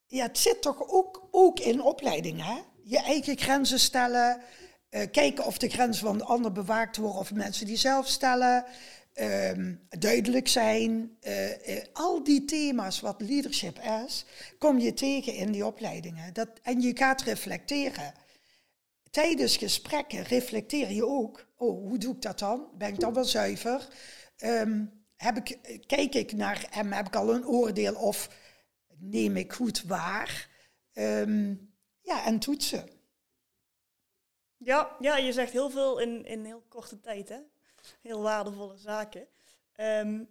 Ja, 0.06 0.26
het 0.26 0.38
zit 0.38 0.62
toch 0.62 0.90
ook, 0.90 1.28
ook 1.32 1.60
in 1.60 1.82
opleiding, 1.82 2.46
hè? 2.46 2.62
Je 2.84 3.00
eigen 3.00 3.38
grenzen 3.38 3.80
stellen, 3.80 4.42
uh, 4.90 5.12
kijken 5.12 5.46
of 5.46 5.58
de 5.58 5.70
grenzen 5.70 6.06
van 6.06 6.18
de 6.18 6.24
ander 6.24 6.52
bewaakt 6.52 6.98
worden 6.98 7.20
of 7.20 7.34
mensen 7.34 7.66
die 7.66 7.78
zelf 7.78 8.08
stellen, 8.08 8.66
um, 9.14 9.88
duidelijk 9.90 10.48
zijn. 10.48 11.18
Uh, 11.22 11.68
uh, 11.68 11.84
al 11.94 12.24
die 12.24 12.46
thema's 12.46 13.00
wat 13.00 13.22
leadership 13.22 13.80
is, 14.06 14.26
kom 14.58 14.80
je 14.80 14.94
tegen 14.94 15.34
in 15.34 15.52
die 15.52 15.66
opleidingen. 15.66 16.34
Dat, 16.34 16.50
en 16.62 16.82
je 16.82 16.98
gaat 16.98 17.22
reflecteren. 17.22 18.14
Tijdens 19.12 19.58
gesprekken 19.58 20.24
reflecteer 20.24 20.92
je 20.92 21.06
ook. 21.06 21.48
Oh, 21.56 21.88
hoe 21.88 21.98
doe 21.98 22.16
ik 22.16 22.22
dat 22.22 22.40
dan? 22.40 22.70
Ben 22.78 22.88
ik 22.88 23.00
dan 23.00 23.14
wel 23.14 23.26
zuiver? 23.26 23.88
Um, 24.38 25.06
heb 25.16 25.38
ik, 25.38 25.80
kijk 25.88 26.16
ik 26.16 26.32
naar 26.32 26.68
hem, 26.70 26.92
heb 26.92 27.08
ik 27.08 27.16
al 27.16 27.34
een 27.34 27.48
oordeel 27.48 27.96
of 27.96 28.30
neem 28.98 29.38
ik 29.38 29.54
goed 29.54 29.84
waar? 29.84 30.50
Um, 30.94 31.74
ja, 32.02 32.26
en 32.26 32.40
toetsen. 32.40 32.90
Ja, 34.58 34.96
ja, 35.00 35.18
je 35.18 35.34
zegt 35.34 35.52
heel 35.52 35.70
veel 35.70 36.00
in, 36.00 36.26
in 36.26 36.46
heel 36.46 36.64
korte 36.68 37.00
tijd, 37.00 37.30
hè? 37.30 37.40
Heel 38.02 38.22
waardevolle 38.22 38.78
zaken. 38.78 39.28
Um, 39.78 40.28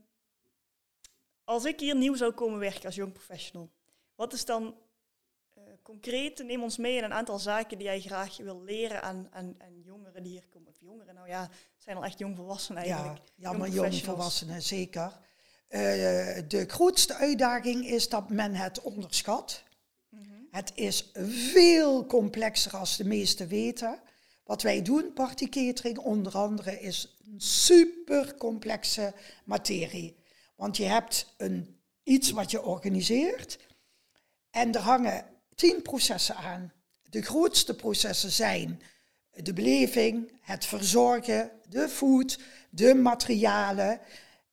als 1.44 1.64
ik 1.64 1.80
hier 1.80 1.96
nieuw 1.96 2.14
zou 2.14 2.32
komen 2.32 2.58
werken 2.58 2.84
als 2.84 2.94
jong 2.94 3.12
professional, 3.12 3.70
wat 4.14 4.32
is 4.32 4.44
dan 4.44 4.74
uh, 5.58 5.64
concreet, 5.82 6.44
neem 6.44 6.62
ons 6.62 6.76
mee 6.76 6.96
in 6.96 7.04
een 7.04 7.12
aantal 7.12 7.38
zaken 7.38 7.78
die 7.78 7.86
jij 7.86 8.00
graag 8.00 8.36
wil 8.36 8.62
leren 8.62 9.02
aan, 9.02 9.28
aan, 9.30 9.54
aan 9.58 9.80
jongeren 9.82 10.22
die 10.22 10.32
hier 10.32 10.46
komen. 10.48 10.68
Of 10.68 10.80
jongeren, 10.80 11.14
nou 11.14 11.28
ja, 11.28 11.48
zijn 11.76 11.96
al 11.96 12.04
echt 12.04 12.18
jongvolwassenen 12.18 12.82
eigenlijk. 12.82 13.20
Ja, 13.34 13.50
ja 13.50 13.58
maar 13.58 13.68
jongvolwassenen, 13.68 14.62
zeker. 14.62 15.18
Uh, 15.68 15.80
de 16.48 16.64
grootste 16.66 17.14
uitdaging 17.14 17.86
is 17.86 18.08
dat 18.08 18.30
men 18.30 18.54
het 18.54 18.80
onderschat. 18.80 19.62
Mm 20.08 20.22
-hmm. 20.22 20.48
Het 20.50 20.72
is 20.74 21.10
veel 21.52 22.06
complexer 22.06 22.76
als 22.76 22.96
de 22.96 23.04
meesten 23.04 23.48
weten. 23.48 24.00
Wat 24.50 24.62
wij 24.62 24.82
doen, 24.82 25.12
party 25.12 25.48
catering 25.48 25.98
onder 25.98 26.36
andere, 26.36 26.80
is 26.80 27.16
een 27.24 27.40
super 27.40 28.34
complexe 28.34 29.14
materie. 29.44 30.16
Want 30.56 30.76
je 30.76 30.84
hebt 30.84 31.34
een, 31.36 31.80
iets 32.02 32.30
wat 32.30 32.50
je 32.50 32.62
organiseert 32.62 33.58
en 34.50 34.74
er 34.74 34.80
hangen 34.80 35.24
tien 35.54 35.82
processen 35.82 36.36
aan. 36.36 36.72
De 37.02 37.22
grootste 37.22 37.76
processen 37.76 38.30
zijn 38.30 38.82
de 39.30 39.52
beleving, 39.52 40.32
het 40.40 40.66
verzorgen, 40.66 41.50
de 41.68 41.88
food, 41.88 42.38
de 42.70 42.94
materialen 42.94 44.00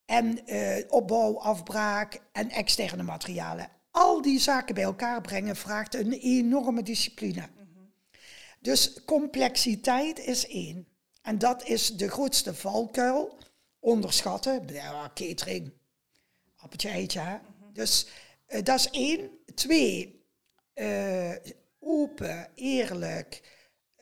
en 0.06 0.40
uh, 0.46 0.78
opbouw, 0.88 1.40
afbraak 1.40 2.22
en 2.32 2.50
externe 2.50 3.04
materialen. 3.04 3.70
Al 3.92 4.22
die 4.22 4.40
zaken 4.40 4.76
bij 4.76 4.84
elkaar 4.84 5.22
brengen 5.22 5.56
vraagt 5.56 5.96
een 5.96 6.12
enorme 6.12 6.84
discipline. 6.84 7.57
Dus 8.60 9.04
complexiteit 9.06 10.20
is 10.20 10.48
één. 10.48 10.88
En 11.22 11.38
dat 11.38 11.68
is 11.68 11.96
de 11.96 12.10
grootste 12.10 12.54
valkuil. 12.54 13.38
Onderschatten, 13.80 14.68
ja, 14.68 15.12
catering, 15.14 15.74
appeltje 16.56 16.90
eitje. 16.90 17.20
Hè? 17.20 17.38
Dus 17.74 18.08
uh, 18.48 18.64
dat 18.64 18.80
is 18.80 18.90
één. 18.90 19.30
Twee, 19.56 20.26
uh, 20.76 21.36
open, 21.80 22.50
eerlijk. 22.56 23.56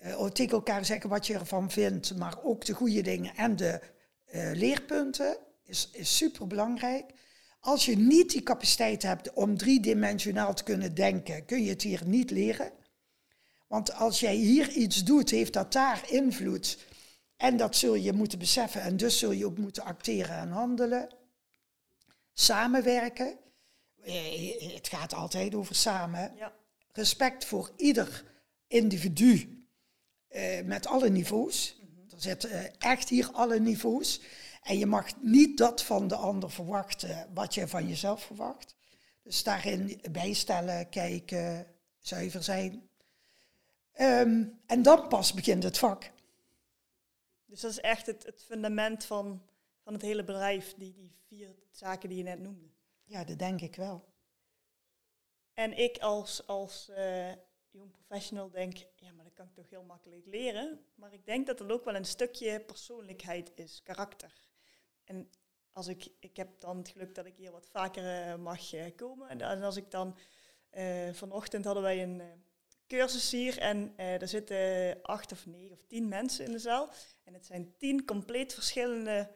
Uh, 0.04 0.26
tegen 0.26 0.52
elkaar 0.52 0.86
zeggen 0.86 1.10
wat 1.10 1.28
je 1.28 1.34
ervan 1.34 1.72
vindt, 1.72 2.18
maar 2.18 2.44
ook 2.44 2.66
de 2.66 2.74
goede 2.74 3.02
dingen 3.02 3.36
en 3.36 3.56
de 3.56 3.80
leerpunten 4.54 5.38
is, 5.64 5.90
is 5.92 6.18
super 6.18 6.48
belangrijk. 6.48 7.12
Als 7.60 7.86
je 7.86 7.98
niet 7.98 8.32
die 8.32 8.44
capaciteit 8.44 9.04
hebt 9.04 9.34
om 9.34 9.58
driedimensionaal 9.58 10.54
te 10.54 10.64
kunnen 10.64 10.96
denken, 10.96 11.46
kun 11.46 11.64
je 11.64 11.70
het 11.70 11.82
hier 11.82 12.02
niet 12.06 12.32
leren. 12.32 12.72
Want 13.76 13.94
als 13.94 14.20
jij 14.20 14.36
hier 14.36 14.70
iets 14.70 15.04
doet, 15.04 15.30
heeft 15.30 15.54
dat 15.54 15.72
daar 15.72 16.12
invloed. 16.12 16.78
En 17.38 17.58
dat 17.58 17.76
zul 17.76 17.96
je 17.96 18.14
moeten 18.14 18.40
beseffen 18.40 18.82
en 18.82 18.98
dus 18.98 19.20
zul 19.20 19.32
je 19.32 19.46
ook 19.46 19.58
moeten 19.58 19.84
acteren 19.84 20.38
en 20.38 20.50
handelen. 20.50 21.10
Samenwerken. 22.34 23.38
Eh, 24.02 24.74
het 24.74 24.88
gaat 24.88 25.14
altijd 25.14 25.56
over 25.56 25.76
samen. 25.76 26.34
Ja. 26.38 26.54
Respect 26.92 27.46
voor 27.46 27.72
ieder 27.78 28.24
individu 28.68 29.66
eh, 30.28 30.64
met 30.64 30.88
alle 30.88 31.10
niveaus. 31.10 31.78
Mhm. 31.80 32.14
Er 32.16 32.22
zitten 32.22 32.50
eh, 32.50 32.72
echt 32.78 33.10
hier 33.10 33.32
alle 33.32 33.60
niveaus. 33.60 34.22
En 34.62 34.78
je 34.78 34.86
mag 34.86 35.22
niet 35.22 35.58
dat 35.58 35.84
van 35.84 36.08
de 36.08 36.16
ander 36.16 36.52
verwachten 36.52 37.30
wat 37.34 37.54
je 37.54 37.68
van 37.68 37.88
jezelf 37.88 38.24
verwacht. 38.24 38.76
Dus 39.24 39.44
daarin 39.44 40.02
bijstellen, 40.12 40.90
kijken, 40.90 41.68
zuiver 42.00 42.44
zijn. 42.44 42.90
Um, 44.02 44.62
en 44.66 44.82
dan 44.82 45.08
pas 45.08 45.34
begint 45.34 45.64
het 45.64 45.78
vak. 45.78 46.12
Dus 47.46 47.62
dat 47.62 47.72
is 47.72 47.80
echt 47.80 48.06
het, 48.06 48.26
het 48.26 48.44
fundament 48.44 49.06
van, 49.06 49.46
van 49.80 49.94
het 49.94 50.02
hele 50.02 50.24
bedrijf, 50.24 50.74
die, 50.74 50.94
die 50.94 51.16
vier 51.28 51.56
zaken 51.72 52.10
die 52.10 52.18
je 52.18 52.24
net 52.24 52.40
noemde. 52.40 52.68
Ja, 53.04 53.24
dat 53.24 53.40
denk 53.40 53.62
ik 53.62 53.76
wel. 53.76 54.06
En 55.54 55.78
ik 55.78 55.98
als, 55.98 56.48
als 56.48 56.90
uh, 56.90 57.32
jong 57.70 57.92
professional 57.92 58.50
denk, 58.50 58.78
ja, 58.96 59.12
maar 59.12 59.24
dat 59.24 59.34
kan 59.34 59.46
ik 59.46 59.54
toch 59.54 59.70
heel 59.70 59.84
makkelijk 59.84 60.26
leren. 60.26 60.86
Maar 60.96 61.14
ik 61.14 61.26
denk 61.26 61.48
dat 61.48 61.60
er 61.60 61.72
ook 61.72 61.86
wel 61.86 61.96
een 61.96 62.06
stukje 62.06 62.60
persoonlijkheid 62.60 63.52
is, 63.56 63.82
karakter. 63.84 64.34
En 65.04 65.30
als 65.72 65.88
ik, 65.88 66.08
ik 66.20 66.38
heb 66.38 66.60
dan 66.60 66.78
het 66.78 66.90
geluk 66.90 67.16
dat 67.16 67.26
ik 67.26 67.36
hier 67.38 67.52
wat 67.52 67.68
vaker 67.68 68.28
uh, 68.28 68.36
mag 68.36 68.74
uh, 68.74 68.96
komen. 68.96 69.30
En 69.30 69.62
als 69.62 69.76
ik 69.76 69.92
dan, 69.92 70.18
vanochtend 71.12 71.66
hadden 71.66 71.84
wij 71.84 72.04
een 72.04 72.22
cursus 72.88 73.32
hier 73.32 73.58
en 73.58 73.94
uh, 73.98 74.22
er 74.22 74.28
zitten 74.28 74.98
acht 75.02 75.32
of 75.32 75.46
negen 75.46 75.72
of 75.72 75.84
tien 75.88 76.08
mensen 76.08 76.46
in 76.46 76.52
de 76.52 76.60
zaal. 76.60 76.90
En 77.24 77.34
het 77.34 77.46
zijn 77.46 77.74
tien 77.78 78.06
compleet 78.06 78.54
verschillende 78.54 79.32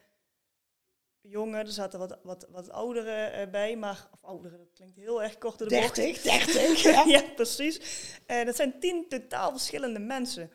jongen. 1.21 1.59
Er 1.59 1.71
zaten 1.71 1.99
wat, 1.99 2.19
wat, 2.23 2.47
wat 2.49 2.69
ouderen 2.69 3.39
uh, 3.39 3.51
bij, 3.51 3.75
maar... 3.75 4.07
Of 4.11 4.23
ouderen, 4.23 4.57
dat 4.57 4.71
klinkt 4.73 4.95
heel 4.95 5.23
erg 5.23 5.37
kort 5.37 5.57
door 5.57 5.67
de 5.67 5.75
30, 5.75 6.05
bocht. 6.05 6.23
30, 6.23 6.81
ja. 6.93 7.03
ja, 7.03 7.21
precies. 7.35 7.79
Uh, 8.27 8.45
dat 8.45 8.55
zijn 8.55 8.79
tien 8.79 9.05
totaal 9.07 9.51
verschillende 9.51 9.99
mensen. 9.99 10.51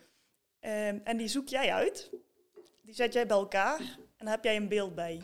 Ehm, 0.61 0.99
en 1.05 1.17
die 1.17 1.29
zoek 1.29 1.49
jij 1.49 1.73
uit. 1.73 2.11
Die 2.83 2.95
zet 2.95 3.13
jij 3.13 3.27
bij 3.27 3.37
elkaar 3.37 3.99
en 4.17 4.27
heb 4.27 4.45
jij 4.45 4.57
een 4.57 4.69
beeld 4.69 4.95
bij. 4.95 5.23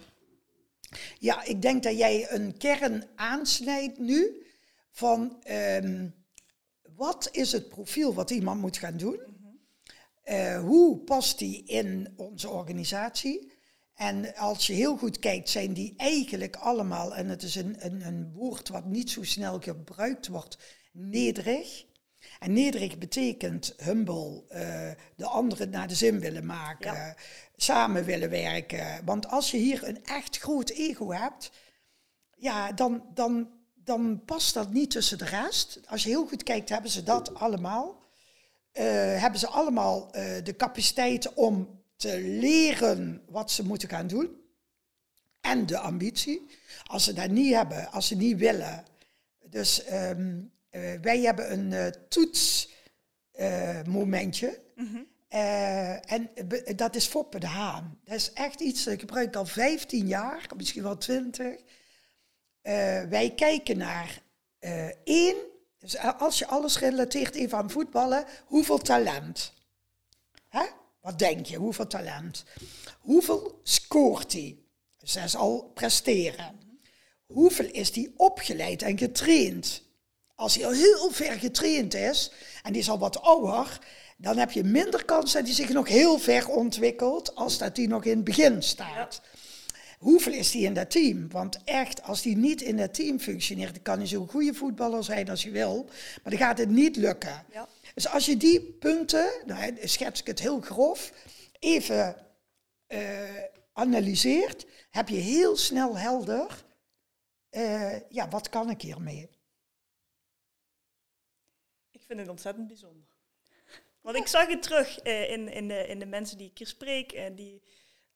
Ja, 1.19 1.45
ik 1.45 1.63
denk 1.63 1.83
dat 1.83 1.99
jij 1.99 2.31
een 2.31 2.57
kern 2.57 3.09
aansnijdt 3.15 3.99
nu 3.99 4.47
van... 4.91 5.43
Um, 5.51 6.20
wat 7.01 7.29
is 7.33 7.53
het 7.53 7.69
profiel 7.69 8.15
wat 8.15 8.31
iemand 8.31 8.61
moet 8.61 8.77
gaan 8.77 8.97
doen? 8.97 9.21
Uh, 10.25 10.61
hoe 10.61 10.99
past 10.99 11.39
die 11.39 11.65
in 11.65 12.13
onze 12.17 12.49
organisatie? 12.49 13.53
En 13.95 14.35
als 14.35 14.67
je 14.67 14.73
heel 14.73 14.97
goed 14.97 15.19
kijkt, 15.19 15.49
zijn 15.49 15.73
die 15.73 15.95
eigenlijk 15.97 16.57
allemaal, 16.57 17.15
en 17.15 17.29
het 17.29 17.43
is 17.43 17.55
een, 17.55 17.87
een, 17.87 18.07
een 18.07 18.33
woord 18.33 18.69
wat 18.69 18.85
niet 18.85 19.11
zo 19.11 19.23
snel 19.23 19.61
gebruikt 19.61 20.29
wordt, 20.29 20.59
nederig. 20.93 21.85
En 22.39 22.53
nederig 22.53 22.99
betekent 22.99 23.75
humble, 23.77 24.45
uh, 24.51 24.91
de 25.17 25.27
anderen 25.27 25.71
naar 25.71 25.89
de 25.89 25.95
zin 25.95 26.21
willen 26.21 26.47
maken, 26.47 27.15
samen 27.57 28.05
willen 28.05 28.31
werken. 28.31 29.05
Want 29.05 29.29
als 29.29 29.51
je 29.51 29.57
hier 29.57 29.89
een 29.89 30.05
echt 30.05 30.39
groot 30.39 30.71
ego 30.71 31.11
hebt, 31.13 31.51
ja, 32.37 32.73
dan, 32.73 33.05
dan 33.15 33.60
dan 33.91 34.23
past 34.25 34.55
dat 34.55 34.73
niet 34.73 34.91
tussen 34.91 35.19
de 35.19 35.25
rest. 35.25 35.81
Als 35.87 36.03
je 36.03 36.09
heel 36.09 36.27
goed 36.27 36.43
kijkt, 36.43 36.69
hebben 36.69 36.91
ze 36.91 37.03
dat 37.03 37.35
allemaal. 37.35 38.09
Uh, 38.73 38.85
hebben 39.21 39.41
ze 39.41 39.47
allemaal 39.47 40.07
uh, 40.07 40.13
de 40.45 40.57
capaciteit 40.57 41.35
om 41.35 41.83
te 41.97 42.21
leren 42.21 43.23
wat 43.29 43.51
ze 43.51 43.67
moeten 43.67 43.89
gaan 43.89 44.07
doen. 44.07 44.39
En 45.41 45.67
de 45.67 45.79
ambitie. 45.79 46.47
Als 46.85 47.05
ze 47.05 47.13
dat 47.13 47.31
niet 47.31 47.55
hebben, 47.55 47.91
als 47.91 48.07
ze 48.07 48.17
niet 48.17 48.39
willen. 48.39 48.85
Dus 49.45 49.93
um, 49.93 50.53
uh, 50.71 51.01
wij 51.01 51.21
hebben 51.21 51.53
een 51.53 51.95
toetsmomentje. 52.09 54.61
Mm 54.75 54.87
-hmm. 54.87 55.07
en 56.01 56.31
dat 56.77 56.95
is 56.95 57.07
Foppe 57.07 57.39
de 57.39 57.47
Haan. 57.47 57.99
Dat 58.05 58.15
is 58.15 58.33
echt 58.33 58.61
iets 58.61 58.85
dat 58.85 58.95
ik 58.95 59.01
gebruik 59.01 59.37
al 59.37 59.47
15 59.47 60.07
jaar, 60.07 60.47
misschien 60.57 60.83
wel 60.83 60.99
20. 60.99 61.61
Uh, 62.71 63.03
wij 63.09 63.33
kijken 63.37 63.79
naar 63.79 64.23
uh, 64.61 64.89
één, 65.05 65.37
dus 65.79 65.99
als 65.99 66.39
je 66.39 66.47
alles 66.47 66.79
relateert 66.79 67.35
even 67.35 67.59
aan 67.59 67.71
voetballen, 67.71 68.25
hoeveel 68.45 68.79
talent? 68.79 69.53
Hè? 70.49 70.65
Wat 71.01 71.19
denk 71.19 71.47
je, 71.47 71.57
hoeveel 71.57 71.87
talent? 71.87 72.45
Hoeveel 72.99 73.61
scoort 73.63 74.33
hij? 74.33 74.59
Dus 74.97 75.13
dat 75.13 75.35
al 75.35 75.71
presteren. 75.75 76.61
Hoeveel 77.27 77.67
is 77.67 77.95
hij 77.95 78.13
opgeleid 78.17 78.83
en 78.83 78.99
getraind? 78.99 79.83
Als 80.35 80.55
hij 80.55 80.67
al 80.67 80.73
heel 80.73 81.11
ver 81.11 81.39
getraind 81.39 81.95
is 81.95 82.33
en 82.63 82.73
die 82.73 82.83
is 82.83 82.91
al 82.91 82.99
wat 82.99 83.23
ouder, 83.23 83.79
dan 84.17 84.37
heb 84.37 84.51
je 84.51 84.65
minder 84.65 85.05
kans 85.05 85.33
dat 85.33 85.45
die 85.45 85.55
zich 85.55 85.69
nog 85.69 85.89
heel 85.89 86.19
ver 86.19 86.49
ontwikkelt 86.49 87.35
als 87.35 87.59
dat 87.59 87.75
die 87.75 87.89
nog 87.89 88.05
in 88.05 88.17
het 88.17 88.25
begin 88.25 88.63
staat. 88.63 89.21
Hoeveel 90.01 90.33
is 90.33 90.51
die 90.51 90.65
in 90.65 90.75
dat 90.75 90.91
team? 90.91 91.29
Want 91.29 91.65
echt, 91.65 92.03
als 92.03 92.23
die 92.23 92.37
niet 92.37 92.61
in 92.61 92.77
dat 92.77 92.95
team 92.95 93.19
functioneert, 93.19 93.75
dan 93.75 93.83
kan 93.83 93.99
hij 93.99 94.07
zo'n 94.07 94.29
goede 94.29 94.55
voetballer 94.55 95.05
zijn 95.05 95.29
als 95.29 95.43
je 95.43 95.51
wil, 95.51 95.85
maar 95.85 96.31
dan 96.33 96.39
gaat 96.39 96.59
het 96.59 96.69
niet 96.69 96.97
lukken. 96.97 97.45
Ja. 97.53 97.69
Dus 97.95 98.09
als 98.09 98.27
je 98.27 98.37
die 98.37 98.63
punten, 98.63 99.43
nou, 99.47 99.77
schets 99.89 100.21
ik 100.21 100.27
het 100.27 100.41
heel 100.41 100.61
grof, 100.61 101.13
even 101.59 102.27
uh, 102.89 103.45
analyseert, 103.73 104.67
heb 104.91 105.09
je 105.09 105.17
heel 105.17 105.57
snel 105.57 105.99
helder, 105.99 106.65
uh, 107.51 108.11
ja, 108.11 108.29
wat 108.29 108.49
kan 108.49 108.71
ik 108.71 108.83
hiermee? 108.83 109.31
Ik 111.91 112.03
vind 112.03 112.19
het 112.19 112.29
ontzettend 112.29 112.67
bijzonder. 112.67 113.09
Want 114.01 114.17
ik 114.17 114.27
zag 114.27 114.49
het 114.49 114.63
terug 114.63 115.05
uh, 115.07 115.31
in, 115.31 115.49
in, 115.49 115.69
de, 115.69 115.87
in 115.87 115.99
de 115.99 116.07
mensen 116.07 116.39
die 116.39 116.51
ik 116.51 116.59
hier 116.59 116.67
spreek, 116.67 117.13
en 117.13 117.35
die, 117.35 117.63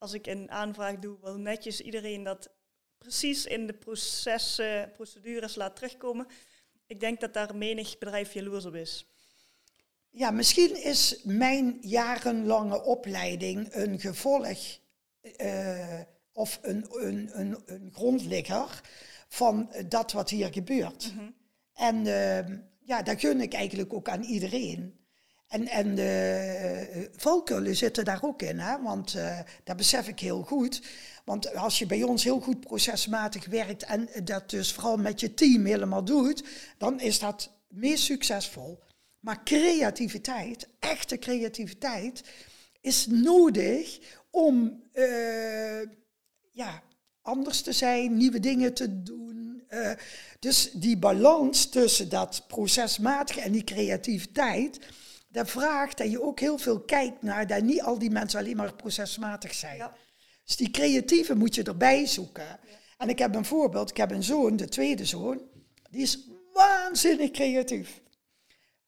als 0.05 0.13
ik 0.13 0.27
een 0.27 0.51
aanvraag 0.51 0.99
doe, 0.99 1.17
wel 1.21 1.37
netjes 1.37 1.81
iedereen 1.81 2.23
dat 2.23 2.51
precies 2.99 3.47
in 3.47 3.67
de 3.67 3.73
proces, 3.73 4.61
procedures 4.93 5.55
laat 5.55 5.77
terugkomen. 5.77 6.27
Ik 6.87 7.01
denk 7.01 7.21
dat 7.21 7.35
daar 7.35 7.57
menig 7.57 7.99
bedrijf 7.99 8.33
jaloers 8.33 8.65
op 8.65 8.75
is. 8.75 9.07
Ja, 10.11 10.31
misschien 10.31 10.85
is 10.85 11.21
mijn 11.23 11.79
jarenlange 11.81 12.83
opleiding 12.83 13.75
een 13.75 14.01
gevolg 14.01 14.79
uh, 15.41 16.01
of 16.33 16.59
een, 16.63 16.87
een, 16.91 17.41
een, 17.41 17.63
een, 17.67 17.91
grondligger 17.93 18.81
van 19.29 19.73
dat 19.89 20.13
wat 20.13 20.31
hier 20.31 20.53
gebeurt. 20.53 21.13
Mm 21.13 21.19
-hmm. 21.19 21.35
En 21.75 22.07
uh, 22.07 22.59
ja, 22.81 23.03
dat 23.03 23.21
gun 23.21 23.41
ik 23.41 23.53
eigenlijk 23.53 23.93
ook 23.93 24.09
aan 24.09 24.23
iedereen. 24.23 25.04
En, 25.49 25.69
en 25.69 25.95
de 25.95 27.11
valkuilen 27.17 27.77
zitten 27.77 28.05
daar 28.05 28.23
ook 28.23 28.43
in, 28.43 28.59
hè? 28.59 28.83
want 28.83 29.15
uh, 29.15 29.39
dat 29.65 29.77
besef 29.77 30.09
ik 30.09 30.21
heel 30.21 30.43
goed. 30.43 30.83
Want 31.25 31.55
als 31.55 31.79
je 31.79 31.87
bij 31.87 32.03
ons 32.03 32.25
heel 32.25 32.41
goed 32.41 32.61
procesmatig 32.61 33.47
werkt 33.47 33.85
en 33.85 34.09
dat 34.25 34.51
dus 34.51 34.73
vooral 34.73 34.97
met 34.97 35.21
je 35.21 35.35
team 35.35 35.65
helemaal 35.65 36.05
doet, 36.05 36.45
dan 36.79 37.01
is 37.01 37.19
dat 37.19 37.51
meest 37.69 38.05
succesvol. 38.05 38.83
Maar 39.21 39.45
creativiteit, 39.45 40.69
echte 40.79 41.19
creativiteit, 41.19 42.23
is 42.81 43.07
nodig 43.07 43.99
om 44.31 44.83
uh, 44.93 45.81
ja, 46.53 46.83
anders 47.23 47.63
te 47.63 47.73
zijn, 47.73 48.17
nieuwe 48.17 48.41
dingen 48.41 48.75
te 48.75 49.03
doen. 49.03 49.63
Uh, 49.69 49.91
dus 50.39 50.71
die 50.73 50.97
balans 50.97 51.69
tussen 51.69 52.09
dat 52.09 52.45
procesmatige 52.47 53.41
en 53.41 53.53
die 53.53 53.65
creativiteit, 53.65 54.79
dat 55.35 55.51
vraagt 55.51 55.99
dat 55.99 56.11
je 56.11 56.23
ook 56.23 56.41
heel 56.41 56.59
veel 56.59 56.81
kijkt 56.81 57.23
naar 57.23 57.47
dat 57.47 57.63
niet 57.63 57.83
al 57.83 57.99
die 57.99 58.11
mensen 58.11 58.39
alleen 58.39 58.57
maar 58.57 58.75
procesmatig 58.75 59.55
zijn. 59.55 59.77
Ja. 59.77 59.97
Dus 60.45 60.57
die 60.57 60.71
creatieve 60.71 61.35
moet 61.35 61.55
je 61.55 61.63
erbij 61.63 62.07
zoeken. 62.07 62.45
Ja. 62.45 62.59
En 62.99 63.09
ik 63.09 63.19
heb 63.19 63.35
een 63.35 63.45
voorbeeld, 63.45 63.91
ik 63.91 63.97
heb 63.97 64.11
een 64.11 64.23
zoon, 64.23 64.57
de 64.57 64.69
tweede 64.69 65.05
zoon, 65.05 65.43
die 65.91 66.03
is 66.03 66.29
waanzinnig 66.53 67.31
creatief. 67.31 68.01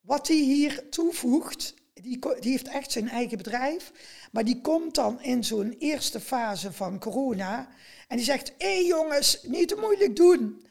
Wat 0.01 0.29
hij 0.29 0.37
hier 0.37 0.89
toevoegt, 0.89 1.75
die, 1.95 2.19
die 2.41 2.51
heeft 2.51 2.69
echt 2.69 2.93
zijn 2.93 3.09
eigen 3.09 3.37
bedrijf, 3.37 3.93
maar 4.33 4.45
die 4.45 4.61
komt 4.61 4.95
dan 4.95 5.23
in 5.23 5.45
zo'n 5.45 5.75
eerste 5.79 6.21
fase 6.21 6.73
van 6.73 6.99
corona 6.99 7.69
en 8.09 8.17
die 8.17 8.27
zegt, 8.27 8.53
hé 8.59 8.75
hey 8.75 8.87
jongens, 8.87 9.43
niet 9.43 9.69
te 9.69 9.77
moeilijk 9.81 10.17
doen. 10.17 10.67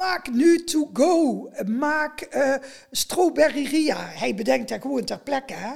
Maak 0.00 0.30
nu 0.30 0.64
to 0.64 0.90
go. 0.92 1.50
Maak 1.66 2.26
uh, 2.34 2.54
strawberry 2.90 3.66
ria. 3.66 3.96
Hij 3.98 4.34
bedenkt 4.34 4.68
dat 4.68 4.80
gewoon 4.80 5.04
ter 5.04 5.20
plekke. 5.20 5.52
Hè? 5.52 5.74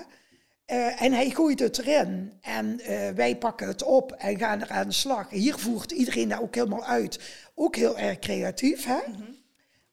Uh, 0.67 1.03
en 1.03 1.13
hij 1.13 1.31
gooit 1.31 1.59
het 1.59 1.79
erin. 1.79 2.33
En 2.41 2.81
uh, 2.81 3.09
wij 3.09 3.37
pakken 3.37 3.69
het 3.69 3.83
op 3.83 4.13
en 4.13 4.39
gaan 4.39 4.61
er 4.61 4.71
aan 4.71 4.89
de 4.89 4.95
slag. 4.95 5.31
Hier 5.31 5.59
voert 5.59 5.93
iedereen 5.93 6.29
daar 6.29 6.43
ook 6.43 6.55
helemaal 6.55 6.85
uit. 6.85 7.21
Ook 7.55 7.77
heel 7.77 7.99
erg 7.99 8.19
creatief. 8.19 8.85
Hè? 8.85 8.99
Mm 9.07 9.15
-hmm. 9.15 9.37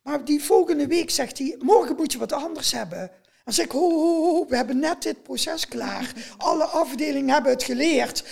Maar 0.03 0.25
die 0.25 0.43
volgende 0.43 0.87
week 0.87 1.09
zegt 1.09 1.37
hij, 1.37 1.55
morgen 1.59 1.95
moet 1.95 2.11
je 2.11 2.17
wat 2.17 2.33
anders 2.33 2.71
hebben. 2.71 3.11
Dan 3.43 3.53
zeg 3.53 3.65
ik, 3.65 3.71
ho, 3.71 3.89
ho, 3.89 4.23
ho, 4.23 4.45
we 4.47 4.55
hebben 4.55 4.79
net 4.79 5.03
dit 5.03 5.23
proces 5.23 5.67
klaar. 5.67 6.13
Alle 6.37 6.65
afdelingen 6.65 7.33
hebben 7.33 7.51
het 7.51 7.63
geleerd. 7.63 8.23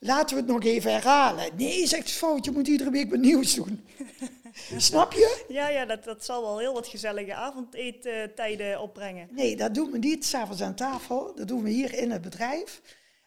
Laten 0.00 0.36
we 0.36 0.42
het 0.42 0.50
nog 0.50 0.64
even 0.64 0.92
herhalen. 0.92 1.50
Nee, 1.56 1.86
zegt 1.86 2.10
fout, 2.10 2.44
je 2.44 2.50
moet 2.50 2.68
iedere 2.68 2.90
week 2.90 3.10
wat 3.10 3.20
nieuws 3.20 3.54
doen. 3.54 3.86
Snap 4.76 5.12
je? 5.12 5.44
Ja, 5.48 5.68
ja 5.68 5.84
dat, 5.84 6.04
dat 6.04 6.24
zal 6.24 6.42
wel 6.42 6.58
heel 6.58 6.72
wat 6.72 6.86
gezellige 6.86 7.34
avondeettijden 7.34 8.80
opbrengen. 8.80 9.28
Nee, 9.30 9.56
dat 9.56 9.74
doen 9.74 9.90
we 9.90 9.98
niet 9.98 10.24
s'avonds 10.24 10.62
aan 10.62 10.74
tafel. 10.74 11.34
Dat 11.34 11.48
doen 11.48 11.62
we 11.62 11.70
hier 11.70 11.94
in 11.94 12.10
het 12.10 12.22
bedrijf. 12.22 12.82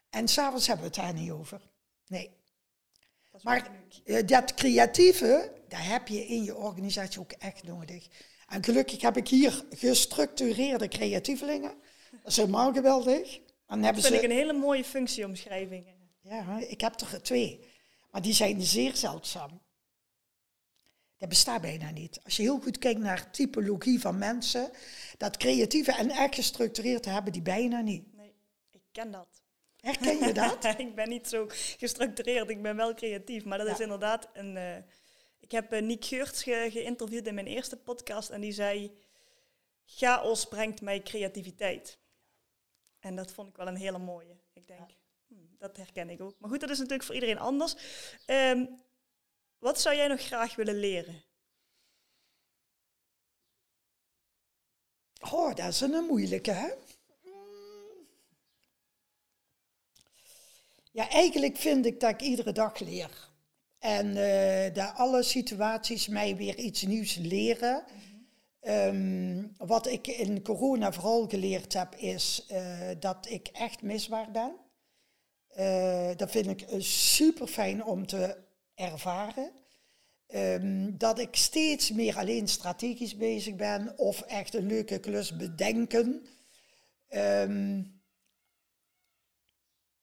En 0.09 0.27
s'avonds 0.27 0.67
hebben 0.67 0.85
we 0.85 0.91
het 0.95 1.05
daar 1.05 1.21
niet 1.21 1.31
over. 1.31 1.61
Nee. 2.07 2.31
Dat 3.31 3.43
maar 3.43 3.69
uh, 4.05 4.25
dat 4.25 4.53
creatieve, 4.53 5.51
dat 5.67 5.79
heb 5.81 6.07
je 6.07 6.25
in 6.27 6.43
je 6.43 6.55
organisatie 6.55 7.19
ook 7.19 7.31
echt 7.31 7.63
nodig. 7.63 8.07
En 8.47 8.63
gelukkig 8.63 9.01
heb 9.01 9.17
ik 9.17 9.27
hier 9.27 9.65
gestructureerde 9.69 10.87
creatievelingen. 10.87 11.73
Dat 12.11 12.31
is 12.31 12.37
helemaal 12.37 12.73
geweldig. 12.73 13.39
Dan 13.67 13.83
hebben 13.83 14.01
dat 14.01 14.11
vind 14.11 14.21
ze... 14.21 14.25
ik 14.25 14.31
een 14.31 14.37
hele 14.37 14.53
mooie 14.53 14.83
functieomschrijving. 14.83 15.85
Ja, 16.21 16.59
ik 16.59 16.81
heb 16.81 16.99
er 16.99 17.21
twee. 17.21 17.69
Maar 18.11 18.21
die 18.21 18.33
zijn 18.33 18.61
zeer 18.61 18.95
zeldzaam. 18.95 19.61
Dat 21.21 21.29
bestaat 21.29 21.61
bijna 21.61 21.91
niet. 21.91 22.19
Als 22.23 22.35
je 22.35 22.41
heel 22.41 22.59
goed 22.59 22.77
kijkt 22.77 22.99
naar 22.99 23.31
typologie 23.31 23.99
van 23.99 24.17
mensen, 24.17 24.71
dat 25.17 25.37
creatieve 25.37 25.91
en 25.91 26.09
echt 26.09 26.35
gestructureerd 26.35 27.05
hebben 27.05 27.33
die 27.33 27.41
bijna 27.41 27.81
niet. 27.81 28.15
Nee, 28.15 28.35
ik 28.71 28.81
ken 28.91 29.11
dat. 29.11 29.43
Herken 29.75 30.27
je 30.27 30.33
dat? 30.33 30.65
ik 30.77 30.95
ben 30.95 31.09
niet 31.09 31.27
zo 31.27 31.45
gestructureerd, 31.77 32.49
ik 32.49 32.61
ben 32.61 32.75
wel 32.75 32.93
creatief. 32.93 33.45
Maar 33.45 33.57
dat 33.57 33.67
is 33.67 33.79
inderdaad 33.79 34.29
een... 34.33 34.55
Uh, 34.55 34.75
ik 35.39 35.51
heb 35.51 35.73
uh, 35.73 35.81
Nick 35.81 36.05
Geurts 36.05 36.43
ge 36.43 36.67
geïnterviewd 36.71 37.27
in 37.27 37.33
mijn 37.33 37.47
eerste 37.47 37.77
podcast 37.77 38.29
en 38.29 38.41
die 38.41 38.51
zei... 38.51 38.91
Chaos 39.85 40.45
brengt 40.45 40.81
mij 40.81 41.01
creativiteit. 41.01 41.99
En 42.99 43.15
dat 43.15 43.31
vond 43.31 43.49
ik 43.49 43.55
wel 43.55 43.67
een 43.67 43.75
hele 43.75 43.99
mooie. 43.99 44.35
Ik 44.53 44.67
denk, 44.67 44.79
ja. 44.79 44.95
hm, 45.27 45.35
dat 45.57 45.77
herken 45.77 46.09
ik 46.09 46.21
ook. 46.21 46.35
Maar 46.39 46.49
goed, 46.49 46.59
dat 46.59 46.69
is 46.69 46.77
natuurlijk 46.77 47.03
voor 47.03 47.15
iedereen 47.15 47.39
anders. 47.39 47.75
Um, 48.27 48.79
wat 49.61 49.81
zou 49.81 49.95
jij 49.95 50.07
nog 50.07 50.21
graag 50.21 50.55
willen 50.55 50.75
leren? 50.75 51.23
Oh, 55.31 55.55
dat 55.55 55.67
is 55.67 55.81
een 55.81 56.05
moeilijke, 56.05 56.51
hè? 56.51 56.69
Ja, 60.91 61.09
eigenlijk 61.09 61.57
vind 61.57 61.85
ik 61.85 61.99
dat 61.99 62.09
ik 62.09 62.21
iedere 62.21 62.51
dag 62.51 62.79
leer. 62.79 63.29
En 63.79 64.07
uh, 64.07 64.73
dat 64.73 64.95
alle 64.95 65.23
situaties 65.23 66.07
mij 66.07 66.35
weer 66.35 66.57
iets 66.57 66.81
nieuws 66.81 67.15
leren. 67.15 67.83
um, 68.61 69.55
wat 69.57 69.87
ik 69.87 70.07
in 70.07 70.41
corona 70.41 70.91
vooral 70.93 71.27
geleerd 71.27 71.73
heb, 71.73 71.95
is 71.95 72.45
uh, 72.51 72.89
dat 72.99 73.27
ik 73.29 73.47
echt 73.47 73.81
misbaar 73.81 74.31
ben. 74.31 74.55
Uh, 75.57 76.15
dat 76.15 76.31
vind 76.31 76.47
ik 76.47 76.65
super 76.83 77.47
fijn 77.47 77.83
om 77.83 78.07
te 78.07 78.37
ervaren. 78.81 79.51
Um, 80.35 80.97
dat 80.97 81.19
ik 81.19 81.35
steeds 81.35 81.91
meer 81.91 82.17
alleen 82.17 82.47
strategisch 82.47 83.15
bezig 83.17 83.55
ben 83.55 83.97
of 83.97 84.21
echt 84.21 84.53
een 84.53 84.65
leuke 84.65 84.99
klus 84.99 85.35
bedenken. 85.35 86.25
Um, 87.09 88.01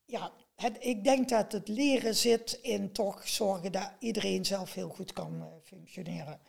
ja, 0.05 0.33
het, 0.55 0.77
ik 0.81 1.05
denk 1.05 1.29
dat 1.29 1.53
het 1.53 1.69
leren 1.69 2.15
zit 2.15 2.59
in 2.63 2.93
toch 2.93 3.29
zorgen 3.29 3.73
dat 3.73 3.91
iedereen 3.99 4.45
zelf 4.45 4.75
heel 4.75 4.89
goed 4.89 5.13
kan 5.13 5.35
uh, 5.37 5.47
functioneren. 5.63 6.41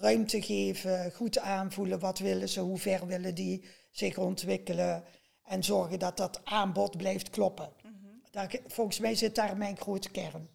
Ruimte 0.00 0.42
geven, 0.42 1.12
goed 1.12 1.38
aanvoelen 1.38 1.98
wat 1.98 2.18
willen 2.18 2.48
ze, 2.48 2.60
hoe 2.60 2.78
ver 2.78 3.06
willen 3.06 3.34
die 3.34 3.64
zich 3.90 4.18
ontwikkelen. 4.18 5.04
En 5.42 5.64
zorgen 5.64 5.98
dat 5.98 6.16
dat 6.16 6.44
aanbod 6.44 6.96
blijft 6.96 7.30
kloppen. 7.30 7.72
Mm 7.82 7.98
-hmm. 8.02 8.22
daar, 8.30 8.60
volgens 8.66 8.98
mij 8.98 9.14
zit 9.14 9.34
daar 9.34 9.56
mijn 9.56 9.76
grote 9.76 10.10
kern. 10.10 10.48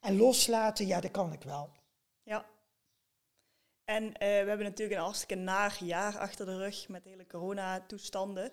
En 0.00 0.16
loslaten, 0.16 0.86
ja, 0.86 1.00
dat 1.00 1.10
kan 1.10 1.32
ik 1.32 1.42
wel. 1.42 1.72
Ja. 2.22 2.46
En 3.84 4.04
uh, 4.04 4.12
we 4.18 4.24
hebben 4.24 4.58
natuurlijk 4.58 4.98
een 4.98 5.04
hartstikke 5.04 5.34
naar 5.34 5.76
jaar 5.80 6.18
achter 6.18 6.46
de 6.46 6.56
rug 6.56 6.88
met 6.88 7.02
de 7.04 7.10
hele 7.10 7.26
coronatoestanden. 7.26 8.52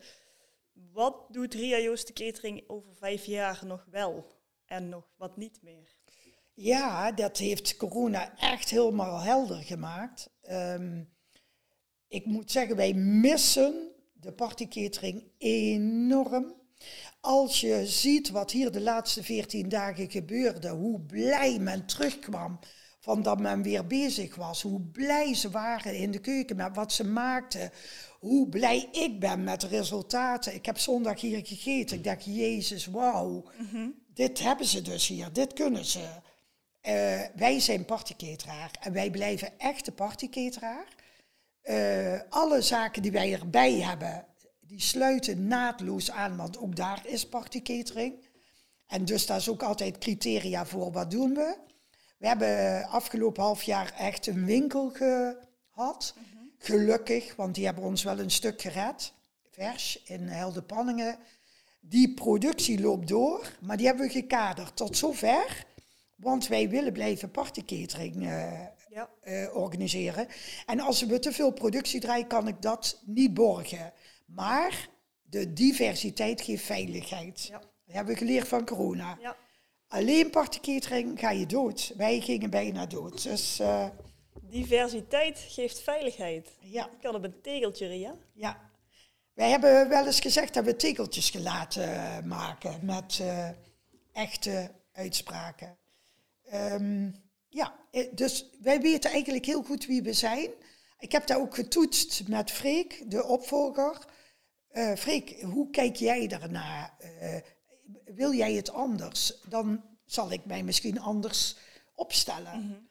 Wat 0.74 1.26
doet 1.30 1.54
Ria 1.54 1.80
Joost 1.80 2.08
de 2.08 2.14
Catering 2.14 2.64
over 2.68 2.96
vijf 2.96 3.26
jaar 3.26 3.62
nog 3.66 3.86
wel 3.90 4.26
en 4.66 4.90
nog 4.90 5.14
wat 5.18 5.38
niet 5.38 5.62
meer? 5.62 5.96
Ja, 6.54 7.12
dat 7.12 7.38
heeft 7.38 7.78
corona 7.78 8.38
echt 8.38 8.70
helemaal 8.70 9.22
helder 9.22 9.64
gemaakt. 9.64 10.30
Um, 10.50 11.14
ik 12.08 12.26
moet 12.26 12.52
zeggen, 12.52 12.76
wij 12.76 12.94
missen 12.94 13.92
de 14.14 14.32
partycatering 14.32 15.32
enorm. 15.38 16.64
Als 17.22 17.62
je 17.62 17.86
ziet 17.86 18.30
wat 18.30 18.52
hier 18.52 18.72
de 18.72 18.82
laatste 18.82 19.24
14 19.24 19.70
dagen 19.70 20.12
gebeurde, 20.12 20.70
hoe 20.70 21.02
blij 21.02 21.60
men 21.60 21.86
terugkwam 21.86 22.60
van 23.00 23.22
dat 23.22 23.40
men 23.40 23.62
weer 23.62 23.88
bezig 23.88 24.36
was. 24.36 24.62
Hoe 24.62 24.82
blij 24.82 25.34
ze 25.34 25.50
waren 25.50 25.96
in 25.96 26.12
de 26.12 26.20
keuken 26.20 26.56
met 26.56 26.76
wat 26.76 26.94
ze 26.94 27.04
maakten. 27.04 27.72
Hoe 28.20 28.50
blij 28.50 28.90
ik 28.92 29.20
ben 29.20 29.44
met 29.44 29.62
de 29.62 29.68
resultaten. 29.68 30.54
Ik 30.54 30.66
heb 30.66 30.78
zondag 30.78 31.22
hier 31.22 31.46
gegeten. 31.46 31.98
Ik 31.98 32.04
dacht, 32.04 32.26
Jezus, 32.26 32.86
wauw. 32.86 33.44
Dit 34.14 34.40
hebben 34.40 34.66
ze 34.66 34.82
dus 34.82 35.08
hier. 35.08 35.34
Dit 35.34 35.54
kunnen 35.54 35.86
ze. 35.86 36.08
Eh, 36.82 37.22
wij 37.36 37.60
zijn 37.60 37.86
partyketeraar 37.86 38.72
en 38.80 38.94
wij 38.94 39.10
blijven 39.10 39.60
echte 39.60 39.92
partyketeraar. 39.92 40.86
Uh, 41.64 42.20
alle 42.30 42.62
zaken 42.62 43.02
die 43.02 43.12
wij 43.12 43.34
erbij 43.34 43.74
hebben, 43.74 44.26
die 44.76 44.84
sluiten 44.84 45.48
naadloos 45.48 46.12
aan, 46.12 46.36
want 46.36 46.58
ook 46.58 46.76
daar 46.76 47.02
is 47.08 47.28
partykatering. 47.28 48.14
En 48.88 49.06
dus 49.06 49.26
daar 49.26 49.38
is 49.38 49.50
ook 49.50 49.64
altijd 49.64 49.98
criteria 49.98 50.66
voor, 50.66 50.92
wat 50.92 51.12
doen 51.12 51.34
we? 51.34 51.58
We 52.18 52.28
hebben 52.28 52.86
afgelopen 52.88 53.44
half 53.44 53.64
jaar 53.64 53.94
echt 53.98 54.28
een 54.28 54.46
winkel 54.46 54.90
gehad. 54.90 56.14
Gelukkig, 56.58 57.36
want 57.36 57.56
die 57.56 57.66
hebben 57.66 57.84
ons 57.84 58.04
wel 58.04 58.20
een 58.20 58.32
stuk 58.32 58.62
gered. 58.62 59.14
Vers 59.52 60.04
in 60.04 60.28
Heldenpanningen. 60.28 61.18
Die 61.80 62.14
productie 62.14 62.82
loopt 62.82 63.08
door, 63.08 63.58
maar 63.62 63.78
die 63.78 63.86
hebben 63.86 64.06
we 64.06 64.12
gekaderd 64.12 64.76
tot 64.76 64.98
zover. 64.98 65.66
Want 66.16 66.48
wij 66.48 66.70
willen 66.70 66.94
blijven 66.94 67.32
partycatering 67.32 68.16
uh, 68.16 68.62
ja. 68.90 69.10
uh, 69.24 69.56
organiseren. 69.56 70.28
En 70.66 70.80
als 70.80 71.02
we 71.02 71.20
te 71.20 71.32
veel 71.32 71.52
productie 71.52 72.00
draaien, 72.00 72.28
kan 72.28 72.48
ik 72.48 72.62
dat 72.62 73.02
niet 73.06 73.34
borgen. 73.34 73.94
Maar 74.26 74.90
de 75.22 75.54
diversiteit 75.54 76.42
geeft 76.42 76.66
veiligheid. 76.66 77.46
Ja. 77.46 77.60
Dat 77.60 77.96
hebben 77.96 78.14
we 78.14 78.20
geleerd 78.20 78.48
van 78.48 78.66
corona. 78.66 79.18
Ja. 79.22 79.36
Alleen 79.88 80.30
partycatering 80.30 81.20
ga 81.20 81.30
je 81.30 81.46
dood. 81.46 81.94
Wij 81.98 82.20
gingen 82.20 82.50
bijna 82.50 82.86
dood. 82.86 83.24
Dus, 83.24 83.60
uh, 83.60 83.88
Diversiteit 84.42 85.46
geeft 85.48 85.82
veiligheid. 85.82 86.50
Ja. 86.60 86.86
Ik 86.86 87.02
kan 87.02 87.16
op 87.16 87.24
een 87.24 87.42
tegeltje, 87.42 87.88
Ria. 87.88 88.16
Ja. 88.34 88.72
Wij 89.34 89.50
hebben 89.50 89.90
wel 89.90 90.06
eens 90.06 90.20
gezegd 90.20 90.54
dat 90.54 90.66
we 90.66 90.76
tegeltjes 90.76 91.30
gelaten 91.30 92.28
maken 92.28 92.86
met 92.86 93.20
uh, 93.22 93.50
echte 94.12 94.72
uitspraken. 94.92 95.78
Um, 96.54 97.24
ja, 97.50 97.76
eh, 97.92 98.08
dus 98.12 98.50
wij 98.62 98.82
weten 98.82 99.12
eigenlijk 99.12 99.46
heel 99.46 99.64
goed 99.64 99.86
wie 99.86 100.02
we 100.04 100.14
zijn. 100.14 100.50
Ik 101.00 101.12
heb 101.12 101.28
daar 101.28 101.40
ook 101.40 101.56
getoetst 101.56 102.28
met 102.28 102.52
Freek, 102.52 103.04
de 103.12 103.26
opvolger. 103.26 104.06
Uh, 104.76 104.96
Freek, 104.96 105.42
hoe 105.42 105.70
kijk 105.70 105.96
jij 105.96 106.28
daarnaar? 106.28 106.94
Uh, 107.22 107.36
wil 108.06 108.34
jij 108.34 108.54
het 108.54 108.72
anders? 108.72 109.42
Dan 109.48 109.84
zal 110.06 110.32
ik 110.32 110.46
mij 110.46 110.64
misschien 110.64 111.00
anders 111.00 111.58
opstellen. 111.94 112.60
Mm 112.60 112.68
-hmm. 112.68 112.88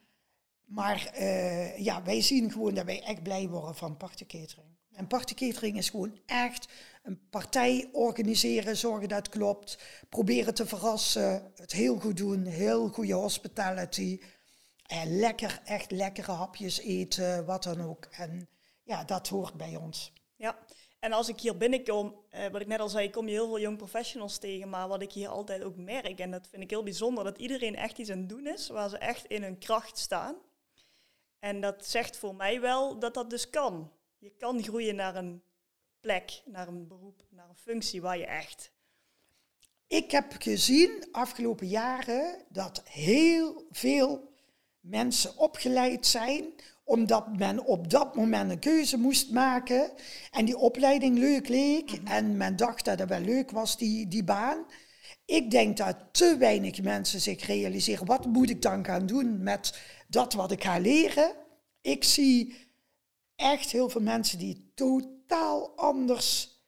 Maar 0.64 1.10
uh, 1.18 1.78
ja, 1.78 2.02
wij 2.02 2.20
zien 2.20 2.52
gewoon 2.52 2.74
dat 2.74 2.84
wij 2.84 3.02
echt 3.02 3.22
blij 3.22 3.48
worden 3.48 3.74
van 3.74 3.96
partycatering. 3.96 4.66
En 4.92 5.06
partycatering 5.06 5.76
is 5.76 5.90
gewoon 5.90 6.18
echt 6.26 6.68
een 7.02 7.28
partij 7.30 7.88
organiseren, 7.92 8.76
zorgen 8.76 9.08
dat 9.08 9.18
het 9.18 9.28
klopt, 9.28 9.78
proberen 10.08 10.54
te 10.54 10.66
verrassen, 10.66 11.52
het 11.56 11.72
heel 11.72 11.98
goed 11.98 12.16
doen, 12.16 12.44
heel 12.44 12.88
goede 12.88 13.14
hospitality. 13.14 14.20
En 14.86 15.16
lekker, 15.16 15.60
echt 15.64 15.90
lekkere 15.90 16.32
hapjes 16.32 16.78
eten, 16.78 17.44
wat 17.44 17.62
dan 17.62 17.80
ook. 17.80 18.04
En 18.04 18.48
ja, 18.82 19.04
dat 19.04 19.28
hoort 19.28 19.54
bij 19.54 19.76
ons. 19.76 20.12
En 21.04 21.12
als 21.12 21.28
ik 21.28 21.40
hier 21.40 21.56
binnenkom, 21.56 22.14
eh, 22.30 22.48
wat 22.48 22.60
ik 22.60 22.66
net 22.66 22.80
al 22.80 22.88
zei, 22.88 23.10
kom 23.10 23.26
je 23.26 23.32
heel 23.32 23.46
veel 23.46 23.60
young 23.60 23.76
professionals 23.76 24.38
tegen. 24.38 24.68
Maar 24.68 24.88
wat 24.88 25.02
ik 25.02 25.12
hier 25.12 25.28
altijd 25.28 25.62
ook 25.62 25.76
merk, 25.76 26.18
en 26.18 26.30
dat 26.30 26.48
vind 26.48 26.62
ik 26.62 26.70
heel 26.70 26.82
bijzonder, 26.82 27.24
dat 27.24 27.38
iedereen 27.38 27.76
echt 27.76 27.98
iets 27.98 28.10
aan 28.10 28.18
het 28.18 28.28
doen 28.28 28.46
is 28.46 28.68
waar 28.68 28.88
ze 28.88 28.98
echt 28.98 29.24
in 29.24 29.42
hun 29.42 29.58
kracht 29.58 29.98
staan. 29.98 30.36
En 31.38 31.60
dat 31.60 31.86
zegt 31.86 32.16
voor 32.16 32.34
mij 32.34 32.60
wel 32.60 32.98
dat 32.98 33.14
dat 33.14 33.30
dus 33.30 33.50
kan. 33.50 33.92
Je 34.18 34.30
kan 34.30 34.62
groeien 34.62 34.94
naar 34.94 35.16
een 35.16 35.42
plek, 36.00 36.42
naar 36.44 36.68
een 36.68 36.88
beroep, 36.88 37.22
naar 37.28 37.48
een 37.48 37.56
functie 37.56 38.02
waar 38.02 38.18
je 38.18 38.26
echt. 38.26 38.70
Ik 39.86 40.10
heb 40.10 40.34
gezien 40.38 41.08
afgelopen 41.12 41.66
jaren 41.66 42.44
dat 42.48 42.82
heel 42.84 43.66
veel 43.70 44.32
mensen 44.80 45.36
opgeleid 45.36 46.06
zijn 46.06 46.52
omdat 46.84 47.36
men 47.36 47.64
op 47.64 47.90
dat 47.90 48.14
moment 48.14 48.50
een 48.50 48.58
keuze 48.58 48.98
moest 48.98 49.30
maken 49.30 49.90
en 50.30 50.44
die 50.44 50.56
opleiding 50.56 51.18
leuk 51.18 51.48
leek 51.48 51.90
mhm. 51.90 52.06
en 52.06 52.36
men 52.36 52.56
dacht 52.56 52.84
dat 52.84 52.98
het 52.98 53.08
wel 53.08 53.20
leuk 53.20 53.50
was, 53.50 53.76
die, 53.76 54.08
die 54.08 54.24
baan. 54.24 54.66
Ik 55.24 55.50
denk 55.50 55.76
dat 55.76 55.96
te 56.12 56.36
weinig 56.38 56.82
mensen 56.82 57.20
zich 57.20 57.46
realiseren, 57.46 58.06
wat 58.06 58.26
moet 58.26 58.50
ik 58.50 58.62
dan 58.62 58.84
gaan 58.84 59.06
doen 59.06 59.42
met 59.42 59.80
dat 60.08 60.32
wat 60.32 60.52
ik 60.52 60.64
ga 60.64 60.78
leren? 60.78 61.32
Ik 61.80 62.04
zie 62.04 62.56
echt 63.36 63.70
heel 63.70 63.88
veel 63.88 64.00
mensen 64.00 64.38
die 64.38 64.72
totaal 64.74 65.76
anders 65.76 66.58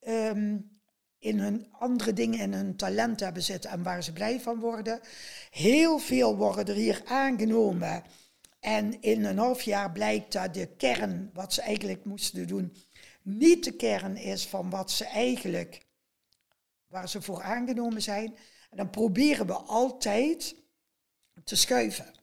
um, 0.00 0.78
in 1.18 1.38
hun 1.38 1.66
andere 1.70 2.12
dingen 2.12 2.38
in 2.38 2.52
hun 2.52 2.76
talent 2.76 3.20
hebben 3.20 3.42
zitten 3.42 3.70
en 3.70 3.82
waar 3.82 4.02
ze 4.02 4.12
blij 4.12 4.40
van 4.40 4.60
worden. 4.60 5.00
Heel 5.50 5.98
veel 5.98 6.36
worden 6.36 6.66
er 6.66 6.74
hier 6.74 7.02
aangenomen. 7.04 8.02
En 8.60 9.00
in 9.00 9.24
een 9.24 9.38
half 9.38 9.62
jaar 9.62 9.92
blijkt 9.92 10.32
dat 10.32 10.54
de 10.54 10.66
kern, 10.66 11.30
wat 11.32 11.52
ze 11.52 11.62
eigenlijk 11.62 12.04
moesten 12.04 12.46
doen, 12.46 12.76
niet 13.22 13.64
de 13.64 13.76
kern 13.76 14.16
is 14.16 14.46
van 14.46 14.70
wat 14.70 14.90
ze 14.90 15.04
eigenlijk, 15.04 15.86
waar 16.86 17.08
ze 17.08 17.22
voor 17.22 17.42
aangenomen 17.42 18.02
zijn. 18.02 18.36
En 18.70 18.76
dan 18.76 18.90
proberen 18.90 19.46
we 19.46 19.54
altijd 19.54 20.54
te 21.44 21.56
schuiven. 21.56 22.14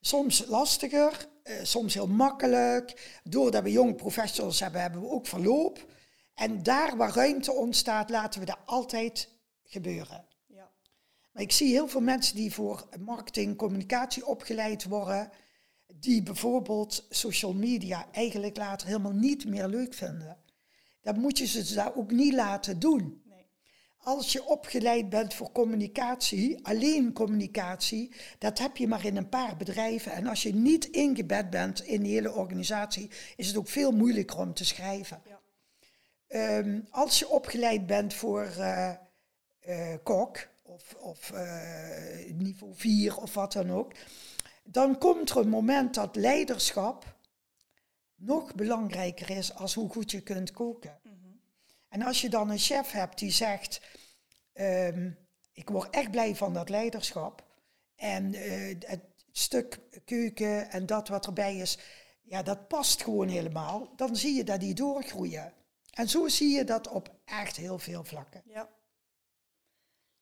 Soms 0.00 0.46
lastiger, 0.46 1.28
eh, 1.42 1.56
soms 1.62 1.94
heel 1.94 2.08
makkelijk. 2.08 3.20
Doordat 3.24 3.62
we 3.62 3.70
jonge 3.70 3.94
professionals 3.94 4.60
hebben, 4.60 4.80
hebben 4.80 5.00
we 5.00 5.08
ook 5.08 5.26
verloop. 5.26 5.86
En 6.34 6.62
daar 6.62 6.96
waar 6.96 7.14
ruimte 7.14 7.52
ontstaat, 7.52 8.10
laten 8.10 8.40
we 8.40 8.46
dat 8.46 8.58
altijd 8.64 9.28
gebeuren. 9.64 10.24
Ja. 10.46 10.70
Maar 11.32 11.42
ik 11.42 11.52
zie 11.52 11.70
heel 11.70 11.88
veel 11.88 12.00
mensen 12.00 12.36
die 12.36 12.52
voor 12.52 12.88
marketing, 13.00 13.56
communicatie 13.56 14.26
opgeleid 14.26 14.84
worden, 14.84 15.30
die 16.02 16.22
bijvoorbeeld 16.22 17.06
social 17.10 17.54
media 17.54 18.06
eigenlijk 18.12 18.56
later 18.56 18.86
helemaal 18.86 19.12
niet 19.12 19.46
meer 19.46 19.66
leuk 19.66 19.94
vinden. 19.94 20.36
Dan 21.00 21.20
moet 21.20 21.38
je 21.38 21.46
ze 21.46 21.74
daar 21.74 21.96
ook 21.96 22.10
niet 22.10 22.34
laten 22.34 22.78
doen. 22.78 23.22
Nee. 23.24 23.46
Als 23.98 24.32
je 24.32 24.44
opgeleid 24.44 25.08
bent 25.08 25.34
voor 25.34 25.52
communicatie, 25.52 26.66
alleen 26.66 27.12
communicatie, 27.12 28.14
dat 28.38 28.58
heb 28.58 28.76
je 28.76 28.88
maar 28.88 29.04
in 29.04 29.16
een 29.16 29.28
paar 29.28 29.56
bedrijven. 29.56 30.12
En 30.12 30.26
als 30.26 30.42
je 30.42 30.54
niet 30.54 30.84
ingebed 30.84 31.50
bent 31.50 31.84
in 31.84 32.02
de 32.02 32.08
hele 32.08 32.32
organisatie, 32.32 33.10
is 33.36 33.46
het 33.46 33.56
ook 33.56 33.68
veel 33.68 33.92
moeilijker 33.92 34.38
om 34.38 34.54
te 34.54 34.64
schrijven. 34.64 35.22
Ja. 35.26 35.40
Ehm, 36.26 36.80
als 36.90 37.18
je 37.18 37.28
opgeleid 37.28 37.86
bent 37.86 38.14
voor 38.14 38.54
uh, 38.58 38.92
uh, 39.68 39.94
kok 40.02 40.48
of, 40.62 40.94
of 40.94 41.30
uh, 41.34 42.32
niveau 42.34 42.74
4 42.74 43.16
of 43.16 43.34
wat 43.34 43.52
dan 43.52 43.70
ook, 43.70 43.92
dan 44.62 44.98
komt 44.98 45.30
er 45.30 45.36
een 45.36 45.48
moment 45.48 45.94
dat 45.94 46.16
leiderschap 46.16 47.16
nog 48.14 48.54
belangrijker 48.54 49.30
is 49.30 49.54
als 49.54 49.74
hoe 49.74 49.90
goed 49.90 50.10
je 50.10 50.20
kunt 50.20 50.50
koken. 50.50 50.98
Mm 51.02 51.18
-hmm. 51.22 51.40
En 51.88 52.02
als 52.02 52.20
je 52.20 52.28
dan 52.28 52.50
een 52.50 52.58
chef 52.58 52.90
hebt 52.90 53.18
die 53.18 53.30
zegt, 53.30 53.80
um, 54.54 55.18
ik 55.52 55.68
word 55.68 55.90
echt 55.90 56.10
blij 56.10 56.36
van 56.36 56.54
dat 56.54 56.68
leiderschap 56.68 57.44
en 57.94 58.34
het 58.86 59.04
stuk 59.32 59.80
keuken 60.04 60.70
en 60.70 60.86
dat 60.86 61.08
wat 61.08 61.26
erbij 61.26 61.56
is, 61.56 61.78
ja, 62.22 62.42
dat 62.42 62.68
past 62.68 63.02
gewoon 63.02 63.28
helemaal, 63.28 63.92
dan 63.96 64.16
zie 64.16 64.34
je 64.34 64.44
dat 64.44 64.60
die 64.60 64.74
doorgroeien. 64.74 65.52
En 65.90 66.08
zo 66.08 66.28
zie 66.28 66.56
je 66.56 66.64
dat 66.64 66.88
op 66.88 67.14
echt 67.24 67.56
heel 67.56 67.78
veel 67.78 68.04
vlakken. 68.04 68.42
Ja, 68.44 68.68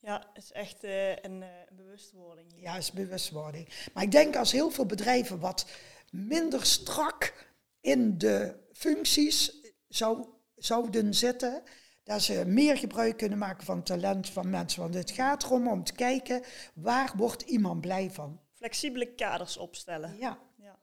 ja 0.01 0.31
het 0.33 0.43
is 0.43 0.53
echt 0.53 0.85
uh, 0.85 1.17
een 1.17 1.43
uh, 1.43 1.49
bewustwording. 1.71 2.53
Hier. 2.53 2.63
Ja, 2.63 2.73
het 2.73 2.83
is 2.83 2.93
bewustwording. 2.93 3.91
Maar 3.95 4.03
ik 4.03 4.11
denk 4.11 4.37
als 4.37 4.53
heel 4.53 4.71
veel 4.71 4.87
bedrijven 4.87 5.41
wat 5.41 5.71
minder 6.11 6.65
strak 6.65 7.49
in 7.81 8.19
de 8.19 8.57
functies 8.73 9.61
zou, 9.89 10.27
zouden 10.57 11.15
zitten, 11.15 11.63
dat 12.03 12.23
ze 12.23 12.45
meer 12.47 12.77
gebruik 12.77 13.17
kunnen 13.17 13.39
maken 13.39 13.65
van 13.65 13.83
talent 13.83 14.29
van 14.29 14.51
mensen. 14.51 14.83
Want 14.83 14.95
het 14.95 15.11
gaat 15.11 15.43
erom 15.43 15.69
om 15.69 15.85
te 15.85 15.93
kijken 15.93 16.43
waar 16.75 17.13
wordt 17.17 17.43
iemand 17.43 17.81
blij 17.81 18.11
van. 18.11 18.41
Flexibele 18.55 19.15
kaders 19.15 19.57
opstellen. 19.57 20.17
Ja. 20.19 20.39
ja. 20.57 20.79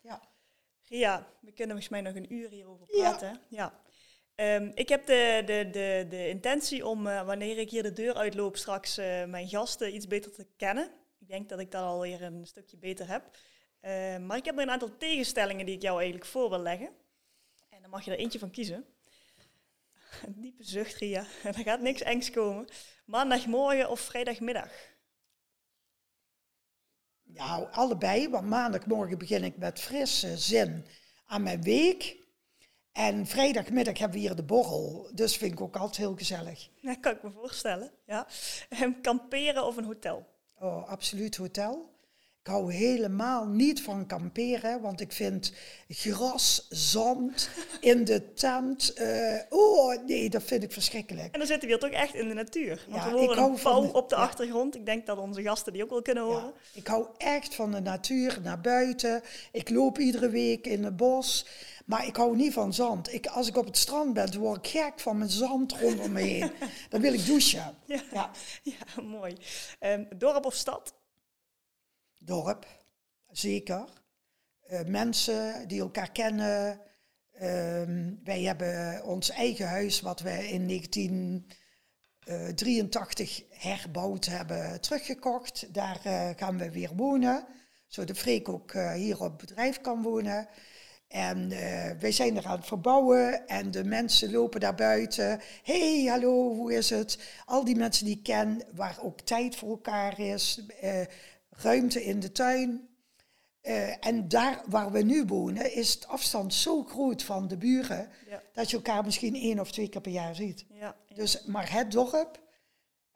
ja. 0.00 0.22
Ria, 0.84 1.26
we 1.40 1.52
kunnen 1.52 1.76
volgens 1.76 1.88
mij 1.88 2.00
nog 2.00 2.14
een 2.14 2.32
uur 2.32 2.50
hierover 2.50 2.86
praten. 2.86 3.28
ja. 3.28 3.40
ja. 3.48 3.82
Um, 4.36 4.72
ik 4.74 4.88
heb 4.88 5.06
de, 5.06 5.42
de, 5.46 5.68
de, 5.70 6.06
de 6.08 6.28
intentie 6.28 6.86
om, 6.86 7.06
uh, 7.06 7.26
wanneer 7.26 7.58
ik 7.58 7.70
hier 7.70 7.82
de 7.82 7.92
deur 7.92 8.14
uitloop, 8.14 8.56
straks 8.56 8.98
uh, 8.98 9.24
mijn 9.24 9.48
gasten 9.48 9.94
iets 9.94 10.06
beter 10.06 10.32
te 10.32 10.46
kennen. 10.56 10.90
Ik 11.20 11.28
denk 11.28 11.48
dat 11.48 11.58
ik 11.58 11.70
dat 11.70 11.82
alweer 11.82 12.22
een 12.22 12.46
stukje 12.46 12.76
beter 12.76 13.08
heb. 13.08 13.30
Uh, 13.82 14.26
maar 14.26 14.36
ik 14.36 14.44
heb 14.44 14.56
er 14.56 14.62
een 14.62 14.70
aantal 14.70 14.96
tegenstellingen 14.96 15.66
die 15.66 15.74
ik 15.74 15.82
jou 15.82 15.96
eigenlijk 15.96 16.26
voor 16.26 16.50
wil 16.50 16.58
leggen. 16.58 16.90
En 17.70 17.80
dan 17.80 17.90
mag 17.90 18.04
je 18.04 18.10
er 18.10 18.18
eentje 18.18 18.38
van 18.38 18.50
kiezen. 18.50 18.84
Diepe 20.28 20.64
zucht, 20.64 20.96
Ria. 20.96 21.26
er 21.44 21.54
gaat 21.54 21.80
niks 21.80 22.02
engs 22.02 22.30
komen. 22.30 22.68
Maandagmorgen 23.04 23.90
of 23.90 24.00
vrijdagmiddag? 24.00 24.72
Nou, 27.22 27.68
allebei, 27.70 28.28
want 28.28 28.46
maandagmorgen 28.46 29.18
begin 29.18 29.44
ik 29.44 29.56
met 29.56 29.80
frisse 29.80 30.38
zin 30.38 30.86
aan 31.26 31.42
mijn 31.42 31.62
week. 31.62 32.23
En 32.94 33.26
vrijdagmiddag 33.26 33.98
hebben 33.98 34.18
we 34.18 34.26
hier 34.26 34.36
de 34.36 34.42
borrel. 34.42 35.10
Dus 35.12 35.36
vind 35.36 35.52
ik 35.52 35.60
ook 35.60 35.76
altijd 35.76 35.96
heel 35.96 36.14
gezellig. 36.16 36.68
Ja, 36.80 36.94
kan 36.94 37.12
ik 37.12 37.22
me 37.22 37.30
voorstellen. 37.30 37.90
Ja. 38.06 38.26
Um, 38.82 39.00
kamperen 39.00 39.66
of 39.66 39.76
een 39.76 39.84
hotel? 39.84 40.26
Oh, 40.58 40.88
absoluut 40.88 41.36
hotel. 41.36 41.92
Ik 42.40 42.50
hou 42.50 42.72
helemaal 42.72 43.46
niet 43.46 43.82
van 43.82 44.06
kamperen, 44.06 44.80
want 44.80 45.00
ik 45.00 45.12
vind 45.12 45.52
gras, 45.88 46.66
zand 46.68 47.48
in 47.80 48.04
de 48.04 48.32
tent. 48.32 48.92
Uh, 49.00 49.40
oh 49.48 50.04
nee, 50.06 50.30
dat 50.30 50.42
vind 50.42 50.62
ik 50.62 50.72
verschrikkelijk. 50.72 51.32
En 51.32 51.38
dan 51.38 51.46
zitten 51.48 51.68
we 51.68 51.74
hier 51.74 51.90
toch 51.90 52.00
echt 52.00 52.14
in 52.14 52.28
de 52.28 52.34
natuur. 52.34 52.84
Want 52.88 53.02
ja, 53.02 53.10
we 53.10 53.18
horen 53.18 53.42
een 53.42 53.58
pauw 53.62 53.90
op 53.90 54.08
de 54.08 54.16
achtergrond. 54.16 54.74
Ik 54.74 54.86
denk 54.86 55.06
dat 55.06 55.18
onze 55.18 55.42
gasten 55.42 55.72
die 55.72 55.82
ook 55.82 55.90
wel 55.90 56.02
kunnen 56.02 56.22
horen. 56.22 56.42
Ja, 56.42 56.80
ik 56.80 56.86
hou 56.86 57.06
echt 57.16 57.54
van 57.54 57.70
de 57.70 57.80
natuur, 57.80 58.38
naar 58.42 58.60
buiten. 58.60 59.22
Ik 59.52 59.70
loop 59.70 59.98
iedere 59.98 60.28
week 60.28 60.66
in 60.66 60.84
het 60.84 60.96
bos. 60.96 61.46
Maar 61.84 62.06
ik 62.06 62.16
hou 62.16 62.36
niet 62.36 62.52
van 62.52 62.74
zand. 62.74 63.12
Ik, 63.12 63.26
als 63.26 63.48
ik 63.48 63.56
op 63.56 63.66
het 63.66 63.76
strand 63.76 64.14
ben, 64.14 64.38
word 64.38 64.58
ik 64.58 64.66
gek 64.66 65.00
van 65.00 65.18
mijn 65.18 65.30
zand 65.30 65.72
rondom 65.72 66.12
me 66.12 66.20
heen. 66.20 66.52
dan 66.90 67.00
wil 67.00 67.12
ik 67.12 67.26
douchen. 67.26 67.74
Ja, 67.86 68.02
ja. 68.12 68.30
ja 68.62 69.02
mooi. 69.02 69.36
Um, 69.80 70.08
dorp 70.16 70.44
of 70.44 70.54
stad? 70.54 70.94
Dorp, 72.18 72.66
zeker. 73.30 73.84
Uh, 74.70 74.80
mensen 74.86 75.68
die 75.68 75.80
elkaar 75.80 76.12
kennen. 76.12 76.80
Um, 77.42 78.20
wij 78.24 78.42
hebben 78.42 79.04
ons 79.04 79.30
eigen 79.30 79.68
huis, 79.68 80.00
wat 80.00 80.20
we 80.20 80.48
in 80.48 80.66
1983 80.66 83.40
uh, 83.40 83.46
herbouwd 83.50 84.24
hebben, 84.24 84.80
teruggekocht. 84.80 85.74
Daar 85.74 86.00
uh, 86.06 86.30
gaan 86.36 86.58
we 86.58 86.70
weer 86.70 86.90
wonen, 86.96 87.46
zodat 87.86 88.18
Freek 88.18 88.48
ook 88.48 88.72
hier 88.72 89.20
op 89.20 89.38
bedrijf 89.38 89.80
kan 89.80 90.02
wonen. 90.02 90.48
En 91.08 91.50
uh, 91.50 91.90
wij 91.90 92.12
zijn 92.12 92.36
er 92.36 92.46
aan 92.46 92.56
het 92.56 92.66
verbouwen 92.66 93.46
en 93.48 93.70
de 93.70 93.84
mensen 93.84 94.30
lopen 94.30 94.60
daar 94.60 94.74
buiten. 94.74 95.40
hey, 95.62 96.04
hallo, 96.04 96.54
hoe 96.54 96.74
is 96.74 96.90
het? 96.90 97.18
Al 97.44 97.64
die 97.64 97.76
mensen 97.76 98.04
die 98.04 98.16
ik 98.16 98.22
ken, 98.22 98.62
waar 98.72 98.98
ook 99.02 99.20
tijd 99.20 99.56
voor 99.56 99.68
elkaar 99.68 100.20
is, 100.20 100.60
uh, 100.82 101.00
ruimte 101.50 102.04
in 102.04 102.20
de 102.20 102.32
tuin. 102.32 102.88
Uh, 103.62 104.06
en 104.06 104.28
daar 104.28 104.62
waar 104.66 104.92
we 104.92 105.02
nu 105.02 105.24
wonen, 105.24 105.74
is 105.74 105.94
het 105.94 106.06
afstand 106.06 106.54
zo 106.54 106.82
groot 106.82 107.22
van 107.22 107.48
de 107.48 107.56
buren, 107.56 108.08
ja. 108.28 108.42
dat 108.52 108.70
je 108.70 108.76
elkaar 108.76 109.04
misschien 109.04 109.34
één 109.34 109.60
of 109.60 109.70
twee 109.72 109.88
keer 109.88 110.00
per 110.00 110.12
jaar 110.12 110.34
ziet. 110.34 110.64
Ja, 110.68 110.96
ja. 111.06 111.14
Dus, 111.14 111.44
maar 111.44 111.72
het 111.72 111.92
dorp, 111.92 112.40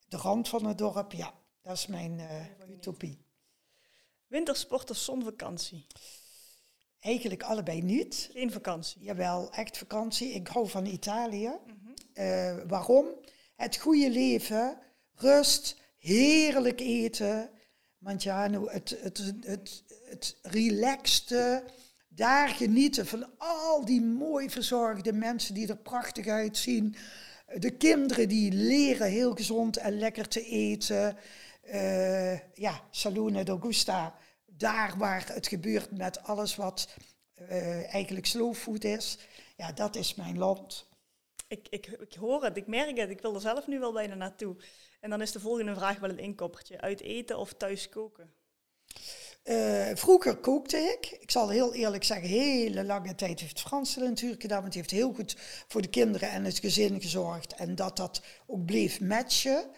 de 0.08 0.16
rand 0.16 0.48
van 0.48 0.66
het 0.66 0.78
dorp, 0.78 1.12
ja, 1.12 1.32
dat 1.62 1.76
is 1.76 1.86
mijn 1.86 2.20
utopie. 2.70 3.26
Wintersport 4.26 4.90
of 4.90 4.96
zonvakantie? 4.96 5.86
Eigenlijk 7.00 7.42
allebei 7.42 7.82
niet. 7.82 8.30
Geen 8.32 8.52
vakantie? 8.52 9.02
Jawel, 9.02 9.52
echt 9.52 9.78
vakantie. 9.78 10.32
Ik 10.32 10.48
hou 10.48 10.68
van 10.68 10.86
Italië. 10.86 11.50
Mm 11.66 11.86
waarom? 12.68 13.06
Het 13.56 13.76
goede 13.76 14.10
leven, 14.10 14.78
rust, 15.14 15.80
heerlijk 15.98 16.80
eten. 16.80 17.50
Mangiano, 17.98 18.68
het, 18.68 18.98
het, 19.00 19.18
het, 19.18 19.34
het, 19.44 19.84
het 20.04 20.36
relaxte, 20.42 21.64
daar 22.08 22.48
genieten 22.48 23.06
van 23.06 23.26
al 23.38 23.84
die 23.84 24.00
mooi 24.00 24.50
verzorgde 24.50 25.12
mensen 25.12 25.54
die 25.54 25.68
er 25.68 25.76
prachtig 25.76 26.26
uitzien. 26.26 26.96
De 27.58 27.70
kinderen 27.70 28.28
die 28.28 28.52
leren 28.52 29.08
heel 29.08 29.34
gezond 29.34 29.76
en 29.76 29.98
lekker 29.98 30.28
te 30.28 30.44
eten. 30.44 31.16
Uh, 31.74 32.38
ja, 32.54 32.80
Salone 32.90 33.44
d'Augusta 33.44 34.14
daar 34.58 34.94
waar 34.98 35.26
het 35.32 35.48
gebeurt 35.48 35.90
met 35.90 36.22
alles 36.22 36.56
wat 36.56 36.88
uh, 37.40 37.94
eigenlijk 37.94 38.26
slowfood 38.26 38.84
is, 38.84 39.18
ja, 39.56 39.72
dat 39.72 39.96
is 39.96 40.14
mijn 40.14 40.38
land. 40.38 40.86
Ik, 41.48 41.66
ik, 41.70 41.86
ik 41.86 42.14
hoor 42.14 42.44
het, 42.44 42.56
ik 42.56 42.66
merk 42.66 42.98
het, 42.98 43.10
ik 43.10 43.20
wil 43.20 43.34
er 43.34 43.40
zelf 43.40 43.66
nu 43.66 43.78
wel 43.78 43.92
bijna 43.92 44.14
naartoe. 44.14 44.56
En 45.00 45.10
dan 45.10 45.22
is 45.22 45.32
de 45.32 45.40
volgende 45.40 45.74
vraag 45.74 45.98
wel 45.98 46.10
een 46.10 46.18
inkoppertje. 46.18 46.80
Uit 46.80 47.00
eten 47.00 47.38
of 47.38 47.52
thuis 47.52 47.88
koken? 47.88 48.32
Uh, 49.44 49.90
vroeger 49.94 50.36
kookte 50.36 50.76
ik. 50.76 51.10
Ik 51.20 51.30
zal 51.30 51.48
heel 51.48 51.74
eerlijk 51.74 52.04
zeggen, 52.04 52.28
hele 52.28 52.84
lange 52.84 53.14
tijd 53.14 53.40
heeft 53.40 53.60
Frans 53.60 53.96
natuurlijk 53.96 54.42
gedaan. 54.42 54.60
Want 54.60 54.72
die 54.72 54.80
heeft 54.80 54.94
heel 54.94 55.12
goed 55.12 55.36
voor 55.68 55.82
de 55.82 55.88
kinderen 55.88 56.30
en 56.30 56.44
het 56.44 56.58
gezin 56.58 57.00
gezorgd. 57.00 57.54
En 57.54 57.74
dat 57.74 57.96
dat 57.96 58.22
ook 58.46 58.64
bleef 58.64 59.00
matchen. 59.00 59.70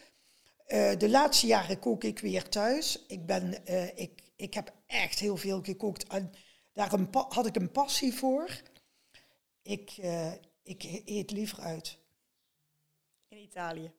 Uh, 0.67 0.91
de 0.99 1.09
laatste 1.09 1.47
jaren 1.47 1.79
kook 1.79 2.05
ik 2.05 2.19
weer 2.19 2.49
thuis. 2.49 3.05
Ik, 3.07 3.27
ben, 3.27 3.55
uh, 3.69 3.99
ik 3.99 4.30
ik 4.41 4.55
heb 4.55 4.73
echt 4.87 5.19
heel 5.19 5.37
veel 5.37 5.63
gekookt. 5.63 6.07
En 6.07 6.33
daar 6.73 6.93
een 6.93 7.09
had 7.11 7.47
ik 7.47 7.57
een 7.57 7.71
passie 7.71 8.15
voor. 8.15 8.61
Ik, 9.63 9.97
uh, 10.01 10.33
ik 10.63 11.03
eet 11.05 11.31
liever 11.31 11.61
uit. 11.61 11.99
In 13.29 13.39
Italië? 13.39 13.93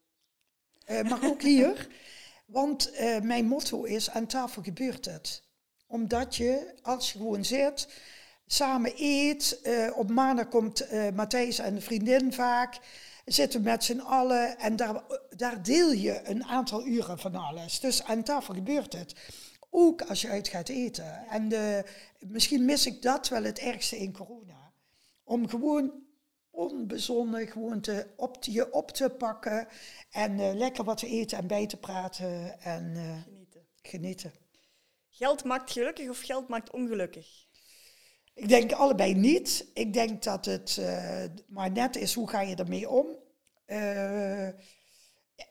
Uh, 0.88 1.02
maar 1.02 1.26
ook 1.26 1.42
hier. 1.42 1.88
Want 2.46 2.94
uh, 2.94 3.20
mijn 3.20 3.46
motto 3.46 3.84
is, 3.84 4.10
aan 4.10 4.28
tafel 4.28 4.62
gebeurt 4.62 5.06
het. 5.06 5.44
Omdat 5.88 6.36
je, 6.36 6.76
als 6.82 7.12
je 7.12 7.18
gewoon 7.18 7.46
zit, 7.46 7.88
samen 8.46 8.94
eet. 8.96 9.62
op 9.96 10.10
maandag 10.10 10.48
komt 10.48 10.88
Matthijs 11.14 11.60
en 11.60 11.76
de 11.76 11.82
vriendin 11.82 12.34
vaak. 12.34 12.80
Zitten 13.26 13.62
met 13.62 13.84
z'n 13.84 14.00
allen 14.00 14.58
en 14.58 14.76
daar, 14.76 15.04
daar 15.30 15.64
deel 15.64 15.92
je 15.92 16.22
een 16.24 16.44
aantal 16.44 16.86
uren 16.86 17.20
van 17.20 17.36
alles. 17.36 17.80
Dus 17.80 18.04
aan 18.04 18.24
tafel 18.24 18.54
gebeurt 18.54 18.94
het. 18.94 19.14
Ook 19.74 20.02
als 20.02 20.22
je 20.22 20.28
uit 20.28 20.48
gaat 20.48 20.70
eten. 20.70 21.28
En 21.28 21.50
de, 21.50 21.84
misschien 22.20 22.66
mis 22.66 22.86
ik 22.86 23.02
dat 23.02 23.30
wel 23.30 23.44
het 23.44 23.60
ergste 23.60 23.98
in 23.98 24.14
corona. 24.14 24.74
Om 25.24 25.50
gewoon 25.50 25.92
onbezonnen 26.50 27.48
gewoon 27.48 27.82
te, 27.82 28.08
op 28.16 28.38
je 28.42 28.74
op 28.74 28.92
te 28.92 29.10
pakken 29.10 29.68
en 30.10 30.40
uh, 30.40 30.54
lekker 30.54 30.84
wat 30.84 30.98
te 30.98 31.08
eten 31.08 31.38
en 31.38 31.48
bij 31.48 31.68
te 31.68 31.78
praten 31.78 32.62
en 32.62 32.94
uh, 32.96 33.22
genieten. 33.24 33.66
genieten. 33.82 34.34
Geld 35.10 35.44
maakt 35.44 35.72
gelukkig 35.72 36.10
of 36.10 36.20
geld 36.20 36.48
maakt 36.48 36.72
ongelukkig? 36.72 37.46
Ik 38.34 38.48
denk 38.48 38.72
allebei 38.72 39.14
niet. 39.14 39.66
Ik 39.74 39.94
denk 39.94 40.24
dat 40.24 40.46
het 40.46 40.78
uh, 40.80 41.24
maar 41.48 41.72
net 41.72 41.96
is 41.96 42.14
hoe 42.14 42.30
ga 42.30 42.42
je 42.42 42.56
ermee 42.56 42.90
om. 42.90 43.08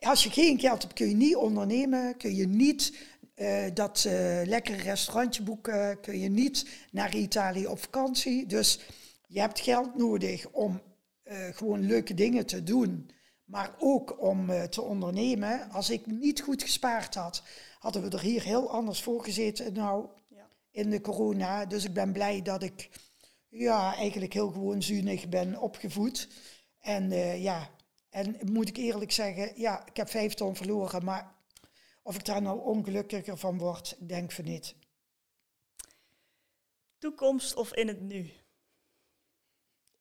als 0.00 0.24
je 0.24 0.30
geen 0.30 0.58
geld 0.60 0.82
hebt 0.82 0.94
kun 0.94 1.08
je 1.08 1.14
niet 1.14 1.36
ondernemen, 1.36 2.16
kun 2.16 2.34
je 2.34 2.46
niet 2.46 2.92
uh, 3.40 3.64
dat 3.74 4.04
uh, 4.06 4.40
lekkere 4.44 4.82
restaurantje 4.82 5.42
boeken 5.42 6.00
kun 6.00 6.18
je 6.18 6.28
niet 6.28 6.66
naar 6.90 7.14
Italië 7.14 7.66
op 7.66 7.78
vakantie. 7.78 8.46
Dus 8.46 8.80
je 9.26 9.40
hebt 9.40 9.60
geld 9.60 9.96
nodig 9.96 10.48
om 10.48 10.80
uh, 11.24 11.38
gewoon 11.52 11.86
leuke 11.86 12.14
dingen 12.14 12.46
te 12.46 12.62
doen, 12.62 13.10
maar 13.44 13.74
ook 13.78 14.22
om 14.22 14.68
te 14.70 14.82
ondernemen. 14.82 15.70
Als 15.70 15.90
ik 15.90 16.06
niet 16.06 16.40
goed 16.40 16.62
gespaard 16.62 17.14
had, 17.14 17.42
hadden 17.78 18.02
we 18.02 18.08
er 18.08 18.20
hier 18.20 18.42
heel 18.42 18.70
anders 18.70 19.02
voor 19.02 19.24
gezeten 19.24 19.72
nou, 19.72 20.06
ja. 20.28 20.48
in 20.70 20.90
de 20.90 21.00
corona. 21.00 21.66
Dus 21.66 21.84
ik 21.84 21.92
ben 21.92 22.12
blij 22.12 22.42
dat 22.42 22.62
ik 22.62 22.90
ja, 23.48 23.94
eigenlijk 23.94 24.32
heel 24.32 24.50
gewoon 24.50 24.82
zuinig 24.82 25.28
ben 25.28 25.60
opgevoed. 25.60 26.28
En 26.80 27.10
ja, 27.40 27.68
en 28.10 28.36
moet 28.52 28.68
ik 28.68 28.76
eerlijk 28.76 29.12
zeggen, 29.12 29.52
ja, 29.54 29.86
ik 29.86 29.96
heb 29.96 30.10
vijf 30.10 30.34
ton 30.34 30.56
verloren, 30.56 31.04
maar 31.04 31.39
of 32.10 32.16
ik 32.16 32.24
daar 32.24 32.42
nou 32.42 32.60
ongelukkiger 32.60 33.36
van 33.36 33.58
word, 33.58 33.96
denk 33.98 34.32
van 34.32 34.44
niet. 34.44 34.74
Toekomst 36.98 37.54
of 37.54 37.74
in 37.74 37.88
het 37.88 38.00
nu? 38.00 38.30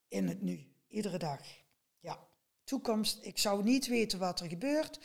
In 0.07 0.28
het 0.28 0.41
nu, 0.41 0.68
iedere 0.88 1.18
dag. 1.18 1.41
Ja, 1.99 2.28
toekomst. 2.64 3.18
Ik 3.22 3.38
zou 3.38 3.64
niet 3.64 3.88
weten 3.88 4.20
wat 4.20 4.39
er 4.39 4.47
gebeurt. 4.47 4.99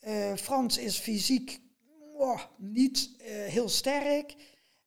Uh, 0.00 0.34
Frans 0.34 0.78
is 0.78 0.98
fysiek 0.98 1.60
oh, 2.12 2.42
niet 2.56 3.10
uh, 3.18 3.26
heel 3.26 3.68
sterk. 3.68 4.36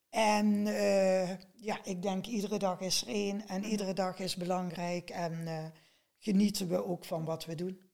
En 0.09 0.65
uh, 0.65 1.29
ja, 1.53 1.83
ik 1.83 2.01
denk 2.01 2.25
iedere 2.25 2.57
dag 2.57 2.79
is 2.79 3.01
er 3.01 3.07
één 3.07 3.47
en 3.47 3.63
iedere 3.63 3.93
dag 3.93 4.19
is 4.19 4.35
belangrijk. 4.35 5.09
En 5.09 5.73
genieten 6.17 6.67
we 6.67 6.85
ook 6.85 7.05
van 7.05 7.25
wat 7.25 7.45
we 7.45 7.55
doen 7.55 7.92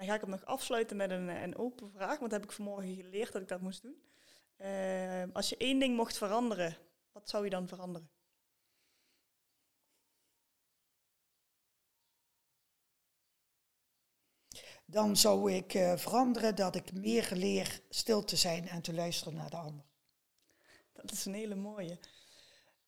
dan 0.00 0.08
ga 0.08 0.14
ik 0.14 0.20
hem 0.20 0.30
nog 0.30 0.44
afsluiten 0.44 0.96
met 0.96 1.10
een, 1.10 1.28
een 1.28 1.56
open 1.56 1.90
vraag, 1.90 2.18
want 2.18 2.30
dat 2.30 2.40
heb 2.40 2.44
ik 2.44 2.52
vanmorgen 2.52 2.94
geleerd 2.94 3.32
dat 3.32 3.42
ik 3.42 3.48
dat 3.48 3.60
moest 3.60 3.82
doen. 3.82 4.02
Uh, 4.58 5.24
als 5.32 5.48
je 5.48 5.56
één 5.56 5.78
ding 5.78 5.96
mocht 5.96 6.18
veranderen, 6.18 6.76
wat 7.12 7.28
zou 7.28 7.44
je 7.44 7.50
dan 7.50 7.68
veranderen? 7.68 8.10
Dan 14.84 15.16
zou 15.16 15.52
ik 15.52 15.74
uh, 15.74 15.96
veranderen 15.96 16.56
dat 16.56 16.74
ik 16.74 16.92
meer 16.92 17.30
leer 17.34 17.80
stil 17.88 18.24
te 18.24 18.36
zijn 18.36 18.68
en 18.68 18.82
te 18.82 18.94
luisteren 18.94 19.34
naar 19.34 19.50
de 19.50 19.56
ander. 19.56 19.84
Dat 20.92 21.12
is 21.12 21.24
een 21.24 21.34
hele 21.34 21.54
mooie. 21.54 21.98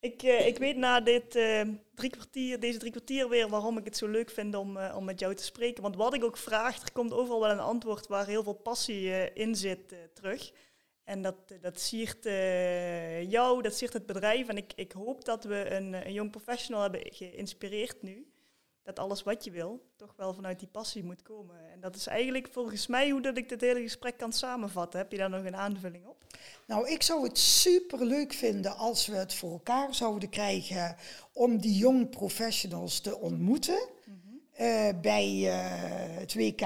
Ik, 0.03 0.23
uh, 0.23 0.47
ik 0.47 0.59
weet 0.59 0.77
na 0.77 1.01
dit, 1.01 1.37
uh, 1.37 1.63
deze 2.59 2.79
drie 2.79 2.91
kwartier 2.91 3.29
weer 3.29 3.49
waarom 3.49 3.79
ik 3.79 3.85
het 3.85 3.97
zo 3.97 4.07
leuk 4.09 4.31
vind 4.31 4.55
om, 4.55 4.77
uh, 4.77 4.95
om 4.97 5.05
met 5.05 5.21
jou 5.21 5.35
te 5.35 5.43
spreken. 5.43 5.83
Want 5.83 5.97
wat 5.97 6.15
ik 6.15 6.25
ook 6.25 6.37
vraag, 6.37 6.83
er 6.83 6.93
komt 6.93 7.13
overal 7.13 7.41
wel 7.41 7.51
een 7.51 7.59
antwoord 7.59 8.07
waar 8.07 8.27
heel 8.27 8.43
veel 8.43 8.55
passie 8.55 9.33
in 9.33 9.55
zit 9.55 9.95
terug. 10.15 10.53
En 11.05 11.23
dat, 11.23 11.37
dat 11.61 11.81
siert 11.81 12.25
jou, 13.31 13.63
dat 13.63 13.75
siert 13.75 13.93
het 13.93 14.07
bedrijf. 14.07 14.49
En 14.49 14.57
ik, 14.57 14.73
ik 14.75 14.93
hoop 14.93 15.25
dat 15.25 15.45
we 15.45 15.71
een, 15.71 16.07
een 16.07 16.13
jong 16.13 16.31
professional 16.31 16.83
hebben 16.83 17.13
geïnspireerd 17.13 18.03
nu. 18.03 18.33
Dat 18.83 18.99
alles 18.99 19.23
wat 19.23 19.45
je 19.45 19.51
wil, 19.51 19.93
toch 19.97 20.15
wel 20.17 20.35
vanuit 20.35 20.59
die 20.59 20.69
passie 20.69 21.05
moet 21.05 21.23
komen. 21.23 21.71
En 21.71 21.81
dat 21.81 21.97
is 21.97 22.07
eigenlijk 22.07 22.49
volgens 22.53 22.87
mij 22.87 23.11
hoe 23.11 23.23
dat 23.23 23.37
ik 23.37 23.49
dit 23.49 23.61
hele 23.61 23.81
gesprek 23.81 24.17
kan 24.17 24.33
samenvatten. 24.33 25.01
Heb 25.01 25.13
je 25.13 25.19
daar 25.19 25.31
nog 25.31 25.45
een 25.45 25.57
aanvulling 25.57 26.07
op? 26.07 26.22
Nou, 26.67 26.89
ik 26.89 27.03
zou 27.03 27.25
het 27.25 27.39
super 27.39 28.07
leuk 28.07 28.33
vinden 28.33 28.77
als 28.77 29.07
we 29.07 29.17
het 29.17 29.35
voor 29.35 29.53
elkaar 29.53 29.95
zouden 29.95 30.29
krijgen 30.29 30.97
om 31.33 31.59
die 31.61 31.77
jong 31.77 32.11
professionals 32.11 33.01
te 33.01 33.19
ontmoeten 33.19 33.89
mm 34.05 34.21
bij 35.01 35.35
uh, 35.39 35.55
het 36.19 36.35
WK 36.35 36.63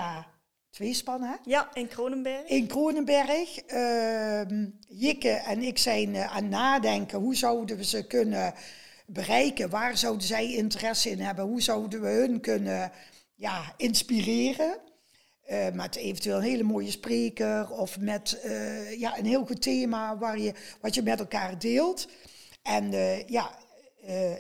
tweespannen. 0.71 1.39
Ja, 1.45 1.75
in 1.75 1.89
Kronenberg. 1.89 2.47
In 2.47 2.67
Kronenberg. 2.67 3.73
Uh, 3.73 4.41
Jikke 4.89 5.31
en 5.31 5.63
ik 5.63 5.79
zijn 5.79 6.15
uh, 6.15 6.37
aan 6.37 6.49
nadenken 6.49 7.19
hoe 7.19 7.37
zouden 7.37 7.77
we 7.77 7.85
ze 7.85 8.07
kunnen 8.07 8.55
bereiken. 9.07 9.71
Waar 9.71 9.97
zouden 9.97 10.27
zij 10.27 10.53
interesse 10.53 11.11
in 11.11 11.21
hebben? 11.21 11.45
Hoe 11.45 11.63
zouden 11.63 12.01
we 12.01 12.09
hun 12.09 12.41
kunnen 12.41 12.93
ja, 13.35 13.75
inspireren? 13.77 14.79
Uh, 15.51 15.71
met 15.71 15.97
eventueel 15.97 16.37
een 16.37 16.43
hele 16.43 16.63
mooie 16.63 16.91
spreker 16.91 17.71
of 17.71 17.99
met 17.99 18.41
uh, 18.45 18.99
ja, 18.99 19.19
een 19.19 19.27
heel 19.27 19.45
goed 19.45 19.63
thema 19.63 20.19
waar 20.19 20.39
je, 20.39 20.53
wat 20.81 20.95
je 20.95 21.03
met 21.03 21.19
elkaar 21.19 21.59
deelt. 21.59 22.09
En 22.63 22.93
uh, 22.93 23.29
ja, 23.29 23.59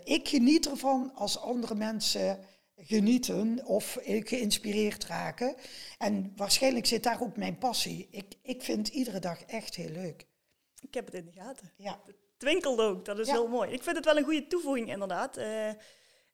ik 0.04 0.28
geniet 0.28 0.68
ervan 0.68 1.12
als 1.14 1.38
andere 1.38 1.74
mensen 1.74 2.38
genieten 2.76 3.64
of 3.64 3.98
geïnspireerd 4.02 5.04
raken. 5.04 5.54
En 5.98 6.32
waarschijnlijk 6.36 6.86
zit 6.86 7.02
daar 7.02 7.22
ook 7.22 7.36
mijn 7.36 7.58
passie. 7.58 8.08
Ik, 8.10 8.34
ik 8.42 8.62
vind 8.62 8.88
iedere 8.88 9.18
dag 9.18 9.42
echt 9.42 9.74
heel 9.74 9.90
leuk. 9.90 10.26
Ik 10.80 10.94
heb 10.94 11.04
het 11.04 11.14
in 11.14 11.24
de 11.24 11.32
gaten. 11.32 11.72
Ja. 11.76 12.00
Het 12.06 12.16
twinkelt 12.36 12.80
ook, 12.80 13.04
dat 13.04 13.18
is 13.18 13.30
heel 13.30 13.48
mooi. 13.48 13.70
Ik 13.70 13.82
vind 13.82 13.96
het 13.96 14.04
wel 14.04 14.16
een 14.16 14.24
goede 14.24 14.46
toevoeging 14.46 14.88
inderdaad. 14.88 15.36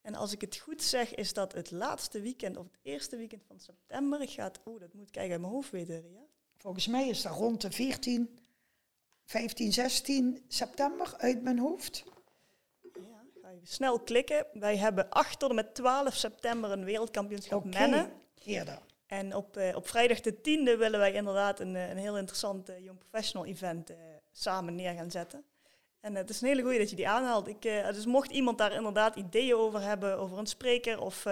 En 0.02 0.14
als 0.14 0.32
ik 0.32 0.40
het 0.40 0.56
goed 0.56 0.82
zeg, 0.82 1.14
is 1.14 1.32
dat 1.32 1.52
het 1.52 1.70
laatste 1.70 2.20
weekend 2.20 2.56
of 2.56 2.64
het 2.64 2.78
eerste 2.82 3.16
weekend 3.16 3.42
van 3.46 3.60
september 3.60 4.28
gaat... 4.28 4.60
Oh, 4.64 4.80
dat 4.80 4.92
moet 4.94 5.06
ik 5.06 5.12
kijken 5.12 5.32
uit 5.32 5.40
mijn 5.40 5.52
hoofd 5.52 5.70
weten, 5.70 6.10
ja? 6.12 6.24
Volgens 6.56 6.86
mij 6.86 7.08
is 7.08 7.22
dat 7.22 7.32
rond 7.32 7.60
de 7.60 7.70
14, 7.70 8.38
15, 9.24 9.72
16 9.72 10.44
september 10.48 11.14
uit 11.18 11.42
mijn 11.42 11.58
hoofd 11.58 12.04
snel 13.62 14.00
klikken. 14.00 14.46
Wij 14.52 14.76
hebben 14.76 15.08
8 15.10 15.38
tot 15.38 15.48
en 15.48 15.54
met 15.54 15.74
12 15.74 16.14
september 16.14 16.70
een 16.70 16.84
wereldkampioenschap 16.84 17.64
okay. 17.66 17.80
mennen. 17.80 18.12
Eerder. 18.44 18.78
En 19.06 19.34
op, 19.34 19.56
uh, 19.56 19.76
op 19.76 19.88
vrijdag 19.88 20.20
de 20.20 20.34
10e 20.34 20.78
willen 20.78 20.98
wij 20.98 21.12
inderdaad 21.12 21.60
een, 21.60 21.76
eh, 21.76 21.90
een 21.90 21.96
heel 21.96 22.18
interessant 22.18 22.70
uh, 22.70 22.84
Young 22.84 22.98
Professional 22.98 23.46
event 23.46 23.90
uh, 23.90 23.96
samen 24.30 24.74
neer 24.74 24.94
gaan 24.94 25.10
zetten. 25.10 25.44
En 26.02 26.14
het 26.14 26.30
is 26.30 26.40
een 26.40 26.48
hele 26.48 26.62
goede 26.62 26.78
dat 26.78 26.90
je 26.90 26.96
die 26.96 27.08
aanhaalt. 27.08 27.48
Ik, 27.48 27.62
dus 27.62 28.06
mocht 28.06 28.30
iemand 28.30 28.58
daar 28.58 28.72
inderdaad 28.72 29.16
ideeën 29.16 29.54
over 29.54 29.80
hebben, 29.80 30.18
over 30.18 30.38
een 30.38 30.46
spreker 30.46 31.00
of 31.00 31.26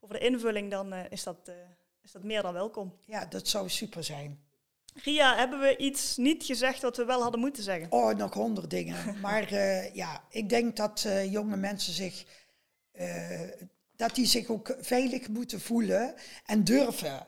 over 0.00 0.18
de 0.18 0.24
invulling, 0.24 0.70
dan 0.70 0.92
is, 0.94 1.22
dat, 1.22 1.50
is 2.02 2.12
dat 2.12 2.22
meer 2.22 2.42
dan 2.42 2.52
welkom. 2.52 2.96
Ja, 3.06 3.24
dat 3.24 3.48
zou 3.48 3.68
super 3.68 4.04
zijn. 4.04 4.40
Ria, 4.94 5.36
hebben 5.36 5.60
we 5.60 5.76
iets 5.76 6.16
niet 6.16 6.44
gezegd 6.44 6.82
wat 6.82 6.96
we 6.96 7.04
wel 7.04 7.22
hadden 7.22 7.40
moeten 7.40 7.62
zeggen? 7.62 7.92
Oh, 7.92 8.14
nog 8.14 8.34
honderd 8.34 8.70
dingen. 8.70 8.96
maar 9.20 9.54
ja, 9.94 10.24
ik 10.30 10.48
denk 10.48 10.76
dat 10.76 11.08
jonge 11.28 11.56
mensen 11.56 11.92
zich, 11.92 12.24
dat 13.96 14.14
die 14.14 14.26
zich 14.26 14.48
ook 14.48 14.76
veilig 14.80 15.28
moeten 15.28 15.60
voelen 15.60 16.14
en 16.46 16.64
durven. 16.64 17.26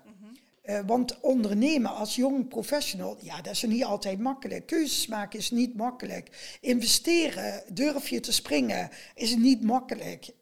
Mm-hmm. 0.62 0.86
want 0.86 1.20
ondernemen 1.20 1.94
als 1.94 2.16
jong 2.16 2.48
professional, 2.48 3.16
ja, 3.20 3.40
dat 3.40 3.52
is 3.52 3.62
niet 3.62 3.84
altijd 3.84 4.18
makkelijk. 4.18 4.66
Keuzes 4.66 5.06
maken 5.06 5.38
is 5.38 5.50
niet 5.50 5.74
makkelijk. 5.76 6.56
Investeren, 6.60 7.62
durf 7.72 8.08
je 8.08 8.20
te 8.20 8.32
springen, 8.32 8.90
is 9.14 9.36
niet 9.36 9.62
makkelijk 9.62 10.34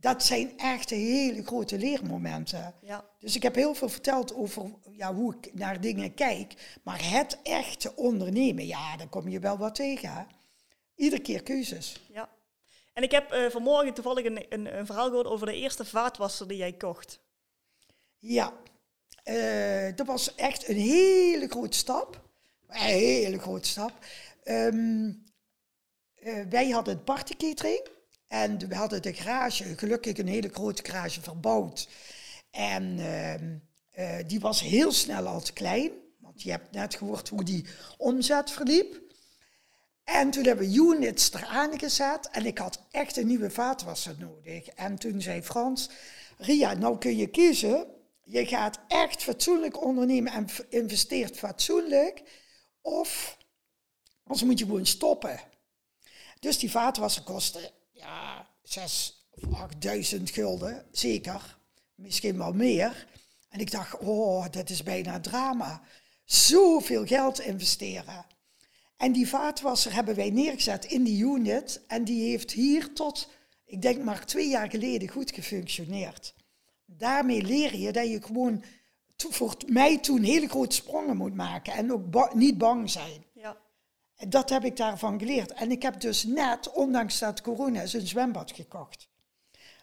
dat 0.00 0.22
zijn 0.22 0.58
echt 0.58 0.90
hele 0.90 1.44
grote 1.44 1.78
leermomenten. 1.78 2.74
Ja. 2.80 3.04
Dus 3.18 3.36
ik 3.36 3.42
heb 3.42 3.54
heel 3.54 3.74
veel 3.74 3.88
verteld 3.88 4.34
over 4.34 4.70
ja, 4.90 5.14
hoe 5.14 5.34
ik 5.40 5.54
naar 5.54 5.80
dingen 5.80 6.14
kijk. 6.14 6.78
Maar 6.82 7.10
het 7.10 7.38
echte 7.42 7.96
ondernemen, 7.96 8.66
ja, 8.66 8.96
daar 8.96 9.08
kom 9.08 9.28
je 9.28 9.38
wel 9.38 9.58
wat 9.58 9.74
tegen. 9.74 10.26
Iedere 10.94 11.22
keer 11.22 11.42
keuzes. 11.42 12.00
Ja. 12.12 12.28
En 12.92 13.02
ik 13.02 13.10
heb 13.10 13.32
uh, 13.32 13.50
vanmorgen 13.50 13.94
toevallig 13.94 14.24
een, 14.24 14.46
een, 14.48 14.78
een, 14.78 14.86
verhaal 14.86 15.08
gehoord 15.08 15.26
over 15.26 15.46
de 15.46 15.56
eerste 15.56 15.84
vaatwasser 15.84 16.48
die 16.48 16.56
jij 16.56 16.72
kocht. 16.72 17.20
Ja, 18.18 18.52
uh, 19.24 19.96
dat 19.96 20.06
was 20.06 20.34
echt 20.34 20.68
een 20.68 20.76
hele 20.76 21.48
grote 21.48 21.76
stap. 21.76 22.28
Een 22.68 22.80
hele 22.80 23.38
grote 23.38 23.68
stap. 23.68 23.92
Um, 24.44 25.24
uh, 26.22 26.42
wij 26.48 26.68
hadden 26.68 26.94
het 26.94 27.04
partycatering. 27.04 27.88
En 28.30 28.68
we 28.68 28.74
hadden 28.74 29.02
de 29.02 29.14
garage, 29.14 29.78
gelukkig 29.78 30.18
een 30.18 30.28
hele 30.28 30.48
grote 30.48 30.84
garage 30.84 31.20
verbouwd. 31.20 31.88
En 32.50 32.98
ehm, 32.98 33.56
eh, 33.90 34.26
die 34.26 34.40
was 34.40 34.60
heel 34.60 34.92
snel 34.92 35.26
al 35.26 35.40
te 35.40 35.52
klein. 35.52 35.90
Want 36.18 36.42
je 36.42 36.50
hebt 36.50 36.72
net 36.72 36.94
gehoord 36.94 37.28
hoe 37.28 37.44
die 37.44 37.66
omzet 37.96 38.50
verliep. 38.50 39.00
En 40.04 40.30
toen 40.30 40.44
hebben 40.44 40.68
we 40.68 40.74
units 40.74 41.32
eraan 41.32 41.78
gezet. 41.78 42.28
En 42.30 42.46
ik 42.46 42.58
had 42.58 42.86
echt 42.90 43.16
een 43.16 43.26
nieuwe 43.26 43.50
vaatwasser 43.50 44.14
nodig. 44.18 44.66
En 44.66 44.96
toen 44.96 45.22
zei 45.22 45.42
Frans, 45.42 45.90
Ria, 46.38 46.74
nou 46.74 46.98
kun 46.98 47.16
je 47.16 47.26
kiezen. 47.26 47.86
Je 48.30 48.46
gaat 48.46 48.80
echt 48.88 49.22
fatsoenlijk 49.22 49.82
ondernemen 49.82 50.32
en 50.32 50.46
investeert 50.68 51.36
fatsoenlijk. 51.36 52.22
Of 52.80 53.36
anders 54.22 54.42
moet 54.42 54.58
je 54.58 54.64
gewoon 54.64 54.86
stoppen. 54.86 55.40
Dus 56.38 56.58
die 56.58 56.70
vaatwasser 56.70 57.22
kostte 57.22 57.72
ja, 57.92 58.48
zes 58.62 59.24
of 59.30 59.54
achtduizend 59.54 60.30
gulden, 60.30 60.86
zeker. 60.92 61.58
Misschien 61.94 62.38
wel 62.38 62.52
meer. 62.52 63.06
En 63.48 63.60
ik 63.60 63.70
dacht, 63.70 63.98
oh, 63.98 64.46
dat 64.50 64.70
is 64.70 64.82
bijna 64.82 65.20
drama. 65.20 65.82
Zoveel 66.24 67.06
geld 67.06 67.40
investeren. 67.40 68.26
En 68.96 69.12
die 69.12 69.28
vaatwasser 69.28 69.94
hebben 69.94 70.14
wij 70.14 70.30
neergezet 70.30 70.84
in 70.84 71.04
die 71.04 71.24
unit. 71.24 71.80
En 71.86 72.04
die 72.04 72.30
heeft 72.30 72.52
hier 72.52 72.92
tot, 72.92 73.28
ik 73.64 73.82
denk 73.82 74.04
maar 74.04 74.26
twee 74.26 74.48
jaar 74.48 74.70
geleden, 74.70 75.08
goed 75.08 75.30
gefunctioneerd. 75.30 76.34
Daarmee 77.00 77.42
leer 77.42 77.76
je 77.76 77.92
dat 77.92 78.08
je 78.08 78.22
gewoon 78.22 78.62
voor 79.16 79.56
mij 79.66 79.98
toen 79.98 80.22
hele 80.22 80.48
grote 80.48 80.76
sprongen 80.76 81.16
moet 81.16 81.34
maken. 81.34 81.72
En 81.72 81.92
ook 81.92 82.34
niet 82.34 82.58
bang 82.58 82.90
zijn. 82.90 83.24
Dat 84.28 84.50
heb 84.50 84.64
ik 84.64 84.76
daarvan 84.76 85.18
geleerd. 85.18 85.52
En 85.52 85.70
ik 85.70 85.82
heb 85.82 86.00
dus 86.00 86.24
net, 86.24 86.72
ondanks 86.72 87.18
dat 87.18 87.40
corona 87.40 87.82
is, 87.82 87.92
een 87.92 88.06
zwembad 88.06 88.52
gekocht. 88.52 89.08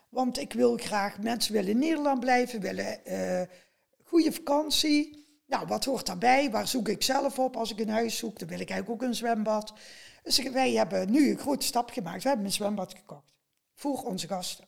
Want 0.10 0.40
ik 0.40 0.54
wil 0.54 0.78
graag, 0.78 1.20
mensen 1.20 1.54
willen 1.54 1.70
in 1.70 1.78
Nederland 1.78 2.20
blijven, 2.20 2.60
willen 2.60 3.00
uh, 3.06 3.42
goede 4.04 4.32
vakantie. 4.32 5.26
Nou, 5.46 5.68
wat 5.68 5.86
hoort 5.86 6.06
daarbij? 6.06 6.52
Waar 6.52 6.68
zoek 6.68 6.88
ik 6.88 7.04
zelf 7.04 7.40
op 7.40 7.58
als 7.58 7.72
ik 7.72 7.80
een 7.80 7.90
huis 7.90 8.18
zoek? 8.18 8.40
Dan 8.40 8.48
wil 8.48 8.60
ik 8.60 8.70
eigenlijk 8.70 9.02
ook 9.02 9.08
een 9.10 9.16
zwembad. 9.16 9.74
Dus 10.24 10.40
wij 10.50 10.72
hebben 10.72 11.12
nu 11.12 11.30
een 11.30 11.40
grote 11.40 11.66
stap 11.66 11.90
gemaakt. 11.90 12.24
We 12.24 12.28
hebben 12.28 12.46
een 12.46 12.52
zwembad 12.52 12.94
gekocht. 12.94 13.34
Voor 13.74 14.04
onze 14.04 14.28
gasten. 14.28 14.68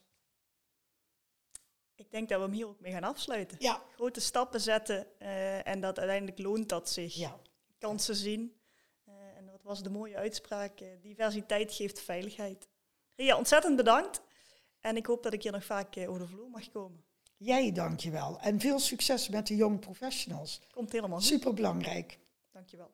Ik 1.99 2.11
denk 2.11 2.29
dat 2.29 2.37
we 2.37 2.45
hem 2.45 2.53
hier 2.53 2.67
ook 2.67 2.79
mee 2.79 2.91
gaan 2.91 3.03
afsluiten. 3.03 3.57
Ja. 3.59 3.83
Grote 3.95 4.19
stappen 4.19 4.61
zetten 4.61 5.07
uh, 5.21 5.67
en 5.67 5.81
dat 5.81 5.97
uiteindelijk 5.99 6.39
loont 6.39 6.69
dat 6.69 6.89
zich. 6.89 7.15
Ja. 7.15 7.39
Kansen 7.77 8.15
zien 8.15 8.59
was 9.69 9.83
de 9.83 9.89
mooie 9.89 10.15
uitspraak. 10.15 10.79
Eh, 10.79 10.87
diversiteit 11.01 11.73
geeft 11.73 12.01
veiligheid. 12.01 12.67
Ja, 13.15 13.37
ontzettend 13.37 13.75
bedankt. 13.75 14.21
En 14.81 14.95
ik 14.95 15.05
hoop 15.05 15.23
dat 15.23 15.33
ik 15.33 15.43
hier 15.43 15.51
nog 15.51 15.65
vaak 15.65 15.95
eh, 15.95 16.09
over 16.09 16.21
de 16.21 16.27
vloer 16.27 16.49
mag 16.49 16.69
komen. 16.69 17.03
Jij 17.37 17.71
dankjewel. 17.71 18.39
En 18.39 18.59
veel 18.59 18.79
succes 18.79 19.29
met 19.29 19.47
de 19.47 19.55
jonge 19.55 19.79
professionals. 19.79 20.61
Komt 20.71 20.91
helemaal 20.91 21.17
goed. 21.17 21.27
Super 21.27 21.53
belangrijk. 21.53 22.19
Dankjewel. 22.51 22.91